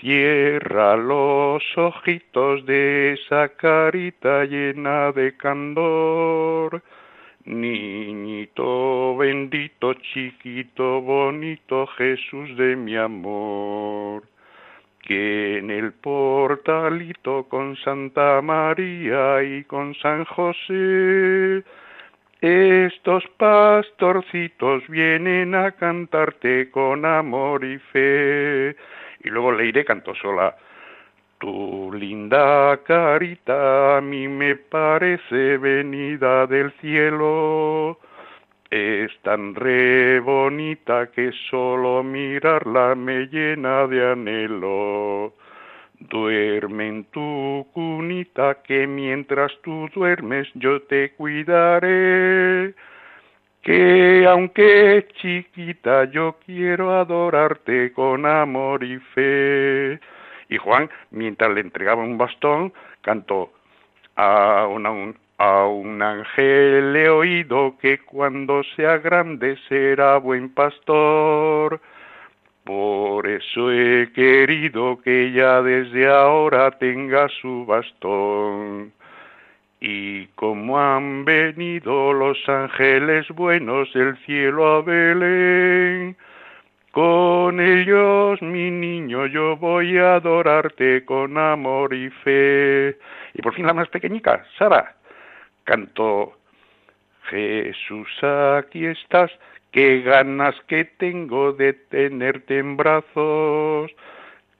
cierra 0.00 0.96
los 0.96 1.62
ojitos 1.76 2.66
de 2.66 3.12
esa 3.12 3.48
carita 3.50 4.44
llena 4.44 5.12
de 5.12 5.36
candor. 5.36 6.82
Niñito 7.44 9.16
bendito, 9.16 9.94
chiquito, 9.94 11.00
bonito 11.00 11.86
Jesús 11.98 12.56
de 12.56 12.76
mi 12.76 12.96
amor, 12.96 14.22
que 15.02 15.58
en 15.58 15.70
el 15.70 15.92
portalito 15.92 17.48
con 17.48 17.76
Santa 17.76 18.40
María 18.40 19.42
y 19.42 19.64
con 19.64 19.94
San 19.96 20.24
José, 20.24 21.62
estos 22.40 23.24
pastorcitos 23.36 24.86
vienen 24.88 25.54
a 25.54 25.72
cantarte 25.72 26.70
con 26.70 27.04
amor 27.04 27.64
y 27.64 27.78
fe. 27.78 28.76
Y 29.24 29.28
luego 29.28 29.52
Leire 29.52 29.84
cantó 29.84 30.14
sola. 30.14 30.56
Tu 31.38 31.92
linda 31.92 32.78
carita 32.84 33.96
a 33.96 34.00
mí 34.00 34.28
me 34.28 34.56
parece 34.56 35.58
venida 35.58 36.46
del 36.46 36.72
cielo. 36.80 37.98
Es 38.72 39.12
tan 39.20 39.54
re 39.54 40.18
bonita 40.20 41.10
que 41.10 41.30
solo 41.50 42.02
mirarla 42.02 42.94
me 42.94 43.26
llena 43.26 43.86
de 43.86 44.12
anhelo. 44.12 45.34
Duerme 46.00 46.88
en 46.88 47.04
tu 47.04 47.66
cunita 47.74 48.62
que 48.62 48.86
mientras 48.86 49.52
tú 49.60 49.90
duermes 49.94 50.48
yo 50.54 50.80
te 50.84 51.10
cuidaré. 51.10 52.74
Que 53.60 54.24
aunque 54.26 55.06
chiquita 55.20 56.04
yo 56.04 56.38
quiero 56.46 56.94
adorarte 56.94 57.92
con 57.92 58.24
amor 58.24 58.82
y 58.84 58.96
fe. 59.14 60.00
Y 60.48 60.56
Juan, 60.56 60.88
mientras 61.10 61.50
le 61.52 61.60
entregaba 61.60 62.02
un 62.02 62.16
bastón, 62.16 62.72
cantó 63.02 63.52
a, 64.16 64.66
una, 64.66 65.12
a 65.42 65.66
un 65.66 66.00
ángel 66.00 66.94
he 66.94 67.08
oído 67.08 67.76
que 67.80 67.98
cuando 67.98 68.62
sea 68.76 68.98
grande 68.98 69.58
será 69.68 70.18
buen 70.18 70.54
pastor. 70.54 71.80
Por 72.62 73.26
eso 73.26 73.72
he 73.72 74.12
querido 74.12 75.00
que 75.02 75.32
ya 75.32 75.60
desde 75.60 76.06
ahora 76.08 76.70
tenga 76.70 77.28
su 77.40 77.66
bastón. 77.66 78.92
Y 79.80 80.26
como 80.36 80.78
han 80.78 81.24
venido 81.24 82.12
los 82.12 82.38
ángeles 82.48 83.26
buenos 83.30 83.92
del 83.94 84.16
cielo 84.18 84.76
a 84.76 84.82
Belén, 84.82 86.16
con 86.92 87.58
ellos, 87.58 88.40
mi 88.42 88.70
niño, 88.70 89.26
yo 89.26 89.56
voy 89.56 89.98
a 89.98 90.14
adorarte 90.14 91.04
con 91.04 91.36
amor 91.36 91.94
y 91.94 92.10
fe. 92.10 92.96
Y 93.34 93.42
por 93.42 93.54
fin 93.54 93.66
la 93.66 93.74
más 93.74 93.88
pequeñica, 93.88 94.44
Sara, 94.56 94.94
cantó, 95.64 96.32
Jesús, 97.24 98.08
aquí 98.22 98.86
estás, 98.86 99.30
qué 99.70 100.02
ganas 100.02 100.54
que 100.66 100.84
tengo 100.84 101.52
de 101.52 101.72
tenerte 101.72 102.58
en 102.58 102.76
brazos, 102.76 103.90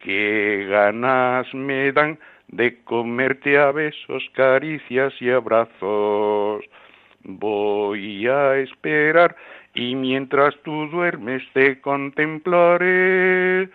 qué 0.00 0.66
ganas 0.68 1.52
me 1.54 1.92
dan 1.92 2.18
de 2.48 2.82
comerte 2.84 3.58
a 3.58 3.72
besos, 3.72 4.22
caricias 4.34 5.12
y 5.20 5.30
abrazos. 5.30 6.64
Voy 7.24 8.26
a 8.26 8.56
esperar 8.56 9.36
y 9.74 9.94
mientras 9.94 10.54
tú 10.62 10.88
duermes 10.88 11.42
te 11.54 11.80
contemplaré 11.80 13.68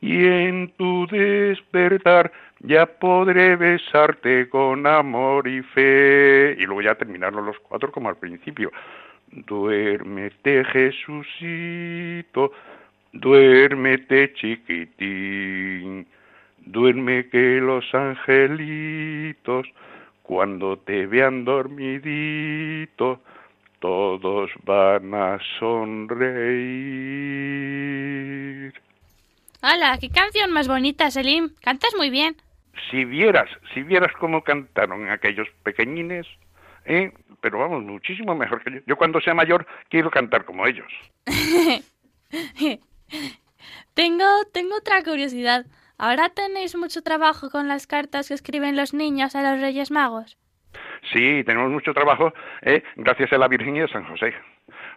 y 0.00 0.26
en 0.26 0.72
tu 0.76 1.06
despertar 1.06 2.32
ya 2.62 2.86
podré 2.86 3.56
besarte 3.56 4.48
con 4.48 4.86
amor 4.86 5.48
y 5.48 5.62
fe. 5.62 6.56
Y 6.58 6.64
luego 6.64 6.82
ya 6.82 6.94
terminaron 6.94 7.44
los 7.46 7.58
cuatro 7.60 7.90
como 7.90 8.08
al 8.08 8.16
principio. 8.16 8.70
Duérmete, 9.30 10.64
Jesucito, 10.64 12.52
duérmete, 13.12 14.32
chiquitín, 14.34 16.06
duerme 16.58 17.28
que 17.28 17.60
los 17.60 17.84
angelitos, 17.94 19.66
cuando 20.22 20.76
te 20.78 21.06
vean 21.06 21.44
dormidito, 21.44 23.22
todos 23.80 24.50
van 24.64 25.14
a 25.14 25.38
sonreír. 25.58 26.22
¡Hala! 29.62 29.96
¡Qué 29.98 30.10
canción 30.10 30.52
más 30.52 30.68
bonita, 30.68 31.10
Selim! 31.10 31.50
Cantas 31.62 31.94
muy 31.96 32.10
bien. 32.10 32.36
Si 32.90 33.04
vieras, 33.04 33.50
si 33.74 33.82
vieras 33.82 34.12
cómo 34.18 34.42
cantaron 34.42 35.08
aquellos 35.10 35.48
pequeñines, 35.62 36.26
¿eh? 36.84 37.12
pero 37.40 37.58
vamos, 37.58 37.82
muchísimo 37.82 38.34
mejor 38.34 38.62
que 38.62 38.72
yo. 38.72 38.80
Yo 38.86 38.96
cuando 38.96 39.20
sea 39.20 39.34
mayor 39.34 39.66
quiero 39.88 40.10
cantar 40.10 40.44
como 40.44 40.66
ellos. 40.66 40.90
tengo, 43.94 44.24
tengo 44.52 44.76
otra 44.76 45.02
curiosidad. 45.02 45.66
¿Ahora 45.98 46.30
tenéis 46.30 46.74
mucho 46.76 47.02
trabajo 47.02 47.50
con 47.50 47.68
las 47.68 47.86
cartas 47.86 48.28
que 48.28 48.34
escriben 48.34 48.76
los 48.76 48.94
niños 48.94 49.36
a 49.36 49.42
los 49.42 49.60
Reyes 49.60 49.90
Magos? 49.90 50.38
Sí, 51.12 51.42
tenemos 51.44 51.70
mucho 51.70 51.92
trabajo 51.92 52.32
¿eh? 52.62 52.82
gracias 52.96 53.32
a 53.32 53.38
la 53.38 53.48
Virgen 53.48 53.76
y 53.76 53.80
a 53.80 53.88
San 53.88 54.04
José. 54.04 54.34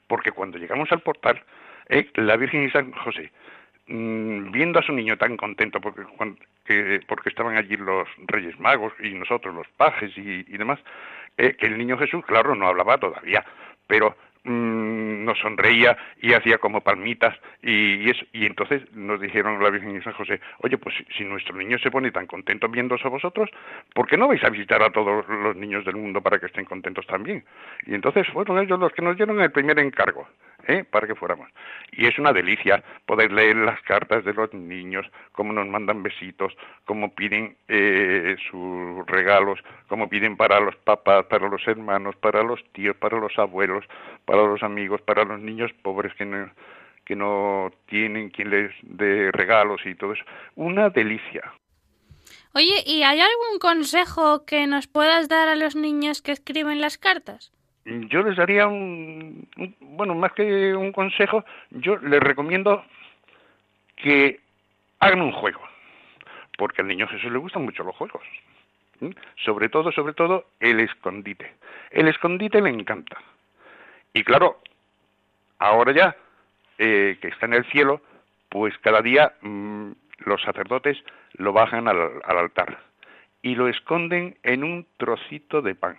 Porque 0.07 0.31
cuando 0.31 0.57
llegamos 0.57 0.91
al 0.91 1.01
portal, 1.01 1.43
¿eh? 1.89 2.09
la 2.15 2.37
Virgen 2.37 2.63
y 2.63 2.71
San 2.71 2.91
José, 2.91 3.31
mmm, 3.87 4.51
viendo 4.51 4.79
a 4.79 4.83
su 4.83 4.93
niño 4.93 5.17
tan 5.17 5.37
contento 5.37 5.79
porque, 5.79 6.03
que, 6.65 7.01
porque 7.07 7.29
estaban 7.29 7.57
allí 7.57 7.77
los 7.77 8.07
Reyes 8.27 8.59
Magos 8.59 8.93
y 8.99 9.09
nosotros 9.13 9.53
los 9.53 9.67
pajes 9.77 10.11
y, 10.17 10.43
demás, 10.57 10.79
eh, 11.37 11.55
que 11.57 11.67
el 11.67 11.77
niño 11.77 11.97
Jesús, 11.97 12.23
claro, 12.25 12.55
no 12.55 12.67
hablaba 12.67 12.97
todavía, 12.97 13.43
pero 13.87 14.15
mm, 14.43 15.25
nos 15.25 15.37
sonreía 15.39 15.97
y 16.21 16.33
hacía 16.33 16.57
como 16.57 16.81
palmitas 16.81 17.35
y, 17.61 18.09
eso. 18.09 18.25
y 18.31 18.45
entonces 18.45 18.83
nos 18.93 19.19
dijeron 19.19 19.61
la 19.61 19.69
Virgen 19.69 19.97
y 19.97 20.01
San 20.01 20.13
José, 20.13 20.39
oye, 20.59 20.77
pues 20.77 20.95
si, 20.95 21.05
si 21.17 21.23
nuestro 21.23 21.55
niño 21.55 21.77
se 21.79 21.91
pone 21.91 22.11
tan 22.11 22.27
contento 22.27 22.69
viéndoos 22.69 23.03
a 23.05 23.09
vosotros, 23.09 23.49
¿por 23.93 24.07
qué 24.07 24.17
no 24.17 24.27
vais 24.27 24.43
a 24.43 24.49
visitar 24.49 24.81
a 24.81 24.91
todos 24.91 25.27
los 25.27 25.55
niños 25.55 25.83
del 25.85 25.95
mundo 25.95 26.21
para 26.21 26.39
que 26.39 26.45
estén 26.45 26.65
contentos 26.65 27.05
también? 27.07 27.43
Y 27.85 27.95
entonces 27.95 28.27
fueron 28.27 28.59
ellos 28.59 28.79
los 28.79 28.93
que 28.93 29.01
nos 29.01 29.17
dieron 29.17 29.41
el 29.41 29.51
primer 29.51 29.79
encargo, 29.79 30.27
¿eh? 30.67 30.83
para 30.83 31.07
que 31.07 31.15
fuéramos. 31.15 31.49
Y 31.91 32.05
es 32.05 32.17
una 32.19 32.33
delicia 32.33 32.83
poder 33.05 33.31
leer 33.31 33.55
las 33.57 33.81
cartas 33.81 34.23
de 34.25 34.33
los 34.33 34.53
niños, 34.53 35.05
cómo 35.31 35.53
nos 35.53 35.67
mandan 35.67 36.03
besitos, 36.03 36.53
cómo 36.85 37.13
piden 37.13 37.55
eh, 37.67 38.35
sus 38.49 39.05
regalos, 39.07 39.59
cómo 39.87 40.09
piden 40.09 40.37
para 40.37 40.59
los 40.59 40.75
papás, 40.77 41.25
para 41.25 41.47
los 41.47 41.65
hermanos, 41.67 42.15
para 42.17 42.43
los 42.43 42.63
tíos, 42.73 42.95
para 42.97 43.19
los 43.19 43.37
abuelos, 43.37 43.85
para 44.25 44.43
los 44.43 44.63
amigos, 44.63 45.01
para 45.01 45.23
los 45.23 45.39
niños 45.39 45.71
pobres 45.81 46.13
que 46.15 46.25
no, 46.25 46.49
que 47.05 47.15
no 47.15 47.71
tienen 47.87 48.29
quien 48.29 48.49
les 48.49 48.71
dé 48.81 49.31
regalos 49.31 49.81
y 49.85 49.95
todo 49.95 50.13
eso. 50.13 50.23
Una 50.55 50.89
delicia. 50.89 51.53
Oye, 52.53 52.83
¿y 52.85 53.03
hay 53.03 53.19
algún 53.19 53.59
consejo 53.59 54.45
que 54.45 54.65
nos 54.65 54.87
puedas 54.87 55.27
dar 55.27 55.49
a 55.49 55.55
los 55.55 55.75
niños 55.75 56.21
que 56.21 56.31
escriben 56.31 56.79
las 56.79 56.97
cartas? 56.97 57.51
Yo 57.85 58.23
les 58.23 58.35
daría 58.35 58.67
un, 58.67 59.47
bueno, 59.79 60.15
más 60.15 60.33
que 60.33 60.75
un 60.75 60.91
consejo, 60.91 61.45
yo 61.69 61.97
les 61.97 62.19
recomiendo 62.19 62.83
que 63.95 64.39
hagan 64.99 65.21
un 65.21 65.31
juego, 65.31 65.61
porque 66.57 66.81
al 66.81 66.87
niño 66.87 67.07
Jesús 67.07 67.31
le 67.31 67.37
gustan 67.37 67.63
mucho 67.63 67.83
los 67.83 67.95
juegos. 67.95 68.23
Sobre 69.43 69.69
todo, 69.69 69.91
sobre 69.91 70.13
todo, 70.13 70.45
el 70.59 70.79
escondite. 70.79 71.53
El 71.91 72.07
escondite 72.07 72.59
le 72.59 72.69
encanta. 72.69 73.17
Y 74.13 74.23
claro, 74.23 74.61
ahora 75.59 75.91
ya 75.91 76.15
eh, 76.79 77.17
que 77.21 77.27
está 77.27 77.45
en 77.45 77.53
el 77.53 77.65
cielo, 77.65 78.01
pues 78.49 78.75
cada 78.79 79.01
día 79.01 79.33
mm, 79.41 79.91
los 80.25 80.41
sacerdotes 80.41 80.97
lo 81.33 81.53
bajan 81.53 81.87
al 81.87 82.21
altar 82.25 82.79
y 83.41 83.53
lo 83.53 83.67
esconden 83.67 84.37
en 84.41 84.63
un 84.63 84.87
trocito 84.97 85.61
de 85.61 85.75
pan. 85.75 85.97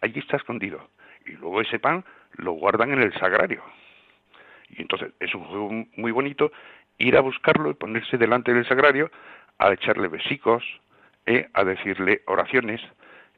Allí 0.00 0.20
está 0.20 0.36
escondido. 0.36 0.88
Y 1.26 1.32
luego 1.32 1.60
ese 1.60 1.78
pan 1.78 2.04
lo 2.36 2.52
guardan 2.52 2.92
en 2.92 3.00
el 3.00 3.12
sagrario. 3.14 3.62
Y 4.70 4.82
entonces 4.82 5.12
es 5.20 5.34
un 5.34 5.44
juego 5.44 5.70
muy 5.96 6.12
bonito 6.12 6.52
ir 6.98 7.16
a 7.16 7.20
buscarlo 7.20 7.70
y 7.70 7.74
ponerse 7.74 8.18
delante 8.18 8.52
del 8.52 8.66
sagrario 8.66 9.10
a 9.58 9.72
echarle 9.72 10.08
besicos, 10.08 10.64
eh, 11.26 11.48
a 11.52 11.64
decirle 11.64 12.22
oraciones, 12.26 12.80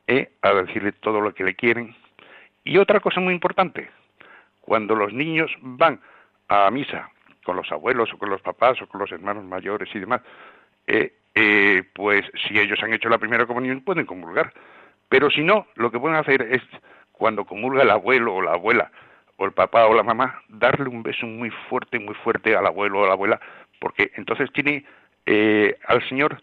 eh, 0.07 0.33
a 0.43 0.53
decirle 0.53 0.93
todo 0.93 1.21
lo 1.21 1.35
que 1.35 1.45
le 1.45 1.55
quieren. 1.55 1.95
Y 2.65 2.79
otra 2.79 3.01
cosa 3.01 3.21
muy 3.21 3.35
importante, 3.35 3.89
cuando 4.61 4.95
los 4.95 5.13
niños 5.13 5.51
van 5.61 6.01
a 6.49 6.71
misa 6.71 7.11
con 7.45 7.57
los 7.57 7.71
abuelos 7.73 8.13
o 8.13 8.19
con 8.19 8.31
los 8.31 8.43
papás 8.43 8.81
o 8.83 8.87
con 8.87 9.01
los 9.01 9.11
hermanos 9.11 9.45
mayores 9.45 9.89
y 9.95 9.99
demás, 9.99 10.21
eh, 10.87 11.15
eh, 11.35 11.83
pues 11.95 12.25
si 12.47 12.59
ellos 12.59 12.83
han 12.83 12.93
hecho 12.93 13.09
la 13.09 13.19
primera 13.19 13.47
comunión 13.47 13.81
pueden 13.83 14.07
comulgar. 14.07 14.53
Pero 15.09 15.31
si 15.31 15.43
no, 15.43 15.67
lo 15.75 15.91
que 15.91 15.99
pueden 15.99 16.17
hacer 16.17 16.43
es, 16.43 16.63
cuando 17.13 17.45
comulga 17.45 17.83
el 17.83 17.91
abuelo 17.91 18.35
o 18.35 18.43
la 18.43 18.53
abuela, 18.53 18.91
o 19.37 19.47
el 19.47 19.53
papá 19.53 19.87
o 19.87 19.95
la 19.95 20.03
mamá, 20.03 20.43
darle 20.49 20.89
un 20.89 21.03
beso 21.03 21.27
muy 21.27 21.51
fuerte, 21.69 21.99
muy 21.99 22.15
fuerte 22.15 22.57
al 22.57 22.67
abuelo 22.67 23.01
o 23.01 23.05
a 23.05 23.09
la 23.09 23.13
abuela, 23.15 23.41
porque 23.81 24.11
entonces 24.17 24.51
tiene 24.53 24.85
eh, 25.27 25.77
al 25.87 26.07
Señor 26.09 26.41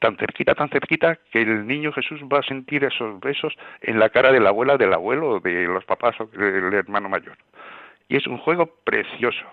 tan 0.00 0.16
cerquita, 0.16 0.54
tan 0.54 0.70
cerquita, 0.70 1.18
que 1.30 1.42
el 1.42 1.66
niño 1.66 1.92
Jesús 1.92 2.20
va 2.22 2.38
a 2.38 2.42
sentir 2.42 2.82
esos 2.84 3.20
besos 3.20 3.54
en 3.82 3.98
la 3.98 4.08
cara 4.08 4.32
de 4.32 4.40
la 4.40 4.48
abuela, 4.48 4.78
del 4.78 4.94
abuelo, 4.94 5.40
de 5.40 5.64
los 5.64 5.84
papás 5.84 6.18
o 6.20 6.26
del 6.26 6.72
hermano 6.72 7.08
mayor. 7.08 7.36
Y 8.08 8.16
es 8.16 8.26
un 8.26 8.38
juego 8.38 8.66
precioso. 8.82 9.44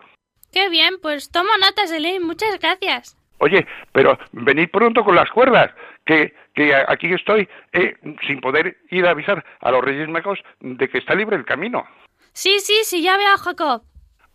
Qué 0.54 0.70
bien, 0.70 0.96
pues 1.02 1.30
tomo 1.30 1.50
notas, 1.60 1.92
Eileen, 1.92 2.26
muchas 2.26 2.58
gracias. 2.60 3.18
Oye, 3.40 3.68
pero 3.92 4.18
venid 4.32 4.70
pronto 4.72 5.04
con 5.04 5.16
las 5.16 5.30
cuerdas, 5.30 5.72
que, 6.06 6.34
que 6.58 6.74
aquí 6.76 7.14
estoy 7.14 7.48
eh, 7.72 7.96
sin 8.26 8.42
poder 8.42 8.78
ir 8.90 9.06
a 9.06 9.12
avisar 9.12 9.46
a 9.62 9.72
los 9.72 9.84
Reyes 9.84 10.10
Magos 10.10 10.40
de 10.60 10.90
que 10.90 10.98
está 10.98 11.14
libre 11.14 11.36
el 11.36 11.46
camino. 11.46 11.86
Sí, 12.34 12.60
sí, 12.60 12.74
sí, 12.84 13.04
ya 13.04 13.16
veo 13.16 13.32
a 13.32 13.38
Jacob. 13.38 13.84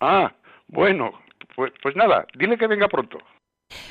Ah, 0.00 0.32
bueno, 0.68 1.10
pues, 1.56 1.72
pues 1.82 1.96
nada, 1.96 2.24
dile 2.38 2.56
que 2.56 2.68
venga 2.68 2.86
pronto. 2.86 3.18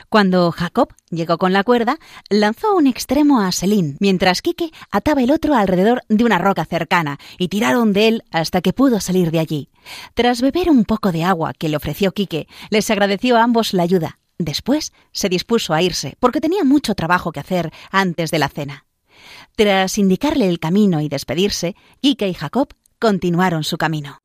Cuando 0.07 0.51
Jacob 0.51 0.93
llegó 1.09 1.37
con 1.37 1.51
la 1.51 1.63
cuerda, 1.63 1.97
lanzó 2.29 2.73
un 2.75 2.87
extremo 2.87 3.41
a 3.41 3.51
Selín, 3.51 3.97
mientras 3.99 4.41
Quique 4.41 4.71
ataba 4.91 5.23
el 5.23 5.31
otro 5.31 5.55
alrededor 5.55 6.01
de 6.07 6.23
una 6.23 6.37
roca 6.37 6.63
cercana, 6.63 7.17
y 7.37 7.49
tiraron 7.49 7.91
de 7.91 8.07
él 8.07 8.23
hasta 8.31 8.61
que 8.61 8.71
pudo 8.73 9.01
salir 9.01 9.31
de 9.31 9.39
allí. 9.39 9.69
Tras 10.13 10.41
beber 10.41 10.69
un 10.69 10.85
poco 10.85 11.11
de 11.11 11.25
agua 11.25 11.53
que 11.53 11.67
le 11.67 11.77
ofreció 11.77 12.13
Quique, 12.13 12.47
les 12.69 12.89
agradeció 12.91 13.35
a 13.37 13.43
ambos 13.43 13.73
la 13.73 13.83
ayuda. 13.83 14.20
Después 14.43 14.91
se 15.11 15.29
dispuso 15.29 15.73
a 15.73 15.81
irse, 15.81 16.15
porque 16.19 16.41
tenía 16.41 16.63
mucho 16.63 16.95
trabajo 16.95 17.31
que 17.31 17.39
hacer 17.39 17.71
antes 17.91 18.31
de 18.31 18.39
la 18.39 18.49
cena. 18.49 18.85
Tras 19.55 19.97
indicarle 19.97 20.47
el 20.47 20.59
camino 20.59 21.01
y 21.01 21.09
despedirse, 21.09 21.75
Quique 22.01 22.27
y 22.27 22.33
Jacob 22.33 22.69
continuaron 22.99 23.63
su. 23.63 23.77
Camino 23.77 24.21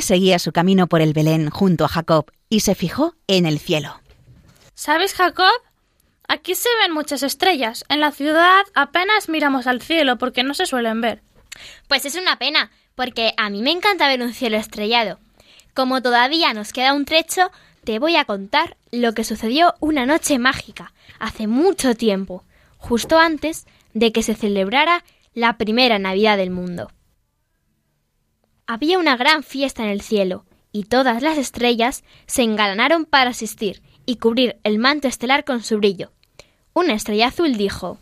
Seguía 0.00 0.38
su 0.38 0.52
camino 0.52 0.86
por 0.86 1.00
el 1.00 1.12
Belén 1.12 1.50
junto 1.50 1.84
a 1.84 1.88
Jacob 1.88 2.30
y 2.48 2.60
se 2.60 2.74
fijó 2.74 3.14
en 3.26 3.46
el 3.46 3.58
cielo. 3.58 4.00
¿Sabes, 4.74 5.12
Jacob? 5.12 5.52
Aquí 6.28 6.54
se 6.54 6.68
ven 6.82 6.94
muchas 6.94 7.22
estrellas. 7.22 7.84
En 7.88 8.00
la 8.00 8.12
ciudad 8.12 8.64
apenas 8.74 9.28
miramos 9.28 9.66
al 9.66 9.82
cielo 9.82 10.16
porque 10.16 10.44
no 10.44 10.54
se 10.54 10.66
suelen 10.66 11.00
ver. 11.00 11.22
Pues 11.88 12.04
es 12.04 12.14
una 12.14 12.38
pena, 12.38 12.70
porque 12.94 13.34
a 13.36 13.50
mí 13.50 13.60
me 13.60 13.70
encanta 13.70 14.08
ver 14.08 14.22
un 14.22 14.32
cielo 14.32 14.56
estrellado. 14.56 15.18
Como 15.74 16.00
todavía 16.00 16.52
nos 16.54 16.72
queda 16.72 16.94
un 16.94 17.04
trecho, 17.04 17.50
te 17.84 17.98
voy 17.98 18.16
a 18.16 18.24
contar 18.24 18.76
lo 18.92 19.14
que 19.14 19.24
sucedió 19.24 19.74
una 19.80 20.06
noche 20.06 20.38
mágica, 20.38 20.92
hace 21.18 21.46
mucho 21.46 21.94
tiempo, 21.94 22.44
justo 22.76 23.18
antes 23.18 23.66
de 23.94 24.12
que 24.12 24.22
se 24.22 24.34
celebrara 24.34 25.04
la 25.34 25.58
primera 25.58 25.98
Navidad 25.98 26.36
del 26.36 26.50
mundo. 26.50 26.90
Había 28.70 28.98
una 28.98 29.16
gran 29.16 29.44
fiesta 29.44 29.82
en 29.82 29.88
el 29.88 30.02
cielo, 30.02 30.44
y 30.72 30.84
todas 30.84 31.22
las 31.22 31.38
estrellas 31.38 32.04
se 32.26 32.42
engalanaron 32.42 33.06
para 33.06 33.30
asistir 33.30 33.82
y 34.04 34.16
cubrir 34.16 34.58
el 34.62 34.78
manto 34.78 35.08
estelar 35.08 35.46
con 35.46 35.62
su 35.62 35.78
brillo. 35.78 36.12
Una 36.74 36.92
estrella 36.92 37.28
azul 37.28 37.56
dijo 37.56 37.98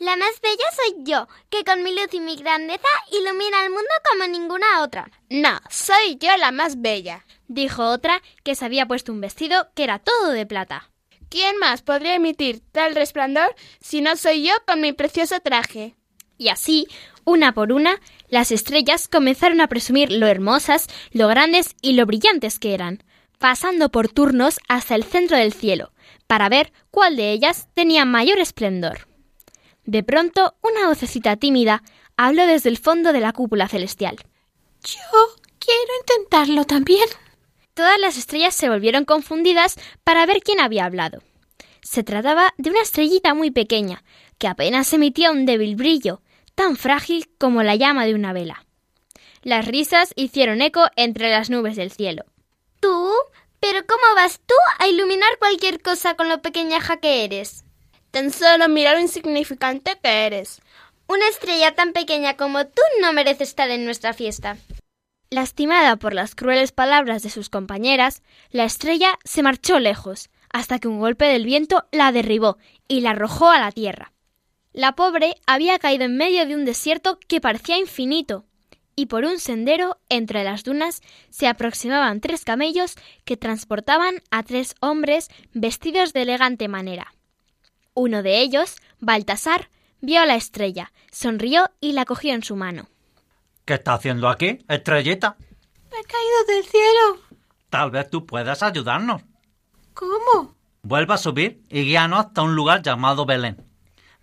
La 0.00 0.16
más 0.16 0.40
bella 0.42 0.64
soy 0.74 1.04
yo, 1.04 1.28
que 1.48 1.62
con 1.62 1.84
mi 1.84 1.92
luz 1.94 2.12
y 2.12 2.18
mi 2.18 2.34
grandeza 2.34 2.88
ilumina 3.12 3.64
el 3.64 3.70
mundo 3.70 3.88
como 4.10 4.26
ninguna 4.26 4.82
otra. 4.82 5.08
No, 5.30 5.60
soy 5.70 6.18
yo 6.18 6.36
la 6.38 6.50
más 6.50 6.80
bella. 6.82 7.24
dijo 7.46 7.84
otra 7.84 8.20
que 8.42 8.56
se 8.56 8.64
había 8.64 8.86
puesto 8.86 9.12
un 9.12 9.20
vestido 9.20 9.68
que 9.76 9.84
era 9.84 10.00
todo 10.00 10.30
de 10.30 10.44
plata. 10.44 10.90
¿Quién 11.28 11.56
más 11.58 11.82
podría 11.82 12.16
emitir 12.16 12.62
tal 12.72 12.96
resplandor 12.96 13.54
si 13.80 14.00
no 14.00 14.16
soy 14.16 14.42
yo 14.42 14.54
con 14.66 14.80
mi 14.80 14.92
precioso 14.92 15.38
traje? 15.38 15.94
Y 16.36 16.48
así, 16.48 16.88
una 17.24 17.54
por 17.54 17.72
una, 17.72 18.00
las 18.34 18.50
estrellas 18.50 19.06
comenzaron 19.06 19.60
a 19.60 19.68
presumir 19.68 20.10
lo 20.10 20.26
hermosas, 20.26 20.88
lo 21.12 21.28
grandes 21.28 21.76
y 21.80 21.92
lo 21.92 22.04
brillantes 22.04 22.58
que 22.58 22.74
eran, 22.74 23.04
pasando 23.38 23.90
por 23.90 24.08
turnos 24.08 24.58
hasta 24.68 24.96
el 24.96 25.04
centro 25.04 25.36
del 25.36 25.52
cielo, 25.52 25.92
para 26.26 26.48
ver 26.48 26.72
cuál 26.90 27.14
de 27.14 27.30
ellas 27.30 27.68
tenía 27.74 28.04
mayor 28.04 28.40
esplendor. 28.40 29.06
De 29.84 30.02
pronto, 30.02 30.56
una 30.62 30.88
vocecita 30.88 31.36
tímida 31.36 31.84
habló 32.16 32.44
desde 32.48 32.70
el 32.70 32.78
fondo 32.78 33.12
de 33.12 33.20
la 33.20 33.32
cúpula 33.32 33.68
celestial. 33.68 34.16
Yo 34.82 34.98
quiero 35.60 35.92
intentarlo 36.00 36.64
también. 36.64 37.06
Todas 37.74 38.00
las 38.00 38.16
estrellas 38.16 38.56
se 38.56 38.68
volvieron 38.68 39.04
confundidas 39.04 39.76
para 40.02 40.26
ver 40.26 40.40
quién 40.42 40.58
había 40.58 40.86
hablado. 40.86 41.22
Se 41.82 42.02
trataba 42.02 42.52
de 42.58 42.70
una 42.70 42.82
estrellita 42.82 43.32
muy 43.32 43.52
pequeña, 43.52 44.02
que 44.38 44.48
apenas 44.48 44.92
emitía 44.92 45.30
un 45.30 45.46
débil 45.46 45.76
brillo, 45.76 46.20
tan 46.54 46.76
frágil 46.76 47.28
como 47.38 47.62
la 47.62 47.76
llama 47.76 48.06
de 48.06 48.14
una 48.14 48.32
vela. 48.32 48.64
Las 49.42 49.66
risas 49.66 50.12
hicieron 50.16 50.62
eco 50.62 50.86
entre 50.96 51.30
las 51.30 51.50
nubes 51.50 51.76
del 51.76 51.90
cielo. 51.90 52.24
¿Tú? 52.80 53.10
¿Pero 53.60 53.86
cómo 53.86 54.02
vas 54.14 54.40
tú 54.46 54.54
a 54.78 54.88
iluminar 54.88 55.38
cualquier 55.38 55.80
cosa 55.80 56.16
con 56.16 56.28
lo 56.28 56.42
pequeñaja 56.42 56.98
que 56.98 57.24
eres? 57.24 57.64
Tan 58.10 58.30
solo 58.30 58.68
mira 58.68 58.92
lo 58.94 59.00
insignificante 59.00 59.98
que 60.02 60.26
eres. 60.26 60.60
Una 61.06 61.28
estrella 61.28 61.74
tan 61.74 61.92
pequeña 61.92 62.36
como 62.36 62.66
tú 62.66 62.82
no 63.00 63.12
merece 63.12 63.44
estar 63.44 63.68
en 63.70 63.84
nuestra 63.84 64.14
fiesta. 64.14 64.56
Lastimada 65.30 65.96
por 65.96 66.14
las 66.14 66.34
crueles 66.34 66.72
palabras 66.72 67.22
de 67.22 67.30
sus 67.30 67.50
compañeras, 67.50 68.22
la 68.50 68.64
estrella 68.64 69.18
se 69.24 69.42
marchó 69.42 69.80
lejos, 69.80 70.30
hasta 70.50 70.78
que 70.78 70.88
un 70.88 71.00
golpe 71.00 71.26
del 71.26 71.44
viento 71.44 71.86
la 71.90 72.12
derribó 72.12 72.56
y 72.86 73.00
la 73.00 73.10
arrojó 73.10 73.50
a 73.50 73.58
la 73.58 73.72
tierra. 73.72 74.13
La 74.74 74.96
pobre 74.96 75.36
había 75.46 75.78
caído 75.78 76.04
en 76.04 76.16
medio 76.16 76.46
de 76.46 76.56
un 76.56 76.64
desierto 76.64 77.20
que 77.28 77.40
parecía 77.40 77.78
infinito, 77.78 78.44
y 78.96 79.06
por 79.06 79.24
un 79.24 79.38
sendero 79.38 79.98
entre 80.08 80.42
las 80.42 80.64
dunas 80.64 81.00
se 81.30 81.46
aproximaban 81.46 82.20
tres 82.20 82.44
camellos 82.44 82.96
que 83.24 83.36
transportaban 83.36 84.16
a 84.32 84.42
tres 84.42 84.74
hombres 84.80 85.28
vestidos 85.52 86.12
de 86.12 86.22
elegante 86.22 86.66
manera. 86.66 87.14
Uno 87.94 88.24
de 88.24 88.40
ellos, 88.40 88.74
Baltasar, 88.98 89.70
vio 90.00 90.20
a 90.20 90.26
la 90.26 90.34
estrella, 90.34 90.92
sonrió 91.12 91.70
y 91.80 91.92
la 91.92 92.04
cogió 92.04 92.34
en 92.34 92.42
su 92.42 92.56
mano. 92.56 92.88
¿Qué 93.64 93.74
está 93.74 93.94
haciendo 93.94 94.28
aquí, 94.28 94.58
estrellita? 94.68 95.36
he 95.86 96.04
caído 96.04 96.44
del 96.48 96.64
cielo. 96.64 97.38
Tal 97.70 97.92
vez 97.92 98.10
tú 98.10 98.26
puedas 98.26 98.64
ayudarnos. 98.64 99.22
¿Cómo? 99.94 100.56
Vuelva 100.82 101.14
a 101.14 101.18
subir 101.18 101.62
y 101.70 101.84
guíanos 101.84 102.26
hasta 102.26 102.42
un 102.42 102.56
lugar 102.56 102.82
llamado 102.82 103.24
Belén. 103.24 103.64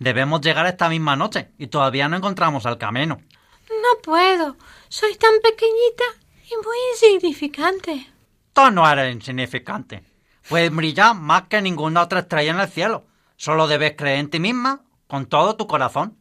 Debemos 0.02 0.42
llegar 0.42 0.66
esta 0.66 0.90
misma 0.90 1.16
noche 1.16 1.52
y 1.60 1.68
todavía 1.68 2.10
no 2.10 2.18
encontramos 2.18 2.66
al 2.66 2.80
camino. 2.80 3.22
No 3.70 4.02
puedo. 4.02 4.58
Soy 4.90 5.14
tan 5.14 5.34
pequeñita 5.44 6.04
y 6.50 6.56
muy 6.66 6.76
insignificante. 6.94 8.08
Tú 8.52 8.72
no 8.72 8.92
eres 8.92 9.14
insignificante. 9.14 10.04
Puedes 10.50 10.76
brillar 10.76 11.14
más 11.14 11.44
que 11.44 11.62
ninguna 11.62 12.02
otra 12.02 12.22
estrella 12.22 12.50
en 12.50 12.60
el 12.60 12.68
cielo. 12.68 13.06
Solo 13.36 13.68
debes 13.68 13.96
creer 13.96 14.18
en 14.18 14.32
ti 14.32 14.40
misma 14.40 14.82
con 15.06 15.28
todo 15.28 15.56
tu 15.56 15.68
corazón. 15.68 16.18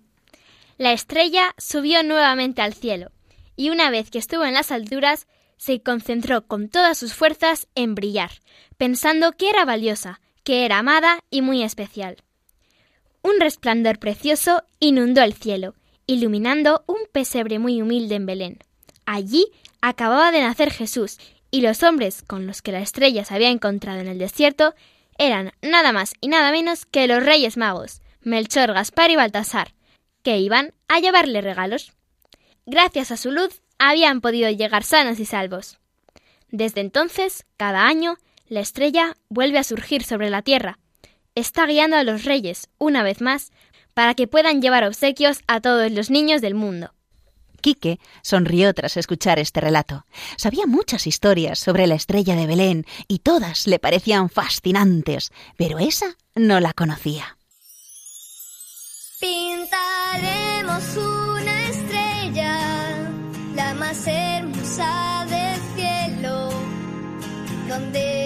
La 0.76 0.92
estrella 0.92 1.54
subió 1.56 2.02
nuevamente 2.02 2.60
al 2.60 2.74
cielo, 2.74 3.12
y 3.56 3.70
una 3.70 3.88
vez 3.88 4.10
que 4.10 4.18
estuvo 4.18 4.44
en 4.44 4.52
las 4.52 4.72
alturas, 4.72 5.26
se 5.56 5.82
concentró 5.82 6.46
con 6.46 6.68
todas 6.68 6.98
sus 6.98 7.14
fuerzas 7.14 7.66
en 7.74 7.94
brillar, 7.94 8.30
pensando 8.76 9.32
que 9.32 9.48
era 9.48 9.64
valiosa, 9.64 10.20
que 10.44 10.66
era 10.66 10.76
amada 10.76 11.20
y 11.30 11.40
muy 11.40 11.62
especial. 11.62 12.18
Un 13.22 13.38
resplandor 13.40 13.98
precioso 13.98 14.62
inundó 14.78 15.22
el 15.22 15.34
cielo, 15.34 15.74
iluminando 16.06 16.84
un 16.86 16.98
pesebre 17.12 17.58
muy 17.58 17.82
humilde 17.82 18.14
en 18.14 18.26
Belén. 18.26 18.58
Allí 19.06 19.46
acababa 19.80 20.30
de 20.30 20.40
nacer 20.40 20.70
Jesús, 20.70 21.18
y 21.50 21.60
los 21.60 21.82
hombres 21.82 22.22
con 22.22 22.46
los 22.46 22.62
que 22.62 22.72
la 22.72 22.80
estrella 22.80 23.24
se 23.24 23.34
había 23.34 23.50
encontrado 23.50 24.00
en 24.00 24.08
el 24.08 24.18
desierto 24.18 24.74
eran 25.18 25.52
nada 25.60 25.92
más 25.92 26.14
y 26.20 26.28
nada 26.28 26.50
menos 26.50 26.86
que 26.86 27.06
los 27.06 27.22
Reyes 27.22 27.56
Magos, 27.56 28.00
Melchor, 28.22 28.72
Gaspar 28.72 29.10
y 29.10 29.16
Baltasar, 29.16 29.74
que 30.22 30.38
iban 30.38 30.72
a 30.88 31.00
llevarle 31.00 31.40
regalos. 31.40 31.92
Gracias 32.66 33.10
a 33.10 33.16
su 33.16 33.30
luz 33.30 33.62
habían 33.78 34.20
podido 34.20 34.48
llegar 34.50 34.84
sanos 34.84 35.18
y 35.18 35.26
salvos. 35.26 35.78
Desde 36.50 36.80
entonces, 36.80 37.44
cada 37.56 37.86
año, 37.86 38.16
la 38.48 38.60
estrella 38.60 39.16
vuelve 39.28 39.58
a 39.58 39.64
surgir 39.64 40.04
sobre 40.04 40.30
la 40.30 40.42
tierra. 40.42 40.78
Está 41.34 41.66
guiando 41.66 41.96
a 41.96 42.04
los 42.04 42.24
reyes, 42.24 42.68
una 42.78 43.02
vez 43.02 43.20
más, 43.20 43.52
para 43.94 44.14
que 44.14 44.26
puedan 44.26 44.60
llevar 44.60 44.84
obsequios 44.84 45.40
a 45.46 45.60
todos 45.60 45.90
los 45.92 46.10
niños 46.10 46.40
del 46.40 46.54
mundo. 46.54 46.92
Quique 47.60 48.00
sonrió 48.22 48.72
tras 48.74 48.96
escuchar 48.96 49.38
este 49.38 49.60
relato. 49.60 50.06
Sabía 50.36 50.66
muchas 50.66 51.06
historias 51.06 51.58
sobre 51.58 51.86
la 51.86 51.94
estrella 51.94 52.34
de 52.34 52.46
Belén 52.46 52.86
y 53.06 53.18
todas 53.18 53.66
le 53.66 53.78
parecían 53.78 54.30
fascinantes, 54.30 55.30
pero 55.56 55.78
esa 55.78 56.16
no 56.34 56.58
la 56.60 56.72
conocía. 56.72 57.36
Pintaremos 59.20 60.96
una 60.96 61.68
estrella, 61.68 63.10
la 63.54 63.74
más 63.74 64.06
hermosa 64.06 65.26
del 65.28 65.60
cielo, 65.76 66.48
donde 67.68 68.19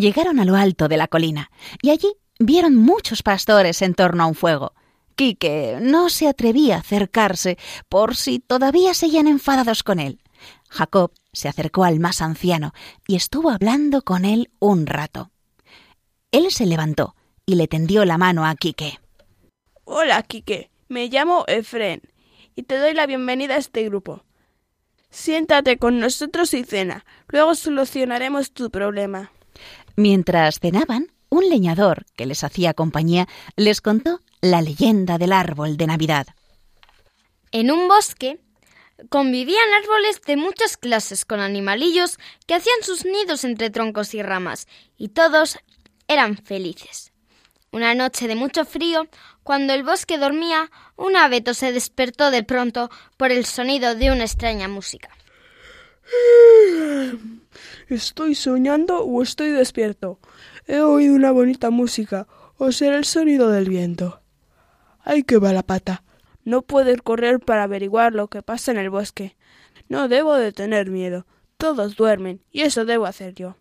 Llegaron 0.00 0.40
a 0.40 0.46
lo 0.46 0.56
alto 0.56 0.88
de 0.88 0.96
la 0.96 1.08
colina 1.08 1.50
y 1.82 1.90
allí 1.90 2.10
vieron 2.38 2.74
muchos 2.74 3.22
pastores 3.22 3.82
en 3.82 3.92
torno 3.92 4.22
a 4.22 4.26
un 4.26 4.34
fuego. 4.34 4.72
Quique 5.20 5.76
no 5.82 6.08
se 6.08 6.28
atrevía 6.28 6.76
a 6.76 6.78
acercarse 6.78 7.58
por 7.90 8.16
si 8.16 8.38
todavía 8.38 8.94
seguían 8.94 9.26
enfadados 9.26 9.82
con 9.82 10.00
él. 10.00 10.22
Jacob 10.70 11.12
se 11.34 11.46
acercó 11.46 11.84
al 11.84 12.00
más 12.00 12.22
anciano 12.22 12.72
y 13.06 13.16
estuvo 13.16 13.50
hablando 13.50 14.00
con 14.00 14.24
él 14.24 14.50
un 14.60 14.86
rato. 14.86 15.30
Él 16.32 16.50
se 16.50 16.64
levantó 16.64 17.16
y 17.44 17.56
le 17.56 17.68
tendió 17.68 18.06
la 18.06 18.16
mano 18.16 18.46
a 18.46 18.54
Quique. 18.54 18.98
Hola, 19.84 20.22
Quique. 20.22 20.70
Me 20.88 21.08
llamo 21.08 21.44
Efren 21.48 22.00
y 22.56 22.62
te 22.62 22.78
doy 22.78 22.94
la 22.94 23.04
bienvenida 23.04 23.56
a 23.56 23.58
este 23.58 23.84
grupo. 23.84 24.24
Siéntate 25.10 25.76
con 25.76 26.00
nosotros 26.00 26.54
y 26.54 26.64
cena. 26.64 27.04
Luego 27.28 27.54
solucionaremos 27.54 28.52
tu 28.52 28.70
problema. 28.70 29.32
Mientras 29.96 30.60
cenaban, 30.60 31.12
un 31.30 31.48
leñador 31.48 32.04
que 32.16 32.26
les 32.26 32.44
hacía 32.44 32.74
compañía 32.74 33.26
les 33.56 33.80
contó 33.80 34.20
la 34.42 34.60
leyenda 34.60 35.16
del 35.16 35.32
árbol 35.32 35.76
de 35.76 35.86
Navidad. 35.86 36.26
En 37.52 37.70
un 37.70 37.88
bosque 37.88 38.40
convivían 39.08 39.72
árboles 39.82 40.20
de 40.22 40.36
muchas 40.36 40.76
clases 40.76 41.24
con 41.24 41.40
animalillos 41.40 42.18
que 42.46 42.54
hacían 42.54 42.82
sus 42.82 43.04
nidos 43.04 43.44
entre 43.44 43.70
troncos 43.70 44.14
y 44.14 44.22
ramas, 44.22 44.68
y 44.96 45.08
todos 45.08 45.58
eran 46.06 46.36
felices. 46.36 47.12
Una 47.72 47.94
noche 47.94 48.26
de 48.26 48.34
mucho 48.34 48.64
frío, 48.64 49.06
cuando 49.44 49.72
el 49.72 49.84
bosque 49.84 50.18
dormía, 50.18 50.70
un 50.96 51.16
abeto 51.16 51.54
se 51.54 51.72
despertó 51.72 52.30
de 52.30 52.42
pronto 52.42 52.90
por 53.16 53.30
el 53.30 53.44
sonido 53.46 53.94
de 53.94 54.10
una 54.10 54.24
extraña 54.24 54.68
música. 54.68 55.08
¿Estoy 57.88 58.34
soñando 58.34 59.04
o 59.04 59.22
estoy 59.22 59.50
despierto? 59.50 60.18
He 60.70 60.82
oído 60.82 61.16
una 61.16 61.32
bonita 61.32 61.70
música, 61.70 62.28
o 62.56 62.70
será 62.70 62.96
el 62.96 63.04
sonido 63.04 63.50
del 63.50 63.68
viento. 63.68 64.22
¡Ay, 65.00 65.24
qué 65.24 65.36
va 65.36 65.52
la 65.52 65.64
pata! 65.64 66.04
No 66.44 66.62
puedo 66.62 66.96
correr 67.02 67.40
para 67.40 67.64
averiguar 67.64 68.12
lo 68.12 68.28
que 68.28 68.40
pasa 68.40 68.70
en 68.70 68.78
el 68.78 68.88
bosque. 68.88 69.36
No 69.88 70.06
debo 70.06 70.36
de 70.36 70.52
tener 70.52 70.88
miedo. 70.88 71.26
Todos 71.56 71.96
duermen, 71.96 72.44
y 72.52 72.60
eso 72.60 72.84
debo 72.84 73.06
hacer 73.06 73.34
yo. 73.34 73.56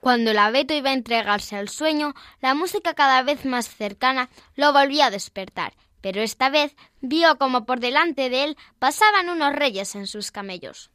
Cuando 0.00 0.32
el 0.32 0.38
abeto 0.38 0.74
iba 0.74 0.90
a 0.90 0.94
entregarse 0.94 1.54
al 1.54 1.68
sueño, 1.68 2.14
la 2.40 2.54
música 2.54 2.94
cada 2.94 3.22
vez 3.22 3.44
más 3.44 3.68
cercana 3.68 4.30
lo 4.56 4.72
volvió 4.72 5.04
a 5.04 5.10
despertar, 5.10 5.74
pero 6.00 6.22
esta 6.22 6.50
vez 6.50 6.74
vio 7.00 7.38
como 7.38 7.66
por 7.66 7.78
delante 7.78 8.30
de 8.30 8.42
él 8.42 8.56
pasaban 8.80 9.28
unos 9.28 9.54
reyes 9.54 9.94
en 9.94 10.08
sus 10.08 10.32
camellos. 10.32 10.90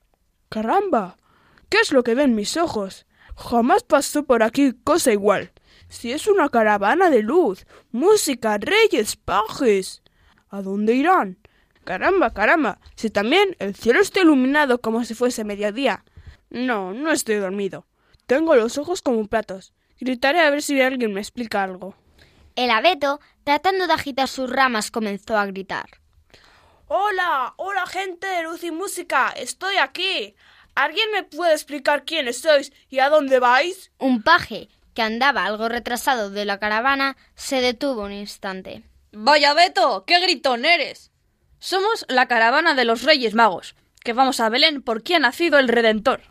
¡Caramba! 0.50 1.16
¿Qué 1.70 1.78
es 1.80 1.94
lo 1.94 2.04
que 2.04 2.16
ven 2.16 2.36
mis 2.36 2.58
ojos? 2.58 3.06
Jamás 3.36 3.84
pasó 3.84 4.24
por 4.24 4.44
aquí 4.44 4.74
cosa 4.84 5.12
igual. 5.12 5.52
Si 5.90 6.12
es 6.12 6.28
una 6.28 6.50
caravana 6.50 7.10
de 7.10 7.22
luz, 7.22 7.66
música, 7.92 8.58
reyes, 8.58 9.16
pajes. 9.16 10.02
¿A 10.50 10.62
dónde 10.62 10.96
irán? 10.96 11.38
Caramba, 11.84 12.34
caramba. 12.34 12.80
Si 12.96 13.10
también 13.10 13.56
el 13.60 13.76
cielo 13.76 14.02
está 14.02 14.22
iluminado 14.22 14.82
como 14.82 15.04
si 15.06 15.14
fuese 15.14 15.44
mediodía. 15.44 16.04
No, 16.50 16.94
no 16.94 17.12
estoy 17.12 17.36
dormido. 17.36 17.86
Tengo 18.26 18.56
los 18.56 18.78
ojos 18.78 19.02
como 19.02 19.28
platos. 19.28 19.74
Gritaré 20.00 20.42
a 20.42 20.50
ver 20.50 20.62
si 20.62 20.82
alguien 20.82 21.14
me 21.14 21.22
explica 21.22 21.64
algo. 21.64 21.96
El 22.56 22.72
abeto, 22.72 23.20
tratando 23.44 23.86
de 23.86 23.94
agitar 23.94 24.28
sus 24.28 24.50
ramas, 24.50 24.90
comenzó 24.90 25.38
a 25.38 25.46
gritar. 25.46 25.86
Hola, 26.88 27.54
hola 27.58 27.86
gente 27.86 28.28
de 28.28 28.44
luz 28.44 28.64
y 28.64 28.72
música. 28.72 29.30
Estoy 29.30 29.78
aquí. 29.78 30.36
¿Alguien 30.76 31.10
me 31.12 31.24
puede 31.24 31.54
explicar 31.54 32.04
quiénes 32.04 32.40
sois 32.40 32.74
y 32.90 33.00
a 33.00 33.10
dónde 33.10 33.40
vais? 33.40 33.92
Un 33.98 34.22
paje, 34.22 34.68
que 34.94 35.02
andaba 35.02 35.46
algo 35.46 35.70
retrasado 35.70 36.30
de 36.30 36.44
la 36.44 36.60
caravana, 36.60 37.16
se 37.36 37.62
detuvo 37.62 38.04
un 38.04 38.12
instante. 38.12 38.84
Vaya 39.14 39.54
Beto, 39.54 40.04
qué 40.06 40.20
gritón 40.20 40.66
eres. 40.66 41.12
Somos 41.60 42.06
la 42.10 42.28
caravana 42.28 42.76
de 42.76 42.84
los 42.84 43.04
Reyes 43.04 43.34
Magos, 43.34 43.76
que 44.04 44.12
vamos 44.12 44.42
a 44.42 44.50
Belén 44.50 44.82
porque 44.82 45.16
ha 45.16 45.20
nacido 45.20 45.60
el 45.60 45.70
Redentor. 45.70 46.22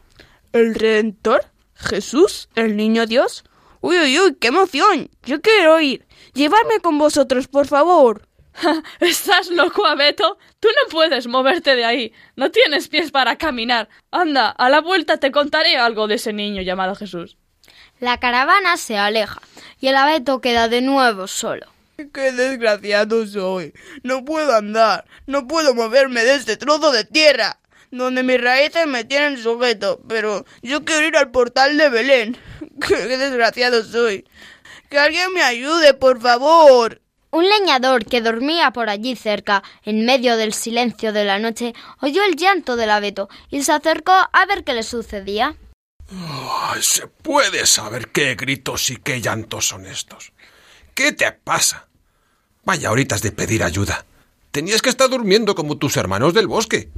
¿El 0.53 0.75
Redentor? 0.75 1.47
¿Jesús? 1.75 2.51
¿El 2.55 2.77
Niño 2.77 3.07
Dios? 3.07 3.45
Uy, 3.81 3.99
uy, 3.99 4.19
uy, 4.19 4.35
qué 4.37 4.49
emoción. 4.49 5.11
Yo 5.25 5.41
quiero 5.41 5.81
ir. 5.81 6.07
Llevarme 6.35 6.81
con 6.81 6.99
vosotros, 6.99 7.49
por 7.49 7.67
favor. 7.67 8.29
¿Estás 9.01 9.51
loco, 9.51 9.87
Abeto? 9.87 10.39
Tú 10.61 10.69
no 10.69 10.91
puedes 10.91 11.27
moverte 11.27 11.77
de 11.77 11.85
ahí. 11.85 12.13
No 12.37 12.51
tienes 12.51 12.89
pies 12.89 13.11
para 13.11 13.37
caminar. 13.37 13.89
Anda, 14.11 14.51
a 14.51 14.69
la 14.71 14.81
vuelta 14.81 15.19
te 15.19 15.31
contaré 15.31 15.77
algo 15.77 16.07
de 16.07 16.17
ese 16.17 16.33
niño 16.33 16.63
llamado 16.63 16.95
Jesús. 16.95 17.37
La 18.01 18.19
caravana 18.19 18.77
se 18.77 18.97
aleja 18.99 19.41
y 19.81 19.89
el 19.89 19.97
abeto 19.97 20.41
queda 20.41 20.69
de 20.69 20.83
nuevo 20.83 21.27
solo. 21.27 21.67
Qué 22.13 22.33
desgraciado 22.33 23.27
soy. 23.27 23.73
No 24.03 24.25
puedo 24.25 24.55
andar. 24.55 25.05
No 25.27 25.47
puedo 25.47 25.75
moverme 25.75 26.25
de 26.25 26.35
este 26.35 26.57
trozo 26.57 26.91
de 26.91 27.05
tierra, 27.05 27.61
donde 27.93 28.25
mis 28.25 28.41
raíces 28.41 28.87
me 28.89 29.05
tienen 29.05 29.39
sujeto. 29.39 30.01
Pero 30.09 30.45
yo 30.63 30.85
quiero 30.85 31.07
ir 31.07 31.17
al 31.17 31.31
portal 31.31 31.77
de 31.79 31.89
Belén. 31.89 32.37
Qué 32.89 33.17
desgraciado 33.17 33.85
soy. 33.85 34.27
Que 34.91 34.99
alguien 34.99 35.33
me 35.33 35.43
ayude, 35.43 35.95
por 35.95 36.21
favor. 36.21 37.01
Un 37.35 37.49
leñador 37.49 38.05
que 38.05 38.21
dormía 38.21 38.71
por 38.71 38.89
allí 38.89 39.17
cerca, 39.17 39.65
en 39.83 40.07
medio 40.07 40.37
del 40.37 40.55
silencio 40.55 41.13
de 41.13 41.25
la 41.25 41.41
noche, 41.41 41.75
oyó 42.01 42.23
el 42.23 42.37
llanto 42.37 42.77
del 42.77 42.91
abeto 42.91 43.29
y 43.51 43.65
se 43.65 43.73
acercó 43.73 44.13
a 44.13 44.47
ver 44.47 44.63
qué 44.63 44.73
le 44.73 44.85
sucedía. 44.85 45.57
Ay, 46.09 46.81
¿Se 46.81 47.09
puede 47.09 47.67
saber 47.67 48.13
qué 48.13 48.37
gritos 48.37 48.89
y 48.91 48.99
qué 48.99 49.21
llantos 49.21 49.67
son 49.67 49.85
estos? 49.85 50.31
¿Qué 50.95 51.11
te 51.11 51.33
pasa? 51.33 51.89
Vaya 52.63 52.93
horitas 52.93 53.21
de 53.21 53.33
pedir 53.33 53.65
ayuda. 53.65 54.05
Tenías 54.53 54.81
que 54.81 54.91
estar 54.91 55.11
durmiendo 55.11 55.57
como 55.57 55.77
tus 55.77 55.97
hermanos 55.97 56.35
del 56.35 56.47
bosque. 56.47 56.89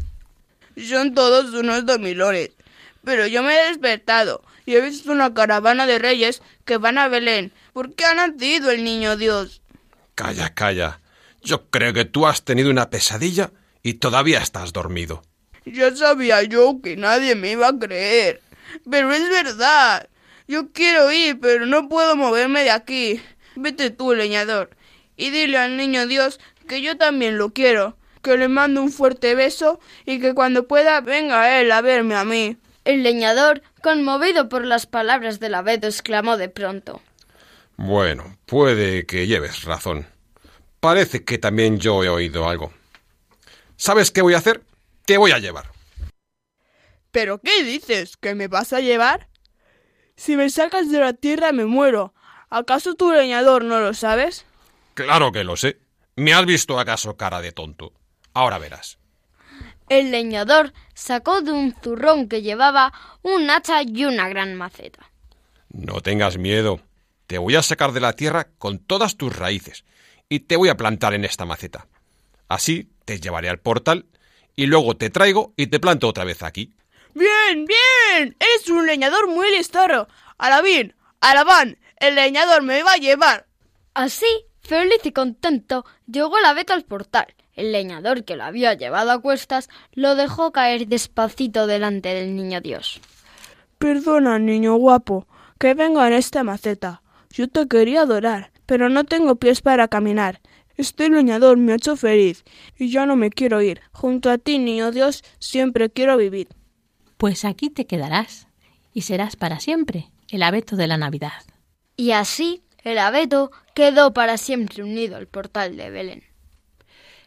Son 0.76 1.14
todos 1.14 1.54
unos 1.54 1.86
domilones. 1.86 2.50
Pero 3.02 3.26
yo 3.26 3.42
me 3.42 3.58
he 3.58 3.68
despertado 3.68 4.42
y 4.66 4.74
he 4.74 4.82
visto 4.82 5.12
una 5.12 5.32
caravana 5.32 5.86
de 5.86 5.98
reyes 5.98 6.42
que 6.66 6.76
van 6.76 6.98
a 6.98 7.08
Belén. 7.08 7.52
¿Por 7.72 7.94
qué 7.94 8.04
ha 8.04 8.14
nacido 8.14 8.70
el 8.70 8.84
niño 8.84 9.16
Dios? 9.16 9.62
Calla, 10.16 10.54
calla. 10.54 11.00
Yo 11.42 11.68
creo 11.68 11.92
que 11.92 12.06
tú 12.06 12.26
has 12.26 12.42
tenido 12.42 12.70
una 12.70 12.88
pesadilla 12.88 13.52
y 13.82 13.94
todavía 13.94 14.38
estás 14.40 14.72
dormido. 14.72 15.22
Ya 15.66 15.94
sabía 15.94 16.42
yo 16.42 16.80
que 16.82 16.96
nadie 16.96 17.34
me 17.34 17.50
iba 17.52 17.68
a 17.68 17.78
creer. 17.78 18.40
Pero 18.90 19.12
es 19.12 19.28
verdad. 19.28 20.08
Yo 20.48 20.72
quiero 20.72 21.12
ir, 21.12 21.38
pero 21.38 21.66
no 21.66 21.90
puedo 21.90 22.16
moverme 22.16 22.64
de 22.64 22.70
aquí. 22.70 23.20
Vete 23.56 23.90
tú, 23.90 24.14
leñador, 24.14 24.70
y 25.16 25.30
dile 25.30 25.58
al 25.58 25.76
niño 25.76 26.06
Dios 26.06 26.40
que 26.66 26.80
yo 26.80 26.96
también 26.96 27.36
lo 27.36 27.52
quiero, 27.52 27.98
que 28.22 28.38
le 28.38 28.48
mando 28.48 28.82
un 28.82 28.90
fuerte 28.90 29.34
beso 29.34 29.80
y 30.06 30.18
que 30.18 30.34
cuando 30.34 30.66
pueda 30.66 31.00
venga 31.02 31.60
él 31.60 31.70
a 31.72 31.82
verme 31.82 32.14
a 32.14 32.24
mí. 32.24 32.56
El 32.84 33.02
leñador, 33.02 33.62
conmovido 33.82 34.48
por 34.48 34.64
las 34.64 34.86
palabras 34.86 35.40
del 35.40 35.54
abeto, 35.54 35.86
exclamó 35.86 36.38
de 36.38 36.48
pronto. 36.48 37.02
Bueno, 37.76 38.38
puede 38.46 39.06
que 39.06 39.26
lleves 39.26 39.64
razón. 39.64 40.06
Parece 40.80 41.24
que 41.24 41.38
también 41.38 41.78
yo 41.78 42.02
he 42.04 42.08
oído 42.08 42.48
algo. 42.48 42.72
¿Sabes 43.76 44.10
qué 44.10 44.22
voy 44.22 44.34
a 44.34 44.38
hacer? 44.38 44.62
Te 45.04 45.18
voy 45.18 45.32
a 45.32 45.38
llevar. 45.38 45.70
¿Pero 47.10 47.38
qué 47.38 47.62
dices? 47.64 48.16
¿Que 48.16 48.34
me 48.34 48.48
vas 48.48 48.72
a 48.72 48.80
llevar? 48.80 49.28
Si 50.16 50.36
me 50.36 50.48
sacas 50.50 50.90
de 50.90 51.00
la 51.00 51.12
tierra 51.12 51.52
me 51.52 51.66
muero. 51.66 52.14
¿Acaso 52.48 52.94
tu 52.94 53.12
leñador 53.12 53.64
no 53.64 53.80
lo 53.80 53.92
sabes? 53.92 54.46
Claro 54.94 55.32
que 55.32 55.44
lo 55.44 55.56
sé. 55.56 55.78
¿Me 56.14 56.32
has 56.32 56.46
visto 56.46 56.78
acaso 56.78 57.16
cara 57.16 57.40
de 57.40 57.52
tonto? 57.52 57.92
Ahora 58.32 58.58
verás. 58.58 58.98
El 59.88 60.10
leñador 60.10 60.72
sacó 60.94 61.42
de 61.42 61.52
un 61.52 61.74
zurrón 61.82 62.28
que 62.28 62.42
llevaba 62.42 62.92
un 63.22 63.50
hacha 63.50 63.82
y 63.82 64.04
una 64.04 64.28
gran 64.28 64.54
maceta. 64.54 65.10
No 65.68 66.00
tengas 66.00 66.38
miedo. 66.38 66.80
Te 67.26 67.38
voy 67.38 67.56
a 67.56 67.62
sacar 67.62 67.92
de 67.92 68.00
la 68.00 68.12
tierra 68.12 68.48
con 68.58 68.78
todas 68.78 69.16
tus 69.16 69.36
raíces 69.36 69.84
y 70.28 70.40
te 70.40 70.56
voy 70.56 70.68
a 70.68 70.76
plantar 70.76 71.14
en 71.14 71.24
esta 71.24 71.44
maceta. 71.44 71.86
Así 72.48 72.90
te 73.04 73.20
llevaré 73.20 73.48
al 73.48 73.58
portal 73.58 74.06
y 74.54 74.66
luego 74.66 74.96
te 74.96 75.10
traigo 75.10 75.52
y 75.56 75.66
te 75.66 75.80
planto 75.80 76.08
otra 76.08 76.24
vez 76.24 76.42
aquí. 76.42 76.74
Bien, 77.14 77.64
bien. 77.64 78.36
Eres 78.38 78.68
un 78.68 78.86
leñador 78.86 79.28
muy 79.28 79.50
listoro. 79.50 80.08
Alabín, 80.38 80.94
alabán, 81.20 81.78
el 81.98 82.14
leñador 82.14 82.62
me 82.62 82.82
va 82.82 82.92
a 82.92 82.98
llevar. 82.98 83.46
Así, 83.94 84.26
feliz 84.60 85.00
y 85.04 85.12
contento, 85.12 85.84
llegó 86.06 86.38
el 86.38 86.44
abeto 86.44 86.74
al 86.74 86.84
portal. 86.84 87.34
El 87.54 87.72
leñador 87.72 88.24
que 88.24 88.36
lo 88.36 88.44
había 88.44 88.74
llevado 88.74 89.10
a 89.10 89.20
cuestas 89.20 89.70
lo 89.92 90.14
dejó 90.14 90.52
caer 90.52 90.88
despacito 90.88 91.66
delante 91.66 92.10
del 92.10 92.36
niño 92.36 92.60
Dios. 92.60 93.00
Perdona, 93.78 94.38
niño 94.38 94.74
guapo, 94.74 95.26
que 95.58 95.72
venga 95.72 96.06
en 96.06 96.12
esta 96.12 96.44
maceta. 96.44 97.02
Yo 97.36 97.48
te 97.48 97.68
quería 97.68 98.00
adorar, 98.00 98.50
pero 98.64 98.88
no 98.88 99.04
tengo 99.04 99.36
pies 99.36 99.60
para 99.60 99.88
caminar. 99.88 100.40
Este 100.78 101.10
leñador 101.10 101.58
me 101.58 101.72
ha 101.72 101.74
hecho 101.74 101.94
feliz 101.94 102.44
y 102.78 102.88
ya 102.88 103.04
no 103.04 103.14
me 103.14 103.28
quiero 103.28 103.60
ir. 103.60 103.82
Junto 103.92 104.30
a 104.30 104.38
ti, 104.38 104.58
niño 104.58 104.90
Dios, 104.90 105.22
siempre 105.38 105.90
quiero 105.90 106.16
vivir. 106.16 106.48
Pues 107.18 107.44
aquí 107.44 107.68
te 107.68 107.86
quedarás 107.86 108.48
y 108.94 109.02
serás 109.02 109.36
para 109.36 109.60
siempre 109.60 110.10
el 110.30 110.42
abeto 110.42 110.76
de 110.76 110.86
la 110.86 110.96
Navidad. 110.96 111.42
Y 111.94 112.12
así 112.12 112.62
el 112.82 112.96
abeto 112.96 113.50
quedó 113.74 114.14
para 114.14 114.38
siempre 114.38 114.82
unido 114.82 115.16
al 115.16 115.26
portal 115.26 115.76
de 115.76 115.90
Belén. 115.90 116.22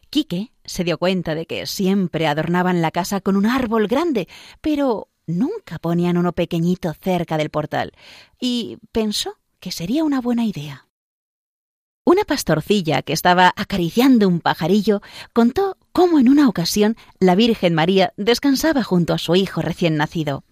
Quique 0.10 0.54
se 0.66 0.84
dio 0.84 0.98
cuenta 0.98 1.36
de 1.36 1.46
que 1.46 1.68
siempre 1.68 2.26
adornaban 2.26 2.82
la 2.82 2.90
casa 2.90 3.22
con 3.22 3.36
un 3.36 3.46
árbol 3.46 3.88
grande, 3.88 4.28
pero 4.60 5.08
nunca 5.28 5.78
ponían 5.78 6.18
uno 6.18 6.34
pequeñito 6.34 6.92
cerca 7.00 7.38
del 7.38 7.52
portal, 7.52 7.94
y 8.40 8.78
pensó 8.92 9.39
que 9.60 9.72
sería 9.72 10.04
una 10.04 10.22
buena 10.22 10.46
idea. 10.46 10.88
Una 12.06 12.24
pastorcilla 12.24 13.04
que 13.04 13.14
estaba 13.14 13.54
acariciando 13.56 14.28
un 14.28 14.40
pajarillo 14.40 15.02
contó 15.32 15.78
cómo 15.92 16.18
en 16.20 16.28
una 16.28 16.50
ocasión 16.50 16.98
la 17.20 17.36
Virgen 17.36 17.76
María 17.76 18.14
descansaba 18.18 18.84
junto 18.84 19.14
a 19.14 19.20
su 19.20 19.36
hijo 19.36 19.62
recién 19.62 19.96
nacido. 19.96 20.44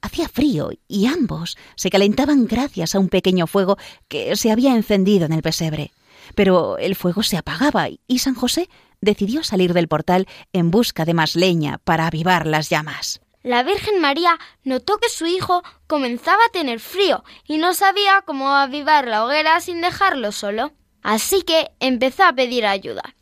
Hacía 0.00 0.28
frío 0.28 0.70
y 0.88 1.06
ambos 1.06 1.58
se 1.74 1.90
calentaban 1.90 2.46
gracias 2.46 2.94
a 2.94 2.98
un 2.98 3.08
pequeño 3.08 3.46
fuego 3.46 3.76
que 4.08 4.36
se 4.36 4.50
había 4.50 4.74
encendido 4.74 5.26
en 5.26 5.32
el 5.32 5.42
pesebre. 5.42 5.92
Pero 6.34 6.78
el 6.78 6.94
fuego 6.94 7.22
se 7.22 7.36
apagaba 7.36 7.88
y 8.06 8.18
San 8.18 8.34
José 8.34 8.68
decidió 9.00 9.42
salir 9.42 9.74
del 9.74 9.88
portal 9.88 10.26
en 10.52 10.70
busca 10.70 11.04
de 11.04 11.14
más 11.14 11.36
leña 11.36 11.78
para 11.84 12.06
avivar 12.06 12.46
las 12.46 12.70
llamas. 12.70 13.20
La 13.46 13.62
Virgen 13.62 14.00
María 14.00 14.40
notó 14.64 14.98
que 14.98 15.08
su 15.08 15.24
hijo 15.24 15.62
comenzaba 15.86 16.44
a 16.44 16.50
tener 16.50 16.80
frío 16.80 17.22
y 17.44 17.58
no 17.58 17.74
sabía 17.74 18.22
cómo 18.26 18.50
avivar 18.50 19.06
la 19.06 19.24
hoguera 19.24 19.60
sin 19.60 19.80
dejarlo 19.80 20.32
solo. 20.32 20.72
Así 21.00 21.42
que 21.42 21.70
empezó 21.78 22.24
a 22.24 22.32
pedir 22.32 22.66
ayuda. 22.66 23.14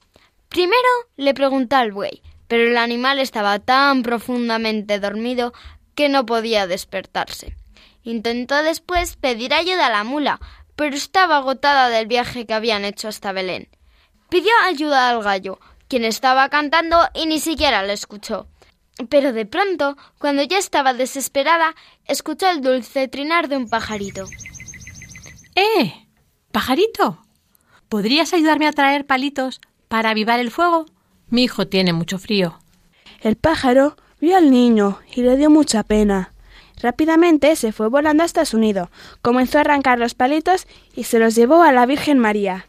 Primero 0.48 0.88
le 1.16 1.34
preguntó 1.34 1.76
al 1.76 1.92
buey, 1.92 2.22
pero 2.48 2.62
el 2.62 2.78
animal 2.78 3.18
estaba 3.18 3.58
tan 3.58 4.02
profundamente 4.02 4.98
dormido 4.98 5.52
que 5.94 6.08
no 6.08 6.24
podía 6.24 6.66
despertarse. 6.66 7.54
Intentó 8.02 8.62
después 8.62 9.16
pedir 9.16 9.52
ayuda 9.52 9.88
a 9.88 9.90
la 9.90 10.04
mula, 10.04 10.40
pero 10.74 10.96
estaba 10.96 11.36
agotada 11.36 11.90
del 11.90 12.06
viaje 12.06 12.46
que 12.46 12.54
habían 12.54 12.86
hecho 12.86 13.08
hasta 13.08 13.32
Belén. 13.32 13.68
Pidió 14.30 14.52
ayuda 14.62 15.10
al 15.10 15.22
gallo, 15.22 15.60
quien 15.86 16.06
estaba 16.06 16.48
cantando 16.48 17.10
y 17.12 17.26
ni 17.26 17.40
siquiera 17.40 17.82
le 17.82 17.92
escuchó. 17.92 18.48
Pero 19.08 19.32
de 19.32 19.44
pronto, 19.44 19.96
cuando 20.18 20.42
ya 20.42 20.58
estaba 20.58 20.94
desesperada, 20.94 21.74
escuchó 22.06 22.48
el 22.48 22.60
dulce 22.60 23.08
trinar 23.08 23.48
de 23.48 23.56
un 23.56 23.68
pajarito. 23.68 24.26
¡Eh! 25.56 26.06
¡Pajarito! 26.52 27.18
¿Podrías 27.88 28.32
ayudarme 28.32 28.68
a 28.68 28.72
traer 28.72 29.04
palitos 29.04 29.60
para 29.88 30.10
avivar 30.10 30.38
el 30.38 30.50
fuego? 30.50 30.86
Mi 31.28 31.44
hijo 31.44 31.66
tiene 31.66 31.92
mucho 31.92 32.18
frío. 32.18 32.60
El 33.20 33.36
pájaro 33.36 33.96
vio 34.20 34.36
al 34.36 34.50
niño 34.50 35.00
y 35.12 35.22
le 35.22 35.36
dio 35.36 35.50
mucha 35.50 35.82
pena. 35.82 36.32
Rápidamente 36.80 37.56
se 37.56 37.72
fue 37.72 37.88
volando 37.88 38.22
hasta 38.22 38.44
su 38.44 38.58
nido, 38.58 38.90
comenzó 39.22 39.58
a 39.58 39.62
arrancar 39.62 39.98
los 39.98 40.14
palitos 40.14 40.66
y 40.94 41.04
se 41.04 41.18
los 41.18 41.34
llevó 41.34 41.62
a 41.62 41.72
la 41.72 41.86
Virgen 41.86 42.18
María. 42.18 42.66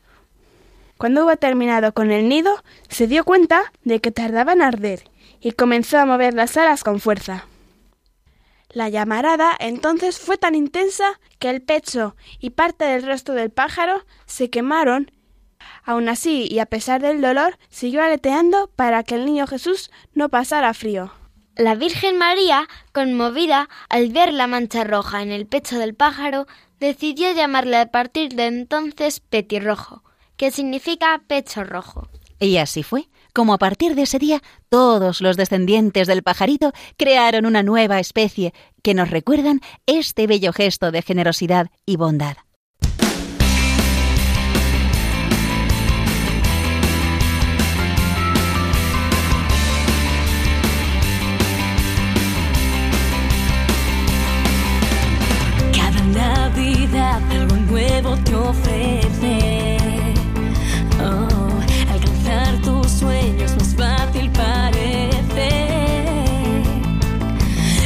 Cuando 0.97 1.25
hubo 1.25 1.35
terminado 1.35 1.93
con 1.93 2.11
el 2.11 2.29
nido, 2.29 2.63
se 2.87 3.07
dio 3.07 3.25
cuenta 3.25 3.73
de 3.83 3.99
que 3.99 4.11
tardaba 4.11 4.53
en 4.53 4.61
arder 4.61 5.03
y 5.45 5.51
comenzó 5.51 5.99
a 5.99 6.07
mover 6.07 6.33
las 6.33 6.57
alas 6.57 6.83
con 6.83 6.99
fuerza. 6.99 7.45
La 8.71 8.89
llamarada 8.89 9.55
entonces 9.59 10.17
fue 10.17 10.39
tan 10.39 10.55
intensa 10.55 11.19
que 11.37 11.51
el 11.51 11.61
pecho 11.61 12.15
y 12.39 12.49
parte 12.49 12.83
del 12.85 13.05
rostro 13.05 13.35
del 13.35 13.51
pájaro 13.51 14.03
se 14.25 14.49
quemaron. 14.49 15.11
Aun 15.83 16.09
así, 16.09 16.47
y 16.49 16.57
a 16.57 16.65
pesar 16.65 16.99
del 16.99 17.21
dolor, 17.21 17.59
siguió 17.69 18.01
aleteando 18.01 18.71
para 18.75 19.03
que 19.03 19.13
el 19.13 19.25
niño 19.25 19.45
Jesús 19.45 19.91
no 20.15 20.29
pasara 20.29 20.73
frío. 20.73 21.13
La 21.55 21.75
Virgen 21.75 22.17
María, 22.17 22.67
conmovida 22.91 23.69
al 23.87 24.09
ver 24.09 24.33
la 24.33 24.47
mancha 24.47 24.83
roja 24.83 25.21
en 25.21 25.31
el 25.31 25.45
pecho 25.45 25.77
del 25.77 25.93
pájaro, 25.93 26.47
decidió 26.79 27.31
llamarle 27.33 27.77
a 27.77 27.91
partir 27.91 28.33
de 28.33 28.47
entonces 28.47 29.19
Petirrojo, 29.19 30.03
que 30.37 30.49
significa 30.49 31.21
pecho 31.27 31.63
rojo. 31.63 32.09
Y 32.39 32.57
así 32.57 32.81
fue, 32.81 33.09
como 33.35 33.53
a 33.53 33.57
partir 33.57 33.95
de 33.95 34.03
ese 34.03 34.17
día 34.17 34.41
todos 34.69 35.19
los 35.19 35.35
descendientes 35.35 36.07
del 36.07 36.23
pajarito 36.23 36.71
crearon 36.97 37.45
una 37.45 37.61
nueva 37.63 37.99
especie 37.99 38.53
que 38.81 38.93
nos 38.93 39.11
recuerdan 39.11 39.59
este 39.85 40.25
bello 40.25 40.53
gesto 40.53 40.91
de 40.91 41.01
generosidad 41.01 41.67
y 41.85 41.97
bondad. 41.97 42.37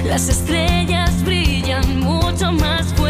Las 0.09 0.27
estrellas 0.27 1.23
brillan 1.23 1.99
mucho 1.99 2.51
más 2.51 2.91
fuerte. 2.95 3.08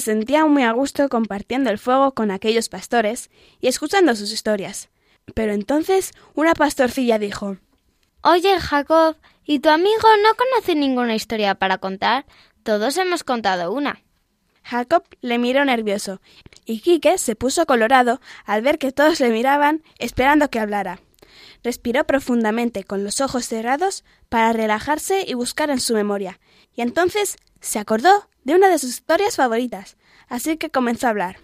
Se 0.00 0.12
sentía 0.12 0.46
muy 0.46 0.62
a 0.62 0.72
gusto 0.72 1.08
compartiendo 1.08 1.70
el 1.70 1.78
fuego 1.78 2.14
con 2.14 2.30
aquellos 2.30 2.68
pastores 2.68 3.30
y 3.60 3.68
escuchando 3.68 4.16
sus 4.16 4.32
historias. 4.32 4.88
Pero 5.34 5.52
entonces 5.52 6.12
una 6.34 6.54
pastorcilla 6.54 7.18
dijo 7.18 7.58
Oye, 8.22 8.58
Jacob, 8.58 9.16
¿y 9.44 9.60
tu 9.60 9.68
amigo 9.68 10.08
no 10.22 10.34
conoce 10.36 10.74
ninguna 10.74 11.14
historia 11.14 11.54
para 11.54 11.78
contar? 11.78 12.26
Todos 12.62 12.96
hemos 12.96 13.24
contado 13.24 13.72
una. 13.72 14.02
Jacob 14.62 15.04
le 15.20 15.38
miró 15.38 15.64
nervioso 15.64 16.20
y 16.64 16.80
Quique 16.80 17.18
se 17.18 17.36
puso 17.36 17.66
colorado 17.66 18.20
al 18.44 18.62
ver 18.62 18.78
que 18.78 18.92
todos 18.92 19.20
le 19.20 19.30
miraban 19.30 19.82
esperando 19.98 20.48
que 20.48 20.60
hablara. 20.60 21.00
Respiró 21.62 22.06
profundamente 22.06 22.84
con 22.84 23.04
los 23.04 23.20
ojos 23.20 23.44
cerrados 23.44 24.04
para 24.30 24.52
relajarse 24.52 25.24
y 25.26 25.34
buscar 25.34 25.70
en 25.70 25.80
su 25.80 25.94
memoria, 25.94 26.40
y 26.74 26.80
entonces 26.80 27.36
se 27.60 27.78
acordó 27.78 28.29
de 28.44 28.54
una 28.54 28.68
de 28.68 28.78
sus 28.78 28.90
historias 28.90 29.36
favoritas, 29.36 29.96
así 30.28 30.56
que 30.56 30.70
comenzó 30.70 31.06
a 31.06 31.10
hablar. 31.10 31.36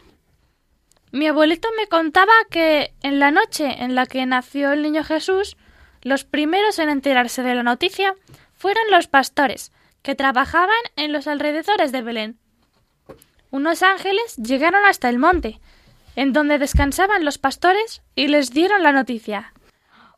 Mi 1.12 1.28
abuelito 1.28 1.68
me 1.76 1.86
contaba 1.86 2.32
que 2.50 2.92
en 3.02 3.18
la 3.20 3.30
noche 3.30 3.82
en 3.82 3.94
la 3.94 4.06
que 4.06 4.26
nació 4.26 4.72
el 4.72 4.82
niño 4.82 5.04
Jesús, 5.04 5.56
los 6.02 6.24
primeros 6.24 6.78
en 6.78 6.88
enterarse 6.88 7.42
de 7.42 7.54
la 7.54 7.62
noticia 7.62 8.14
fueron 8.54 8.84
los 8.90 9.06
pastores, 9.06 9.72
que 10.02 10.14
trabajaban 10.14 10.76
en 10.96 11.12
los 11.12 11.26
alrededores 11.26 11.90
de 11.90 12.02
Belén. 12.02 12.38
Unos 13.50 13.82
ángeles 13.82 14.36
llegaron 14.36 14.84
hasta 14.84 15.08
el 15.08 15.18
monte, 15.18 15.60
en 16.14 16.32
donde 16.32 16.58
descansaban 16.58 17.24
los 17.24 17.38
pastores, 17.38 18.02
y 18.14 18.28
les 18.28 18.50
dieron 18.50 18.82
la 18.82 18.92
noticia. 18.92 19.52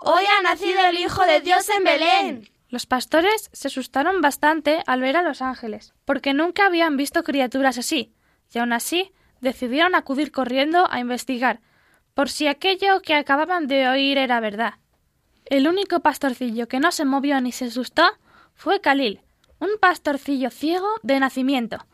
Hoy 0.00 0.24
ha 0.26 0.42
nacido 0.42 0.84
el 0.86 0.98
Hijo 0.98 1.24
de 1.24 1.40
Dios 1.40 1.68
en 1.70 1.84
Belén. 1.84 2.48
Los 2.70 2.84
pastores 2.84 3.48
se 3.52 3.68
asustaron 3.68 4.20
bastante 4.20 4.82
al 4.86 5.00
ver 5.00 5.16
a 5.16 5.22
los 5.22 5.40
ángeles, 5.40 5.94
porque 6.04 6.34
nunca 6.34 6.66
habían 6.66 6.98
visto 6.98 7.24
criaturas 7.24 7.78
así, 7.78 8.12
y 8.52 8.58
aun 8.58 8.74
así 8.74 9.12
decidieron 9.40 9.94
acudir 9.94 10.32
corriendo 10.32 10.86
a 10.90 11.00
investigar, 11.00 11.60
por 12.12 12.28
si 12.28 12.46
aquello 12.46 13.00
que 13.00 13.14
acababan 13.14 13.68
de 13.68 13.88
oír 13.88 14.18
era 14.18 14.40
verdad. 14.40 14.74
El 15.46 15.66
único 15.66 16.00
pastorcillo 16.00 16.68
que 16.68 16.80
no 16.80 16.92
se 16.92 17.06
movió 17.06 17.40
ni 17.40 17.52
se 17.52 17.66
asustó 17.66 18.04
fue 18.54 18.80
Khalil, 18.80 19.22
un 19.60 19.70
pastorcillo 19.80 20.50
ciego 20.50 20.88
de 21.02 21.20
nacimiento, 21.20 21.86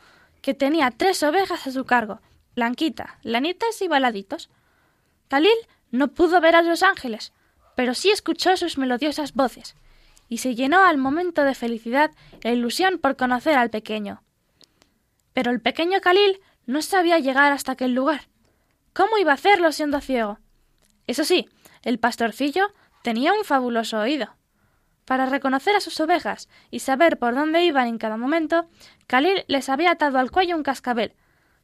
que 0.42 0.54
tenía 0.54 0.90
tres 0.90 1.22
ovejas 1.22 1.66
a 1.68 1.70
su 1.70 1.84
cargo, 1.84 2.20
Blanquita, 2.56 3.18
Lanitas 3.22 3.80
y 3.80 3.88
Baladitos. 3.88 4.50
Khalil 5.28 5.56
no 5.90 6.08
pudo 6.08 6.40
ver 6.40 6.56
a 6.56 6.62
los 6.62 6.82
ángeles, 6.82 7.32
pero 7.76 7.94
sí 7.94 8.10
escuchó 8.10 8.56
sus 8.56 8.76
melodiosas 8.76 9.34
voces, 9.34 9.76
y 10.28 10.38
se 10.38 10.54
llenó 10.54 10.84
al 10.84 10.98
momento 10.98 11.42
de 11.42 11.54
felicidad 11.54 12.10
e 12.42 12.52
ilusión 12.52 12.98
por 12.98 13.16
conocer 13.16 13.56
al 13.56 13.70
pequeño. 13.70 14.22
Pero 15.32 15.50
el 15.50 15.60
pequeño 15.60 16.00
Khalil 16.00 16.40
no 16.66 16.82
sabía 16.82 17.18
llegar 17.18 17.52
hasta 17.52 17.72
aquel 17.72 17.94
lugar. 17.94 18.28
¿Cómo 18.92 19.18
iba 19.18 19.32
a 19.32 19.34
hacerlo 19.34 19.72
siendo 19.72 20.00
ciego? 20.00 20.38
Eso 21.06 21.24
sí, 21.24 21.48
el 21.82 21.98
pastorcillo 21.98 22.72
tenía 23.02 23.32
un 23.32 23.44
fabuloso 23.44 23.98
oído. 23.98 24.36
Para 25.04 25.26
reconocer 25.26 25.76
a 25.76 25.80
sus 25.80 26.00
ovejas 26.00 26.48
y 26.70 26.78
saber 26.78 27.18
por 27.18 27.34
dónde 27.34 27.64
iban 27.64 27.88
en 27.88 27.98
cada 27.98 28.16
momento, 28.16 28.68
Khalil 29.06 29.44
les 29.48 29.68
había 29.68 29.90
atado 29.90 30.18
al 30.18 30.30
cuello 30.30 30.56
un 30.56 30.62
cascabel. 30.62 31.12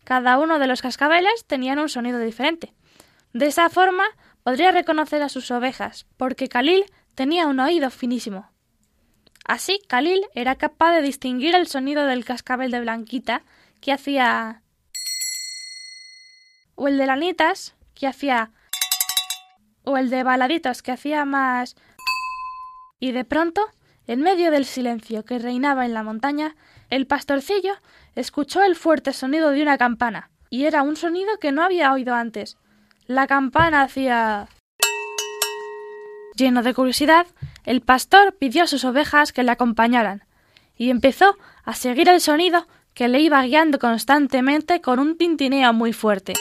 Cada 0.05 0.39
uno 0.39 0.59
de 0.59 0.67
los 0.67 0.83
cascabeles 0.83 1.45
tenían 1.47 1.79
un 1.79 1.89
sonido 1.89 2.19
diferente. 2.19 2.75
De 3.33 3.47
esa 3.47 3.71
forma 3.71 4.05
podría 4.43 4.73
reconocer 4.73 5.23
a 5.23 5.29
sus 5.29 5.51
ovejas, 5.51 6.07
porque 6.17 6.49
Khalil 6.49 6.85
tenía 7.15 7.47
un 7.47 7.61
oído 7.61 7.91
finísimo. 7.91 8.50
Así, 9.51 9.81
Khalil 9.89 10.25
era 10.37 10.55
capaz 10.55 10.93
de 10.93 11.03
distinguir 11.03 11.57
el 11.57 11.67
sonido 11.67 12.07
del 12.07 12.25
cascabel 12.25 12.71
de 12.71 12.83
Blanquita, 12.83 13.43
que 13.81 13.91
hacía 13.91 14.63
o 16.77 16.87
el 16.87 16.97
de 16.97 17.07
Lanitas, 17.07 17.75
que 17.97 18.07
hacía 18.07 18.53
o 19.83 19.97
el 19.97 20.09
de 20.09 20.23
Baladitos, 20.23 20.83
que 20.83 20.93
hacía 20.93 21.25
más 21.25 21.75
y 23.01 23.11
de 23.11 23.25
pronto 23.25 23.67
En 24.07 24.21
medio 24.21 24.53
del 24.53 24.67
silencio 24.67 25.25
que 25.25 25.41
reinaba 25.41 25.85
en 25.85 25.95
la 25.95 26.05
montaña, 26.05 26.55
el 26.89 27.09
pastorcillo 27.09 27.75
escuchó 28.15 28.63
el 28.63 28.77
fuerte 28.77 29.13
sonido 29.13 29.51
de 29.51 29.63
una 29.63 29.79
campana, 29.79 30.31
y 30.49 30.67
era 30.67 30.85
un 30.85 30.95
sonido 30.95 31.39
que 31.41 31.51
no 31.51 31.65
había 31.65 31.93
oído 31.93 32.15
antes. 32.15 32.57
La 33.07 33.27
campana 33.27 33.83
hacía... 33.83 34.49
Lleno 36.37 36.63
de 36.63 36.75
curiosidad, 36.75 37.27
el 37.65 37.81
pastor 37.81 38.35
pidió 38.39 38.65
a 38.65 38.67
sus 38.67 38.85
ovejas 38.85 39.33
que 39.33 39.43
le 39.43 39.53
acompañaran, 39.53 40.25
y 40.77 40.91
empezó 40.91 41.37
a 41.65 41.75
seguir 41.75 42.09
el 42.09 42.21
sonido 42.21 42.67
que 42.95 43.09
le 43.09 43.21
iba 43.21 43.43
guiando 43.43 43.79
constantemente 43.79 44.81
con 44.81 44.99
un 44.99 45.17
tintineo 45.17 45.73
muy 45.73 45.93
fuerte. 45.93 46.33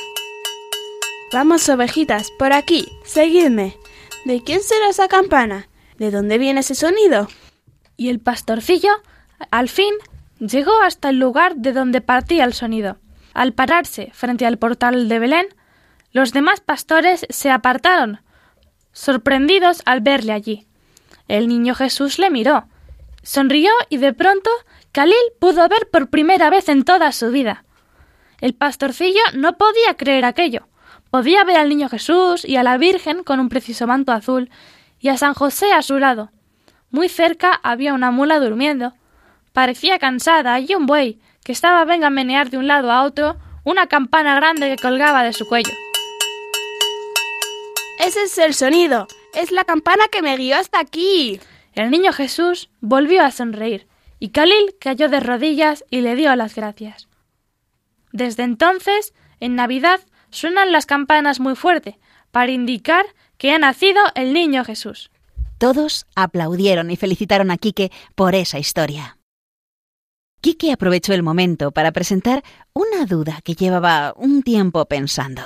Vamos, 1.31 1.69
ovejitas, 1.69 2.31
por 2.39 2.53
aquí, 2.53 2.87
seguidme. 3.05 3.77
¿De 4.25 4.43
quién 4.43 4.61
será 4.61 4.89
esa 4.89 5.07
campana? 5.07 5.69
¿De 5.97 6.11
dónde 6.11 6.37
viene 6.37 6.61
ese 6.61 6.75
sonido? 6.75 7.27
Y 7.97 8.09
el 8.09 8.19
pastorcillo, 8.19 8.91
al 9.51 9.69
fin, 9.69 9.93
llegó 10.39 10.81
hasta 10.81 11.09
el 11.09 11.19
lugar 11.19 11.55
de 11.55 11.73
donde 11.73 12.01
partía 12.01 12.45
el 12.45 12.53
sonido. 12.53 12.97
Al 13.33 13.53
pararse 13.53 14.09
frente 14.13 14.45
al 14.45 14.57
portal 14.57 15.07
de 15.07 15.19
Belén, 15.19 15.47
los 16.11 16.33
demás 16.33 16.61
pastores 16.61 17.27
se 17.29 17.51
apartaron, 17.51 18.21
sorprendidos 18.91 19.81
al 19.85 20.01
verle 20.01 20.33
allí. 20.33 20.67
El 21.27 21.47
niño 21.47 21.75
Jesús 21.75 22.19
le 22.19 22.29
miró, 22.29 22.67
sonrió 23.23 23.71
y 23.89 23.97
de 23.97 24.13
pronto 24.13 24.49
Khalil 24.91 25.15
pudo 25.39 25.67
ver 25.69 25.89
por 25.91 26.09
primera 26.09 26.49
vez 26.49 26.69
en 26.69 26.83
toda 26.83 27.11
su 27.11 27.31
vida. 27.31 27.63
El 28.41 28.53
pastorcillo 28.53 29.21
no 29.33 29.57
podía 29.57 29.95
creer 29.97 30.25
aquello. 30.25 30.67
Podía 31.09 31.43
ver 31.43 31.57
al 31.57 31.69
niño 31.69 31.89
Jesús 31.89 32.45
y 32.45 32.55
a 32.55 32.63
la 32.63 32.77
Virgen 32.77 33.23
con 33.23 33.39
un 33.39 33.49
preciso 33.49 33.87
manto 33.87 34.11
azul 34.11 34.49
y 34.99 35.09
a 35.09 35.17
San 35.17 35.33
José 35.33 35.71
a 35.73 35.81
su 35.81 35.99
lado. 35.99 36.31
Muy 36.91 37.09
cerca 37.09 37.59
había 37.63 37.93
una 37.93 38.11
mula 38.11 38.39
durmiendo. 38.39 38.93
Parecía 39.53 39.99
cansada 39.99 40.59
y 40.59 40.73
un 40.75 40.85
buey 40.85 41.19
que 41.43 41.51
estaba 41.51 41.83
venga 41.85 42.07
a 42.07 42.11
menear 42.11 42.49
de 42.49 42.57
un 42.57 42.67
lado 42.67 42.91
a 42.91 43.03
otro 43.03 43.37
una 43.63 43.87
campana 43.87 44.35
grande 44.35 44.69
que 44.69 44.81
colgaba 44.81 45.23
de 45.23 45.33
su 45.33 45.47
cuello. 45.47 45.73
Ese 47.99 48.23
es 48.23 48.37
el 48.37 48.53
sonido. 48.53 49.07
Es 49.35 49.51
la 49.51 49.65
campana 49.65 50.05
que 50.09 50.21
me 50.21 50.35
guió 50.37 50.55
hasta 50.55 50.79
aquí. 50.79 51.39
El 51.73 51.91
niño 51.91 52.13
Jesús 52.13 52.69
volvió 52.79 53.23
a 53.23 53.31
sonreír 53.31 53.87
y 54.19 54.29
Khalil 54.29 54.75
cayó 54.79 55.09
de 55.09 55.19
rodillas 55.19 55.83
y 55.91 56.01
le 56.01 56.15
dio 56.15 56.33
las 56.35 56.55
gracias. 56.55 57.09
Desde 58.11 58.43
entonces, 58.43 59.13
en 59.41 59.55
Navidad, 59.55 59.99
suenan 60.29 60.71
las 60.71 60.85
campanas 60.85 61.39
muy 61.39 61.55
fuerte 61.55 61.99
para 62.31 62.51
indicar 62.51 63.05
que 63.37 63.51
ha 63.51 63.59
nacido 63.59 64.01
el 64.15 64.33
niño 64.33 64.63
Jesús. 64.63 65.11
Todos 65.57 66.05
aplaudieron 66.15 66.91
y 66.91 66.95
felicitaron 66.95 67.51
a 67.51 67.57
Quique 67.57 67.91
por 68.15 68.33
esa 68.33 68.59
historia. 68.59 69.17
Quique 70.39 70.71
aprovechó 70.71 71.13
el 71.13 71.21
momento 71.21 71.71
para 71.71 71.91
presentar 71.91 72.43
una 72.71 73.05
duda 73.05 73.41
que 73.43 73.55
llevaba 73.55 74.13
un 74.15 74.41
tiempo 74.41 74.85
pensando. 74.85 75.41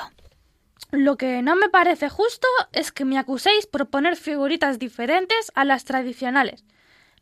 Lo 0.94 1.18
que 1.18 1.42
no 1.42 1.56
me 1.56 1.70
parece 1.70 2.08
justo 2.08 2.48
es 2.72 2.92
que 2.92 3.04
me 3.04 3.18
acuséis 3.18 3.66
por 3.66 3.90
poner 3.90 4.16
figuritas 4.16 4.78
diferentes 4.78 5.52
a 5.56 5.66
las 5.66 5.86
tradicionales. 5.86 6.66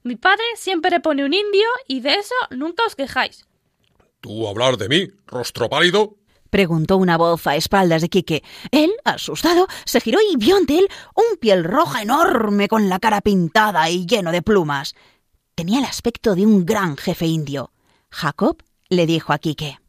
Mi 0.03 0.17
padre 0.17 0.43
siempre 0.57 0.99
pone 0.99 1.23
un 1.23 1.33
indio 1.33 1.67
y 1.87 2.01
de 2.01 2.15
eso 2.15 2.35
nunca 2.49 2.83
os 2.85 2.97
quejáis. 2.97 3.47
¿Tú 4.19 4.45
hablar 4.45 4.75
de 4.75 4.89
mí, 4.89 5.07
rostro 5.25 5.69
pálido? 5.69 6.17
preguntó 6.49 6.97
una 6.97 7.17
voz 7.17 7.47
a 7.47 7.55
espaldas 7.55 8.01
de 8.01 8.09
Quique. 8.09 8.43
Él, 8.71 8.91
asustado, 9.05 9.67
se 9.85 10.01
giró 10.01 10.19
y 10.19 10.35
vio 10.35 10.57
ante 10.57 10.77
él 10.77 10.89
un 11.15 11.37
piel 11.37 11.63
roja 11.63 12.01
enorme 12.01 12.67
con 12.67 12.89
la 12.89 12.99
cara 12.99 13.21
pintada 13.21 13.89
y 13.89 14.05
lleno 14.05 14.33
de 14.33 14.41
plumas. 14.41 14.95
Tenía 15.55 15.79
el 15.79 15.85
aspecto 15.85 16.35
de 16.35 16.45
un 16.45 16.65
gran 16.65 16.97
jefe 16.97 17.25
indio. 17.25 17.71
Jacob 18.09 18.61
le 18.89 19.05
dijo 19.05 19.31
a 19.31 19.37
Quique. 19.37 19.79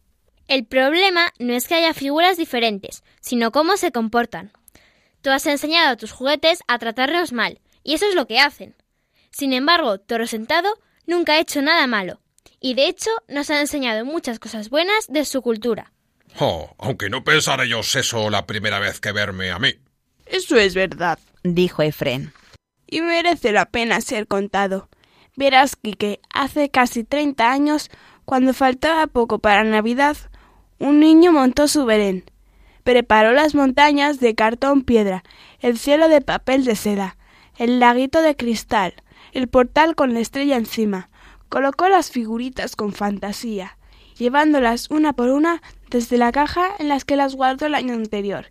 El 0.53 0.67
problema 0.67 1.33
no 1.39 1.55
es 1.55 1.67
que 1.67 1.77
haya 1.77 1.95
figuras 1.95 2.37
diferentes, 2.37 3.03
sino 3.23 3.53
cómo 3.53 3.79
se 3.79 3.91
comportan. 3.91 4.53
Tú 5.23 5.31
has 5.31 5.47
enseñado 5.47 5.89
a 5.89 5.97
tus 5.97 6.13
juguetes 6.13 6.59
a 6.69 6.79
tratarlos 6.79 7.33
mal, 7.33 7.63
y 7.83 7.95
eso 7.95 8.07
es 8.07 8.15
lo 8.15 8.27
que 8.27 8.39
hacen. 8.39 8.77
Sin 9.31 9.55
embargo, 9.55 9.97
Toro 9.97 10.27
Sentado 10.27 10.69
nunca 11.07 11.33
ha 11.33 11.41
hecho 11.41 11.63
nada 11.63 11.87
malo, 11.87 12.21
y 12.61 12.75
de 12.75 12.87
hecho 12.87 13.11
nos 13.29 13.49
ha 13.49 13.63
enseñado 13.63 14.05
muchas 14.05 14.39
cosas 14.39 14.69
buenas 14.69 15.07
de 15.09 15.25
su 15.25 15.41
cultura. 15.41 15.91
Oh, 16.39 16.75
aunque 16.77 17.09
no 17.09 17.25
pensar 17.25 17.63
ellos 17.63 17.95
eso 17.95 18.29
la 18.29 18.47
primera 18.47 18.79
vez 18.79 19.01
que 19.01 19.13
verme 19.13 19.53
a 19.53 19.59
mí. 19.59 19.73
Eso 20.27 20.59
es 20.59 20.75
verdad, 20.75 21.19
dijo 21.45 21.81
Efren. 21.81 22.35
Y 22.87 23.01
merece 23.01 23.53
la 23.53 23.65
pena 23.65 24.03
ser 24.03 24.27
contado. 24.27 24.91
Verás, 25.35 25.77
Quique, 25.77 26.21
hace 26.29 26.69
casi 26.69 27.05
treinta 27.05 27.51
años, 27.53 27.89
cuando 28.27 28.53
faltaba 28.53 29.07
poco 29.07 29.39
para 29.39 29.65
Navidad, 29.65 30.19
un 30.83 30.99
niño 30.99 31.31
montó 31.31 31.69
su 31.69 31.85
Belén. 31.85 32.25
Preparó 32.83 33.31
las 33.31 33.55
montañas 33.55 34.19
de 34.19 34.35
cartón 34.35 34.83
piedra, 34.83 35.23
el 35.61 35.79
cielo 35.79 36.09
de 36.09 36.21
papel 36.21 36.65
de 36.65 36.75
seda, 36.75 37.17
el 37.57 37.79
laguito 37.79 38.21
de 38.21 38.35
cristal, 38.35 38.95
el 39.31 39.47
portal 39.47 39.95
con 39.95 40.13
la 40.13 40.19
estrella 40.19 40.57
encima. 40.57 41.09
Colocó 41.49 41.89
las 41.89 42.11
figuritas 42.11 42.75
con 42.75 42.93
fantasía, 42.93 43.79
llevándolas 44.19 44.91
una 44.91 45.13
por 45.13 45.29
una 45.29 45.63
desde 45.89 46.19
la 46.19 46.33
caja 46.33 46.71
en 46.81 46.89
las 46.89 47.05
que 47.05 47.15
las 47.15 47.37
guardó 47.37 47.67
el 47.67 47.77
año 47.77 47.95
anterior. 47.95 48.47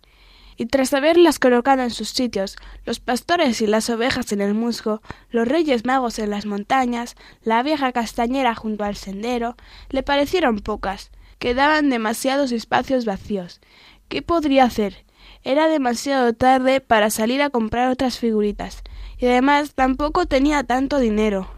Y 0.56 0.64
tras 0.66 0.94
haberlas 0.94 1.38
colocado 1.38 1.82
en 1.82 1.90
sus 1.90 2.08
sitios, 2.08 2.56
los 2.86 2.98
pastores 2.98 3.60
y 3.60 3.66
las 3.66 3.90
ovejas 3.90 4.32
en 4.32 4.40
el 4.40 4.54
musgo, 4.54 5.02
los 5.28 5.46
reyes 5.46 5.84
magos 5.84 6.18
en 6.18 6.30
las 6.30 6.46
montañas, 6.46 7.14
la 7.42 7.62
vieja 7.62 7.92
castañera 7.92 8.54
junto 8.54 8.84
al 8.84 8.96
sendero, 8.96 9.54
le 9.90 10.02
parecieron 10.02 10.60
pocas, 10.60 11.10
quedaban 11.42 11.90
demasiados 11.90 12.52
espacios 12.52 13.04
vacíos. 13.04 13.60
¿Qué 14.06 14.22
podría 14.22 14.62
hacer? 14.62 15.04
Era 15.42 15.66
demasiado 15.66 16.34
tarde 16.34 16.80
para 16.80 17.10
salir 17.10 17.42
a 17.42 17.50
comprar 17.50 17.88
otras 17.88 18.16
figuritas, 18.16 18.84
y 19.18 19.26
además 19.26 19.74
tampoco 19.74 20.26
tenía 20.26 20.62
tanto 20.62 21.00
dinero. 21.00 21.50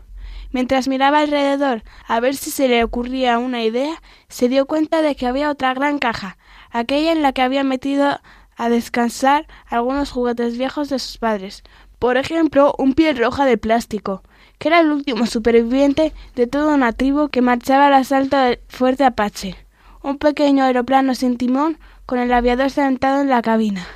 Mientras 0.52 0.88
miraba 0.88 1.18
alrededor 1.18 1.82
a 2.08 2.18
ver 2.18 2.34
si 2.34 2.50
se 2.50 2.66
le 2.66 2.82
ocurría 2.82 3.38
una 3.38 3.62
idea, 3.62 4.00
se 4.28 4.48
dio 4.48 4.64
cuenta 4.64 5.02
de 5.02 5.16
que 5.16 5.26
había 5.26 5.50
otra 5.50 5.74
gran 5.74 5.98
caja, 5.98 6.38
aquella 6.70 7.12
en 7.12 7.20
la 7.20 7.34
que 7.34 7.42
había 7.42 7.62
metido 7.62 8.20
a 8.56 8.68
descansar 8.70 9.46
algunos 9.66 10.10
juguetes 10.10 10.56
viejos 10.56 10.88
de 10.88 10.98
sus 10.98 11.18
padres. 11.18 11.62
Por 11.98 12.16
ejemplo, 12.16 12.74
un 12.78 12.94
piel 12.94 13.18
roja 13.18 13.44
de 13.44 13.58
plástico, 13.58 14.22
que 14.58 14.68
era 14.68 14.80
el 14.80 14.90
último 14.90 15.26
superviviente 15.26 16.14
de 16.36 16.46
toda 16.46 16.74
una 16.74 16.94
tribu 16.94 17.28
que 17.28 17.42
marchaba 17.42 17.88
al 17.88 17.94
asalto 17.94 18.38
del 18.38 18.60
fuerte 18.70 19.04
Apache. 19.04 19.63
Un 20.04 20.18
pequeño 20.18 20.64
aeroplano 20.64 21.14
sin 21.14 21.38
timón 21.38 21.78
con 22.04 22.18
el 22.18 22.30
aviador 22.30 22.68
sentado 22.68 23.22
en 23.22 23.30
la 23.30 23.40
cabina. 23.40 23.86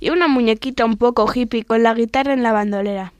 Y 0.00 0.08
una 0.08 0.26
muñequita 0.26 0.86
un 0.86 0.96
poco 0.96 1.30
hippie 1.30 1.66
con 1.66 1.82
la 1.82 1.92
guitarra 1.92 2.32
en 2.32 2.42
la 2.42 2.52
bandolera. 2.52 3.12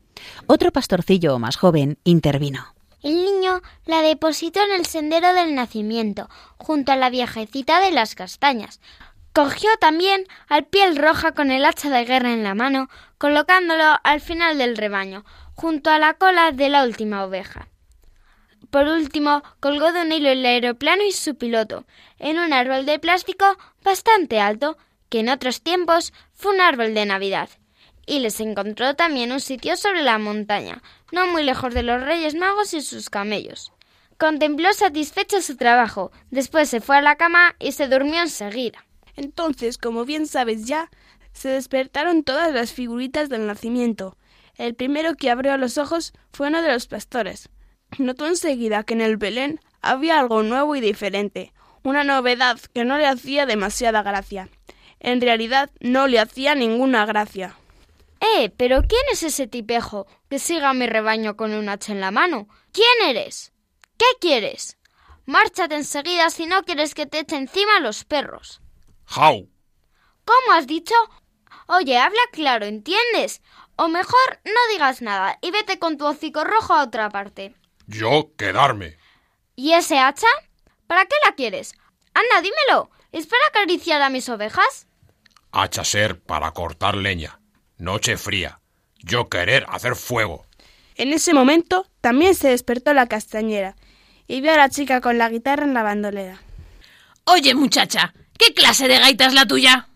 Otro 0.46 0.72
pastorcillo 0.72 1.38
más 1.38 1.56
joven 1.56 1.98
intervino. 2.04 2.74
El 3.02 3.16
niño 3.16 3.60
la 3.84 4.00
depositó 4.00 4.60
en 4.62 4.80
el 4.80 4.86
sendero 4.86 5.34
del 5.34 5.54
nacimiento, 5.54 6.30
junto 6.56 6.90
a 6.90 6.96
la 6.96 7.10
viejecita 7.10 7.80
de 7.80 7.90
las 7.90 8.14
castañas. 8.14 8.80
Cogió 9.34 9.68
también 9.78 10.24
al 10.48 10.64
piel 10.64 10.96
roja 10.96 11.32
con 11.32 11.50
el 11.50 11.66
hacha 11.66 11.90
de 11.90 12.06
guerra 12.06 12.32
en 12.32 12.44
la 12.44 12.54
mano, 12.54 12.88
colocándolo 13.18 13.84
al 14.02 14.22
final 14.22 14.56
del 14.56 14.74
rebaño, 14.74 15.26
junto 15.52 15.90
a 15.90 15.98
la 15.98 16.14
cola 16.14 16.52
de 16.52 16.70
la 16.70 16.84
última 16.84 17.24
oveja. 17.24 17.68
Por 18.70 18.86
último, 18.86 19.42
colgó 19.60 19.92
de 19.92 20.02
un 20.02 20.12
hilo 20.12 20.28
el 20.28 20.44
aeroplano 20.44 21.02
y 21.02 21.12
su 21.12 21.36
piloto, 21.36 21.86
en 22.18 22.38
un 22.38 22.52
árbol 22.52 22.84
de 22.84 22.98
plástico 22.98 23.44
bastante 23.82 24.40
alto, 24.40 24.76
que 25.08 25.20
en 25.20 25.30
otros 25.30 25.62
tiempos 25.62 26.12
fue 26.34 26.54
un 26.54 26.60
árbol 26.60 26.92
de 26.92 27.06
Navidad. 27.06 27.48
Y 28.06 28.20
les 28.20 28.40
encontró 28.40 28.94
también 28.94 29.32
un 29.32 29.40
sitio 29.40 29.76
sobre 29.76 30.02
la 30.02 30.18
montaña, 30.18 30.82
no 31.12 31.26
muy 31.26 31.44
lejos 31.44 31.72
de 31.72 31.82
los 31.82 32.02
Reyes 32.02 32.34
Magos 32.34 32.74
y 32.74 32.82
sus 32.82 33.08
camellos. 33.08 33.72
Contempló 34.18 34.72
satisfecho 34.72 35.40
su 35.40 35.56
trabajo, 35.56 36.10
después 36.30 36.68
se 36.68 36.80
fue 36.80 36.98
a 36.98 37.02
la 37.02 37.16
cama 37.16 37.54
y 37.58 37.72
se 37.72 37.88
durmió 37.88 38.20
enseguida. 38.20 38.84
Entonces, 39.16 39.78
como 39.78 40.04
bien 40.04 40.26
sabes 40.26 40.66
ya, 40.66 40.90
se 41.32 41.48
despertaron 41.48 42.24
todas 42.24 42.52
las 42.52 42.72
figuritas 42.72 43.28
del 43.28 43.46
nacimiento. 43.46 44.16
El 44.56 44.74
primero 44.74 45.14
que 45.14 45.30
abrió 45.30 45.56
los 45.56 45.78
ojos 45.78 46.12
fue 46.32 46.48
uno 46.48 46.62
de 46.62 46.72
los 46.72 46.86
pastores. 46.86 47.48
Notó 47.96 48.26
enseguida 48.26 48.84
que 48.84 48.94
en 48.94 49.00
el 49.00 49.16
Belén 49.16 49.60
había 49.80 50.20
algo 50.20 50.42
nuevo 50.42 50.76
y 50.76 50.80
diferente, 50.80 51.52
una 51.82 52.04
novedad 52.04 52.60
que 52.74 52.84
no 52.84 52.98
le 52.98 53.06
hacía 53.06 53.46
demasiada 53.46 54.02
gracia. 54.02 54.48
En 55.00 55.20
realidad 55.20 55.70
no 55.80 56.06
le 56.06 56.18
hacía 56.18 56.54
ninguna 56.54 57.06
gracia. 57.06 57.56
Eh, 58.20 58.50
pero 58.56 58.82
¿quién 58.82 59.02
es 59.12 59.22
ese 59.22 59.46
tipejo 59.46 60.06
que 60.28 60.38
siga 60.38 60.70
a 60.70 60.74
mi 60.74 60.86
rebaño 60.86 61.36
con 61.36 61.52
un 61.52 61.68
hacha 61.68 61.92
en 61.92 62.00
la 62.00 62.10
mano? 62.10 62.48
¿Quién 62.72 63.08
eres? 63.08 63.52
¿Qué 63.96 64.06
quieres? 64.20 64.76
Márchate 65.24 65.76
enseguida 65.76 66.30
si 66.30 66.46
no 66.46 66.62
quieres 66.64 66.94
que 66.94 67.06
te 67.06 67.20
eche 67.20 67.36
encima 67.36 67.80
los 67.80 68.04
perros. 68.04 68.60
How. 69.16 69.48
¿Cómo 70.24 70.52
has 70.52 70.66
dicho? 70.66 70.94
Oye, 71.66 71.98
habla 71.98 72.20
claro, 72.32 72.66
¿entiendes? 72.66 73.42
O 73.76 73.88
mejor, 73.88 74.40
no 74.44 74.72
digas 74.72 75.02
nada 75.02 75.38
y 75.40 75.50
vete 75.50 75.78
con 75.78 75.96
tu 75.98 76.06
hocico 76.06 76.44
rojo 76.44 76.74
a 76.74 76.82
otra 76.82 77.10
parte. 77.10 77.54
Yo 77.88 78.32
quedarme. 78.36 78.98
¿Y 79.56 79.72
ese 79.72 79.98
hacha? 79.98 80.26
¿Para 80.86 81.06
qué 81.06 81.14
la 81.24 81.34
quieres? 81.34 81.72
Anda, 82.12 82.42
dímelo. 82.42 82.90
¿Es 83.12 83.26
para 83.26 83.46
acariciar 83.48 84.02
a 84.02 84.10
mis 84.10 84.28
ovejas? 84.28 84.86
Hacha 85.52 85.84
ser 85.84 86.20
para 86.20 86.52
cortar 86.52 86.96
leña. 86.96 87.40
Noche 87.78 88.18
fría. 88.18 88.60
Yo 88.98 89.30
querer 89.30 89.64
hacer 89.70 89.96
fuego. 89.96 90.44
En 90.96 91.14
ese 91.14 91.32
momento 91.32 91.86
también 92.02 92.34
se 92.34 92.50
despertó 92.50 92.92
la 92.92 93.06
castañera 93.06 93.74
y 94.26 94.42
vio 94.42 94.52
a 94.52 94.58
la 94.58 94.68
chica 94.68 95.00
con 95.00 95.16
la 95.16 95.30
guitarra 95.30 95.64
en 95.64 95.72
la 95.72 95.82
bandolera. 95.82 96.42
Oye, 97.24 97.54
muchacha, 97.54 98.12
¿qué 98.38 98.52
clase 98.52 98.86
de 98.86 98.98
gaita 98.98 99.26
es 99.26 99.34
la 99.34 99.46
tuya? 99.46 99.88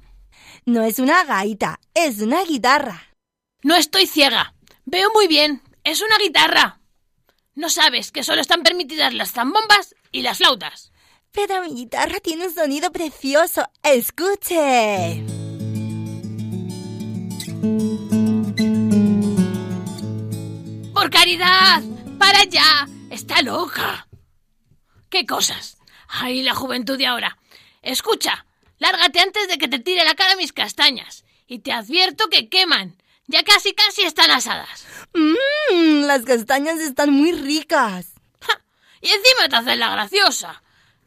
No 0.65 0.83
es 0.85 0.99
una 0.99 1.25
gaita, 1.25 1.79
es 1.93 2.21
una 2.21 2.43
guitarra. 2.45 3.03
No 3.63 3.75
estoy 3.75 4.07
ciega. 4.07 4.55
Veo 4.87 5.11
muy 5.13 5.27
bien. 5.29 5.61
Es 5.85 6.01
una 6.01 6.17
guitarra. 6.17 6.81
No 7.55 7.69
sabes 7.69 8.13
que 8.13 8.25
solo 8.25 8.41
están 8.41 8.63
permitidas 8.63 9.13
las 9.13 9.33
zambombas 9.33 9.95
y 10.11 10.23
las 10.23 10.39
flautas. 10.39 10.91
Pero 11.33 11.63
mi 11.63 11.75
guitarra 11.75 12.19
tiene 12.21 12.47
un 12.47 12.55
sonido 12.55 12.91
precioso. 12.93 13.69
Escuche. 13.83 15.23
¡Por 20.95 21.11
caridad! 21.11 21.83
¡Para 22.19 22.41
allá! 22.41 22.89
¡Está 23.11 23.43
loca! 23.43 24.09
¿Qué 25.11 25.27
cosas? 25.27 25.77
¡Ay, 26.09 26.43
la 26.43 26.55
juventud 26.55 26.97
de 26.97 27.07
ahora! 27.07 27.37
Escucha, 27.83 28.47
lárgate 28.79 29.21
antes 29.21 29.49
de 29.49 29.59
que 29.59 29.69
te 29.69 29.79
tire 29.79 30.05
la 30.05 30.15
cara 30.15 30.37
mis 30.37 30.55
castañas. 30.55 31.25
Y 31.47 31.59
te 31.59 31.73
advierto 31.73 32.29
que 32.31 32.49
queman. 32.49 32.97
Ya 33.27 33.43
casi 33.45 33.73
casi 33.73 34.03
están 34.03 34.31
asadas. 34.31 34.85
Mmm, 35.15 36.05
las 36.05 36.23
castañas 36.23 36.81
están 36.81 37.11
muy 37.11 37.33
ricas. 37.33 38.09
Y 39.01 39.09
encima 39.09 39.49
te 39.49 39.57
haces 39.57 39.79
la 39.79 39.91
graciosa. 39.91 40.63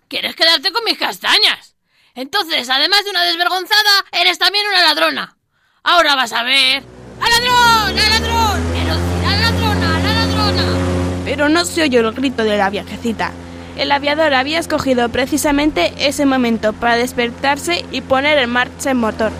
¿Quieres 0.08 0.36
quedarte 0.36 0.72
con 0.72 0.84
mis 0.84 0.98
castañas? 0.98 1.76
Entonces, 2.14 2.70
además 2.70 3.04
de 3.04 3.12
una 3.12 3.24
desvergonzada, 3.24 4.06
eres 4.12 4.38
también 4.38 4.66
una 4.68 4.84
ladrona. 4.84 5.38
Ahora 5.84 6.16
vas 6.16 6.34
a 6.34 6.44
ver. 6.44 6.84
¡Al 7.22 7.32
ladrón! 7.32 8.00
¡Al 8.00 8.10
ladrón! 8.10 8.74
¡Quiero 8.74 8.98
decir, 8.98 9.26
al 9.28 9.42
ladrona! 9.42 9.96
¡A 9.96 10.00
la 10.00 10.14
ladrona! 10.14 11.22
Pero 11.26 11.50
no 11.50 11.64
se 11.66 11.84
oyó 11.84 12.02
el 12.02 12.14
grito 12.14 12.44
de 12.44 12.58
la 12.58 12.70
viejecita. 12.70 13.32
El 13.78 13.92
aviador 13.92 14.34
había 14.34 14.60
escogido 14.60 15.10
precisamente 15.10 15.94
ese 15.98 16.26
momento 16.26 16.74
para 16.74 16.96
despertarse 16.96 17.86
y 17.92 18.02
poner 18.02 18.38
en 18.38 18.50
marcha 18.50 18.92
el 18.92 18.98
motor. 18.98 19.32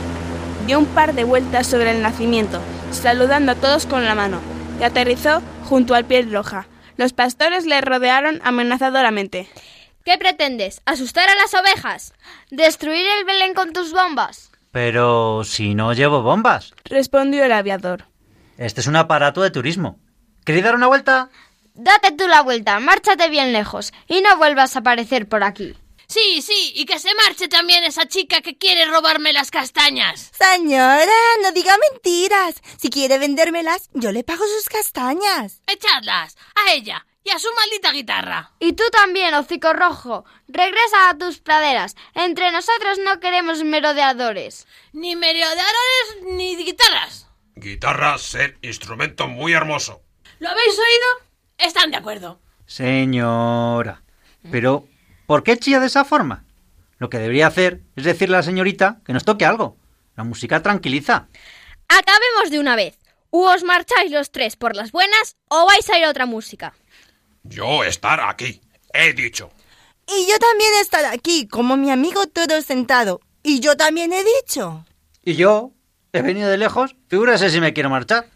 Dio 0.66 0.80
un 0.80 0.88
par 0.88 1.14
de 1.14 1.24
vueltas 1.24 1.68
sobre 1.68 1.92
el 1.92 2.02
nacimiento, 2.02 2.60
saludando 2.92 3.52
a 3.52 3.56
todos 3.56 3.86
con 3.86 4.04
la 4.04 4.16
mano, 4.16 4.40
y 4.80 4.84
aterrizó 4.84 5.44
junto 5.66 5.94
al 5.94 6.06
piel 6.06 6.32
roja. 6.32 6.68
Los 6.98 7.14
pastores 7.14 7.66
le 7.66 7.82
rodearon 7.82 8.42
amenazadoramente. 8.44 9.48
¿Qué 10.04 10.18
pretendes? 10.18 10.82
¿Asustar 10.86 11.30
a 11.30 11.36
las 11.36 11.54
ovejas? 11.54 12.14
¿Destruir 12.50 13.06
el 13.20 13.26
Belén 13.26 13.54
con 13.54 13.74
tus 13.74 13.92
bombas? 13.92 14.52
Pero 14.72 15.44
si 15.44 15.76
no 15.76 15.94
llevo 15.94 16.24
bombas. 16.24 16.74
Respondió 16.86 17.44
el 17.46 17.52
aviador. 17.52 18.06
Este 18.58 18.82
es 18.82 18.88
un 18.88 18.96
aparato 18.96 19.42
de 19.42 19.52
turismo. 19.52 20.00
¿Queréis 20.46 20.64
dar 20.64 20.76
una 20.76 20.88
vuelta? 20.88 21.30
Date 21.76 22.12
tú 22.14 22.28
la 22.28 22.42
vuelta, 22.42 22.80
márchate 22.80 23.30
bien 23.30 23.54
lejos 23.54 23.94
y 24.08 24.22
no 24.22 24.38
vuelvas 24.38 24.76
a 24.76 24.80
aparecer 24.80 25.28
por 25.28 25.44
aquí. 25.44 25.76
Sí, 26.08 26.42
sí, 26.42 26.74
y 26.76 26.86
que 26.86 27.00
se 27.00 27.14
marche 27.16 27.48
también 27.48 27.84
esa 27.84 28.08
chica 28.08 28.42
que 28.42 28.58
quiere 28.58 28.86
robarme 28.86 29.34
las 29.34 29.52
castañas. 29.52 30.32
Señora, 30.38 31.06
no 31.42 31.52
diga 31.52 31.76
mentiras. 31.92 32.62
Si 32.78 32.90
quiere 32.90 33.18
vendérmelas, 33.18 33.90
yo 33.94 34.12
le 34.12 34.24
pago 34.24 34.46
sus 34.46 34.70
castañas. 34.70 35.62
Echadlas 35.68 36.38
a 36.56 36.74
ella 36.74 37.06
y 37.24 37.32
a 37.32 37.40
su 37.40 37.48
maldita 37.56 37.92
guitarra. 37.92 38.52
Y 38.60 38.74
tú 38.74 38.84
también, 38.92 39.34
hocico 39.34 39.74
rojo. 39.74 40.26
Regresa 40.48 41.10
a 41.10 41.18
tus 41.18 41.40
praderas. 41.40 41.96
Entre 42.14 42.52
nosotros 42.52 43.00
no 43.04 43.20
queremos 43.20 43.64
merodeadores. 43.64 44.68
Ni 44.94 45.16
merodeadores 45.16 46.24
ni 46.24 46.56
guitarras. 46.56 47.28
Guitarra 47.56 48.18
ser 48.20 48.58
instrumento 48.62 49.28
muy 49.28 49.54
hermoso. 49.54 50.02
¿Lo 50.40 50.50
habéis 50.50 50.74
oído? 50.74 51.30
Están 51.58 51.90
de 51.90 51.98
acuerdo. 51.98 52.40
Señora. 52.68 54.04
Pero, 54.52 54.88
¿por 55.26 55.44
qué 55.44 55.58
chilla 55.58 55.80
de 55.80 55.88
esa 55.88 56.06
forma? 56.06 56.46
Lo 56.98 57.10
que 57.10 57.20
debería 57.20 57.48
hacer 57.48 57.82
es 57.96 58.04
decirle 58.04 58.36
a 58.36 58.40
la 58.40 58.44
señorita 58.44 59.02
que 59.06 59.14
nos 59.14 59.26
toque 59.26 59.46
algo. 59.46 59.78
La 60.16 60.24
música 60.24 60.62
tranquiliza. 60.62 61.28
Acabemos 61.88 62.50
de 62.50 62.60
una 62.60 62.76
vez. 62.76 62.98
U 63.32 63.44
os 63.44 63.64
marcháis 63.64 64.12
los 64.12 64.32
tres 64.32 64.56
por 64.56 64.76
las 64.76 64.92
buenas 64.92 65.36
o 65.50 65.66
vais 65.66 65.90
a 65.90 65.98
ir 65.98 66.06
a 66.06 66.10
otra 66.10 66.26
música. 66.26 66.74
Yo 67.44 67.84
estar 67.84 68.22
aquí, 68.22 68.62
he 68.94 69.14
dicho. 69.14 69.52
Y 70.08 70.30
yo 70.30 70.38
también 70.40 70.72
estar 70.80 71.06
aquí, 71.06 71.48
como 71.48 71.78
mi 71.78 71.92
amigo 71.92 72.28
todo 72.28 72.62
sentado. 72.62 73.22
Y 73.44 73.60
yo 73.60 73.76
también 73.76 74.14
he 74.14 74.24
dicho. 74.24 74.86
¿Y 75.24 75.36
yo? 75.36 75.72
He 76.14 76.22
venido 76.22 76.50
de 76.50 76.58
lejos. 76.58 76.96
Figúrese 77.10 77.50
si 77.50 77.60
me 77.60 77.74
quiero 77.74 77.90
marchar. 77.90 78.30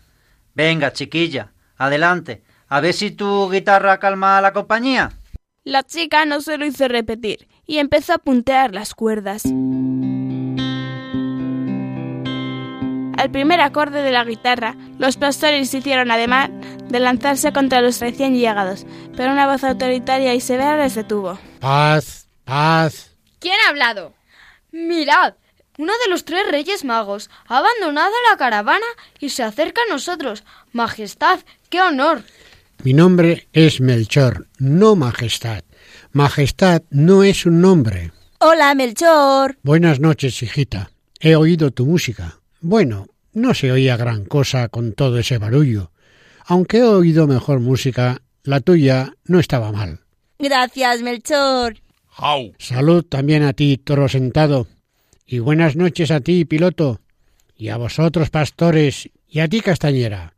Venga, 0.53 0.91
chiquilla, 0.91 1.53
adelante. 1.77 2.43
A 2.67 2.81
ver 2.81 2.93
si 2.93 3.11
tu 3.11 3.49
guitarra 3.49 3.99
calma 3.99 4.37
a 4.37 4.41
la 4.41 4.51
compañía. 4.51 5.11
La 5.69 5.83
chica 5.83 6.25
no 6.25 6.41
se 6.41 6.57
lo 6.57 6.65
hizo 6.65 6.87
repetir 6.87 7.47
y 7.67 7.77
empezó 7.77 8.13
a 8.13 8.17
puntear 8.17 8.73
las 8.73 8.95
cuerdas. 8.95 9.43
Al 13.15 13.29
primer 13.31 13.61
acorde 13.61 14.01
de 14.01 14.09
la 14.09 14.23
guitarra, 14.23 14.75
los 14.97 15.17
pastores 15.17 15.71
hicieron 15.71 16.09
además 16.09 16.49
de 16.87 16.99
lanzarse 16.99 17.53
contra 17.53 17.81
los 17.81 17.99
recién 17.99 18.33
llegados, 18.33 18.87
pero 19.15 19.31
una 19.31 19.45
voz 19.45 19.63
autoritaria 19.63 20.33
y 20.33 20.41
severa 20.41 20.75
les 20.75 20.95
detuvo. 20.95 21.37
Paz, 21.59 22.27
paz. 22.45 23.11
¿Quién 23.37 23.53
ha 23.63 23.69
hablado? 23.69 24.15
Mirad, 24.71 25.35
uno 25.77 25.93
de 26.03 26.09
los 26.09 26.25
tres 26.25 26.49
reyes 26.49 26.83
magos 26.83 27.29
ha 27.47 27.59
abandonado 27.59 28.13
la 28.31 28.37
caravana 28.37 28.87
y 29.19 29.29
se 29.29 29.43
acerca 29.43 29.81
a 29.83 29.93
nosotros. 29.93 30.43
Majestad, 30.71 31.41
qué 31.69 31.79
honor. 31.79 32.23
Mi 32.81 32.93
nombre 32.93 33.49
es 33.51 33.81
Melchor, 33.81 34.47
no 34.57 34.95
Majestad. 34.95 35.63
Majestad 36.13 36.83
no 36.89 37.23
es 37.23 37.45
un 37.45 37.59
nombre. 37.59 38.11
Hola, 38.39 38.73
Melchor. 38.73 39.57
Buenas 39.63 39.99
noches, 39.99 40.41
hijita. 40.41 40.89
He 41.19 41.35
oído 41.35 41.71
tu 41.71 41.85
música. 41.85 42.39
Bueno, 42.61 43.07
no 43.33 43.53
se 43.53 43.69
oía 43.73 43.97
gran 43.97 44.23
cosa 44.23 44.69
con 44.69 44.93
todo 44.93 45.19
ese 45.19 45.37
barullo. 45.37 45.91
Aunque 46.45 46.77
he 46.77 46.83
oído 46.83 47.27
mejor 47.27 47.59
música, 47.59 48.21
la 48.43 48.61
tuya 48.61 49.11
no 49.25 49.41
estaba 49.41 49.73
mal. 49.73 49.99
Gracias, 50.39 51.01
Melchor. 51.01 51.81
Jau. 52.07 52.53
Salud 52.59 53.03
también 53.03 53.43
a 53.43 53.51
ti, 53.51 53.75
toro 53.75 54.07
sentado. 54.07 54.67
Y 55.25 55.39
buenas 55.39 55.75
noches 55.75 56.11
a 56.11 56.21
ti, 56.21 56.45
piloto. 56.45 57.01
Y 57.57 57.67
a 57.67 57.75
vosotros, 57.77 58.29
pastores. 58.29 59.09
Y 59.27 59.41
a 59.41 59.49
ti, 59.49 59.59
castañera. 59.59 60.33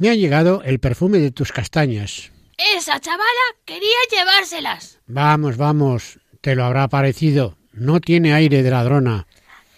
Me 0.00 0.08
ha 0.08 0.14
llegado 0.14 0.62
el 0.64 0.80
perfume 0.80 1.18
de 1.18 1.30
tus 1.30 1.52
castañas. 1.52 2.30
Esa 2.74 2.98
chavala 3.00 3.22
quería 3.66 3.98
llevárselas. 4.10 4.98
Vamos, 5.06 5.58
vamos. 5.58 6.18
Te 6.40 6.54
lo 6.54 6.64
habrá 6.64 6.88
parecido. 6.88 7.58
No 7.74 8.00
tiene 8.00 8.32
aire 8.32 8.62
de 8.62 8.70
ladrona. 8.70 9.26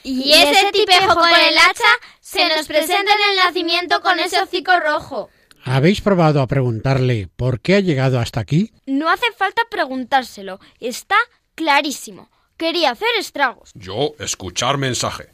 Y 0.04 0.32
ese 0.32 0.70
tipejo 0.70 1.16
con 1.16 1.28
el 1.28 1.58
hacha 1.58 1.90
se 2.20 2.48
nos 2.48 2.68
presenta 2.68 3.10
en 3.12 3.30
el 3.30 3.44
nacimiento 3.44 4.00
con 4.00 4.20
ese 4.20 4.40
hocico 4.40 4.78
rojo. 4.78 5.28
¿Habéis 5.64 6.00
probado 6.00 6.40
a 6.40 6.46
preguntarle 6.46 7.28
por 7.34 7.58
qué 7.58 7.74
ha 7.74 7.80
llegado 7.80 8.20
hasta 8.20 8.38
aquí? 8.38 8.70
No 8.86 9.10
hace 9.10 9.26
falta 9.36 9.62
preguntárselo. 9.68 10.60
Está 10.78 11.16
clarísimo. 11.56 12.30
Quería 12.56 12.92
hacer 12.92 13.08
estragos. 13.18 13.72
Yo 13.74 14.14
escuchar 14.20 14.78
mensaje. 14.78 15.30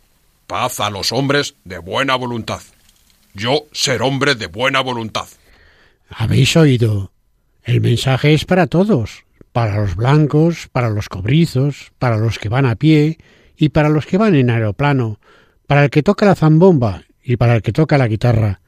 Paz 0.46 0.80
a 0.80 0.88
los 0.88 1.12
hombres 1.12 1.56
de 1.64 1.76
buena 1.76 2.16
voluntad. 2.16 2.62
Yo 3.34 3.66
ser 3.72 4.02
hombre 4.02 4.34
de 4.34 4.46
buena 4.46 4.80
voluntad. 4.80 5.26
¿Habéis 6.10 6.56
oído? 6.56 7.12
El 7.62 7.80
mensaje 7.80 8.34
es 8.34 8.44
para 8.44 8.66
todos. 8.66 9.24
Para 9.52 9.80
los 9.80 9.96
blancos, 9.96 10.68
para 10.72 10.90
los 10.90 11.08
cobrizos, 11.08 11.92
para 11.98 12.16
los 12.16 12.38
que 12.38 12.48
van 12.48 12.66
a 12.66 12.76
pie 12.76 13.18
y 13.56 13.70
para 13.70 13.88
los 13.88 14.06
que 14.06 14.18
van 14.18 14.34
en 14.34 14.50
aeroplano, 14.50 15.18
para 15.66 15.84
el 15.84 15.90
que 15.90 16.02
toca 16.02 16.26
la 16.26 16.34
zambomba 16.34 17.02
y 17.22 17.36
para 17.36 17.56
el 17.56 17.62
que 17.62 17.72
toca 17.72 17.98
la 17.98 18.08
guitarra. 18.08 18.60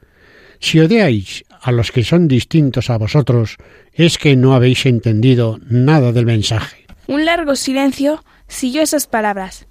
Si 0.59 0.79
odiáis 0.79 1.43
a 1.61 1.71
los 1.71 1.91
que 1.91 2.03
son 2.03 2.27
distintos 2.27 2.89
a 2.89 2.97
vosotros, 2.97 3.57
es 3.93 4.17
que 4.17 4.35
no 4.35 4.53
habéis 4.53 4.85
entendido 4.85 5.59
nada 5.67 6.11
del 6.11 6.25
mensaje. 6.25 6.85
Un 7.07 7.25
largo 7.25 7.55
silencio 7.55 8.23
siguió 8.47 8.81
esas 8.81 9.07
palabras. 9.07 9.67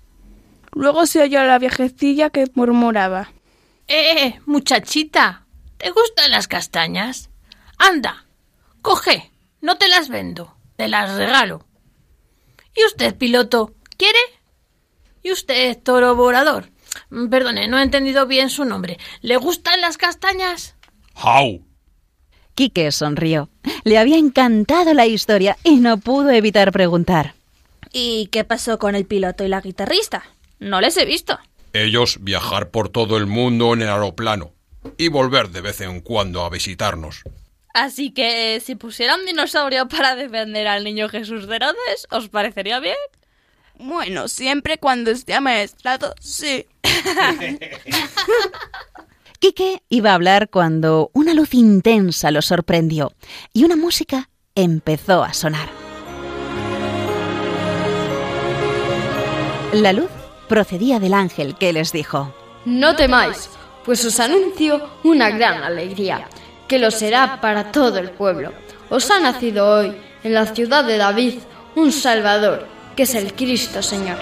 Luego 0.73 1.07
se 1.07 1.23
oyó 1.23 1.41
a 1.41 1.45
la 1.45 1.59
viejecilla 1.59 2.31
que 2.31 2.47
murmuraba. 2.55 3.33
Eh, 3.93 4.39
muchachita, 4.47 5.47
¿te 5.77 5.91
gustan 5.91 6.31
las 6.31 6.47
castañas? 6.47 7.29
Anda, 7.77 8.25
coge, 8.83 9.33
no 9.61 9.79
te 9.79 9.89
las 9.89 10.09
vendo, 10.09 10.55
te 10.77 10.87
las 10.87 11.17
regalo. 11.17 11.67
¿Y 12.73 12.85
usted, 12.85 13.17
piloto, 13.17 13.75
quiere? 13.97 14.21
¿Y 15.25 15.33
usted, 15.33 15.77
toro 15.83 16.15
volador? 16.15 16.71
Mm, 17.11 17.31
Perdone, 17.31 17.67
no 17.67 17.81
he 17.81 17.83
entendido 17.83 18.29
bien 18.29 18.49
su 18.49 18.65
nombre. 18.65 18.97
¿Le 19.23 19.39
gustan 19.39 19.81
las 19.81 19.99
castañas? 19.99 20.77
¡Jau! 21.17 21.65
Quique 22.55 22.93
sonrió. 22.93 23.49
Le 23.83 23.99
había 23.99 24.19
encantado 24.19 24.95
la 24.95 25.07
historia 25.07 25.57
y 25.65 25.79
no 25.79 25.99
pudo 25.99 26.31
evitar 26.31 26.71
preguntar. 26.71 27.35
¿Y 27.93 28.29
qué 28.29 28.45
pasó 28.45 28.79
con 28.79 28.95
el 28.95 29.05
piloto 29.05 29.45
y 29.45 29.49
la 29.49 29.61
guitarrista? 29.61 30.23
No 30.61 30.81
les 30.81 30.97
he 30.97 31.05
visto. 31.05 31.41
Ellos 31.73 32.19
viajar 32.21 32.71
por 32.71 32.89
todo 32.89 33.17
el 33.17 33.27
mundo 33.27 33.73
en 33.75 33.83
el 33.83 33.89
aeroplano 33.89 34.53
y 34.97 35.09
volver 35.09 35.51
de 35.51 35.61
vez 35.61 35.81
en 35.81 36.01
cuando 36.01 36.45
a 36.45 36.51
visitarnos. 36.51 37.23
Así 37.75 38.11
que 38.11 38.57
eh, 38.57 38.61
si 38.61 38.75
pusiera 38.75 39.15
un 39.15 39.25
dinosaurio 39.25 39.87
para 39.89 40.17
defender 40.17 40.67
al 40.67 40.83
niño 40.85 41.09
Jesús 41.09 41.47
de 41.47 41.57
Herodes, 41.57 42.09
¿os 42.11 42.29
parecería 42.29 42.81
bien? 42.81 42.97
Bueno, 43.79 44.29
siempre 44.29 44.79
cuando 44.79 45.11
esté 45.11 45.35
amaestrado, 45.35 46.15
sí. 46.21 46.67
Quique 49.39 49.83
iba 49.89 50.11
a 50.11 50.15
hablar 50.15 50.51
cuando 50.51 51.11
una 51.15 51.33
luz 51.33 51.55
intensa 51.55 52.31
lo 52.31 52.43
sorprendió 52.43 53.15
y 53.55 53.65
una 53.65 53.77
música 53.77 54.29
empezó 54.55 55.23
a 55.25 55.33
sonar. 55.33 55.71
La 59.73 59.95
luz 59.95 60.11
procedía 60.51 60.99
del 60.99 61.15
ángel 61.15 61.55
que 61.55 61.73
les 61.73 61.93
dijo, 61.93 62.35
No 62.65 62.97
temáis, 62.97 63.49
pues 63.85 64.05
os 64.05 64.19
anuncio 64.19 64.85
una 65.05 65.31
gran 65.31 65.63
alegría, 65.63 66.27
que 66.67 66.81
lo 66.81 66.91
será 66.91 67.41
para 67.41 67.71
todo 67.71 67.99
el 67.99 68.11
pueblo. 68.11 68.53
Os 68.91 69.09
ha 69.13 69.21
nacido 69.21 69.79
hoy, 69.79 69.97
en 70.25 70.35
la 70.35 70.47
ciudad 70.47 70.85
de 70.85 70.97
David, 70.97 71.35
un 71.77 71.93
Salvador, 71.93 72.67
que 72.97 73.05
es 73.05 73.15
el 73.15 73.33
Cristo 73.35 73.81
Señor. 73.81 74.17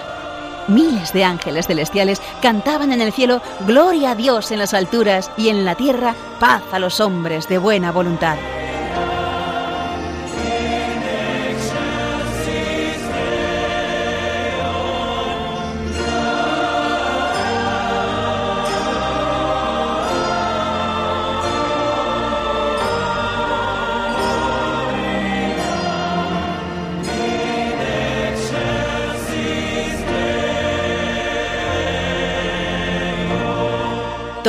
Miles 0.67 1.13
de 1.13 1.23
ángeles 1.23 1.65
celestiales 1.65 2.21
cantaban 2.43 2.93
en 2.93 3.01
el 3.01 3.11
cielo 3.11 3.41
Gloria 3.65 4.11
a 4.11 4.15
Dios 4.15 4.51
en 4.51 4.59
las 4.59 4.75
alturas 4.75 5.31
y 5.35 5.49
en 5.49 5.65
la 5.65 5.73
tierra 5.73 6.13
paz 6.39 6.61
a 6.71 6.77
los 6.77 6.99
hombres 6.99 7.49
de 7.49 7.57
buena 7.57 7.91
voluntad. 7.91 8.37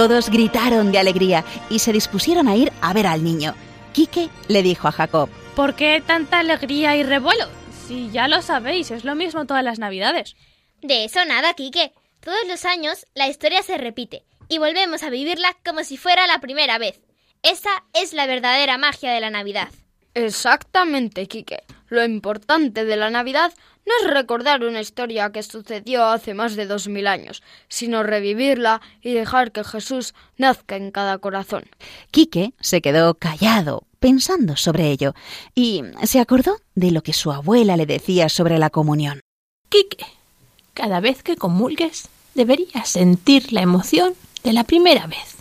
Todos 0.01 0.31
gritaron 0.31 0.93
de 0.93 0.99
alegría 0.99 1.45
y 1.69 1.81
se 1.81 1.93
dispusieron 1.93 2.49
a 2.49 2.57
ir 2.57 2.73
a 2.81 2.95
ver 2.95 3.07
al 3.07 3.23
niño. 3.23 3.55
Quique 3.93 4.31
le 4.49 4.63
dijo 4.63 4.89
a 4.89 4.93
Jacob, 4.93 5.29
¿Por 5.55 5.75
qué 5.75 6.03
tanta 6.07 6.39
alegría 6.39 6.97
y 6.97 7.03
revuelo? 7.03 7.45
Si 7.87 8.11
ya 8.11 8.27
lo 8.27 8.41
sabéis, 8.41 8.91
es 8.91 9.05
lo 9.05 9.15
mismo 9.15 9.45
todas 9.45 9.63
las 9.63 9.79
navidades. 9.79 10.37
De 10.81 11.05
eso 11.05 11.23
nada, 11.27 11.53
Quique. 11.53 11.93
Todos 12.21 12.49
los 12.49 12.65
años 12.65 13.05
la 13.13 13.29
historia 13.29 13.63
se 13.63 13.77
repite 13.77 14.25
y 14.49 14.57
volvemos 14.57 15.03
a 15.03 15.11
vivirla 15.11 15.55
como 15.67 15.85
si 15.85 15.99
fuera 15.99 16.27
la 16.27 16.41
primera 16.41 16.79
vez. 16.79 17.03
Esa 17.43 17.85
es 17.93 18.15
la 18.15 18.25
verdadera 18.25 18.79
magia 18.79 19.13
de 19.13 19.21
la 19.21 19.29
Navidad. 19.29 19.69
Exactamente, 20.15 21.27
Quique. 21.27 21.63
Lo 21.91 22.03
importante 22.03 22.87
de 22.87 22.97
la 22.97 23.11
Navidad 23.11 23.53
no 23.87 23.93
es 24.01 24.15
recordar 24.15 24.63
una 24.63 24.81
historia 24.81 25.33
que 25.33 25.43
sucedió 25.43 26.05
hace 26.05 26.35
más 26.35 26.57
de 26.57 26.67
dos 26.67 26.89
mil 26.89 27.07
años, 27.07 27.43
sino 27.69 28.03
revivirla 28.03 28.81
y 29.03 29.13
dejar 29.13 29.53
que 29.53 29.65
Jesús 29.65 30.15
nazca 30.37 30.77
en 30.77 30.91
cada 30.91 31.19
corazón. 31.19 31.65
Quique 32.11 32.55
se 32.61 32.81
quedó 32.81 33.15
callado, 33.15 33.85
pensando 33.99 34.57
sobre 34.57 34.91
ello, 34.91 35.15
y 35.55 35.83
se 36.05 36.21
acordó 36.21 36.59
de 36.75 36.91
lo 36.91 37.03
que 37.03 37.13
su 37.13 37.33
abuela 37.33 37.77
le 37.77 37.87
decía 37.87 38.29
sobre 38.29 38.59
la 38.59 38.71
comunión. 38.71 39.21
Quique, 39.69 40.07
cada 40.75 41.01
vez 41.01 41.23
que 41.23 41.37
comulgues, 41.37 42.09
deberías 42.35 42.89
sentir 42.89 43.53
la 43.53 43.63
emoción 43.63 44.15
de 44.45 44.53
la 44.53 44.65
primera 44.65 45.07
vez. 45.07 45.37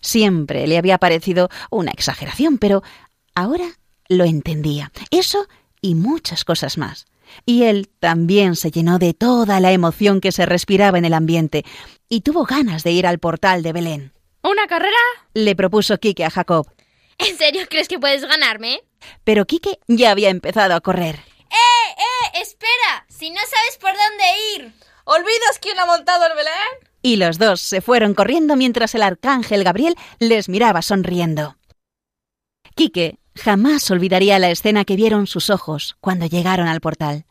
Siempre 0.00 0.66
le 0.66 0.78
había 0.78 0.98
parecido 0.98 1.48
una 1.70 1.90
exageración, 1.90 2.58
pero 2.58 2.82
ahora 3.34 3.66
lo 4.08 4.24
entendía. 4.24 4.92
Eso 5.10 5.46
y 5.80 5.94
muchas 5.94 6.44
cosas 6.44 6.78
más. 6.78 7.06
Y 7.44 7.64
él 7.64 7.88
también 8.00 8.56
se 8.56 8.70
llenó 8.70 8.98
de 8.98 9.14
toda 9.14 9.60
la 9.60 9.72
emoción 9.72 10.20
que 10.20 10.32
se 10.32 10.46
respiraba 10.46 10.98
en 10.98 11.04
el 11.04 11.14
ambiente 11.14 11.64
y 12.08 12.20
tuvo 12.20 12.44
ganas 12.44 12.84
de 12.84 12.92
ir 12.92 13.06
al 13.06 13.18
portal 13.18 13.62
de 13.62 13.72
Belén. 13.72 14.12
¿Una 14.42 14.66
carrera? 14.66 14.96
Le 15.34 15.56
propuso 15.56 15.98
Quique 15.98 16.24
a 16.24 16.30
Jacob, 16.30 16.66
¿En 17.18 17.36
serio 17.38 17.62
crees 17.68 17.88
que 17.88 17.98
puedes 17.98 18.24
ganarme? 18.24 18.80
pero 19.24 19.46
Quique 19.46 19.78
ya 19.88 20.10
había 20.10 20.28
empezado 20.30 20.74
a 20.74 20.80
correr. 20.80 21.16
¡Eh, 21.16 21.90
eh! 22.34 22.40
¡Espera! 22.42 23.06
Si 23.08 23.30
no 23.30 23.40
sabes 23.40 23.78
por 23.80 23.90
dónde 23.92 24.24
ir. 24.56 24.72
¿Olvidas 25.04 25.58
quién 25.60 25.78
ha 25.78 25.86
montado 25.86 26.26
el 26.26 26.34
Belén? 26.34 26.90
Y 27.02 27.16
los 27.16 27.38
dos 27.38 27.60
se 27.60 27.80
fueron 27.80 28.14
corriendo 28.14 28.56
mientras 28.56 28.94
el 28.94 29.02
arcángel 29.02 29.64
Gabriel 29.64 29.94
les 30.18 30.48
miraba 30.48 30.82
sonriendo. 30.82 31.56
Quique 32.74 33.18
jamás 33.36 33.90
olvidaría 33.90 34.38
la 34.38 34.50
escena 34.50 34.84
que 34.84 34.96
vieron 34.96 35.26
sus 35.26 35.50
ojos 35.50 35.96
cuando 36.00 36.26
llegaron 36.26 36.68
al 36.68 36.80
portal. 36.80 37.24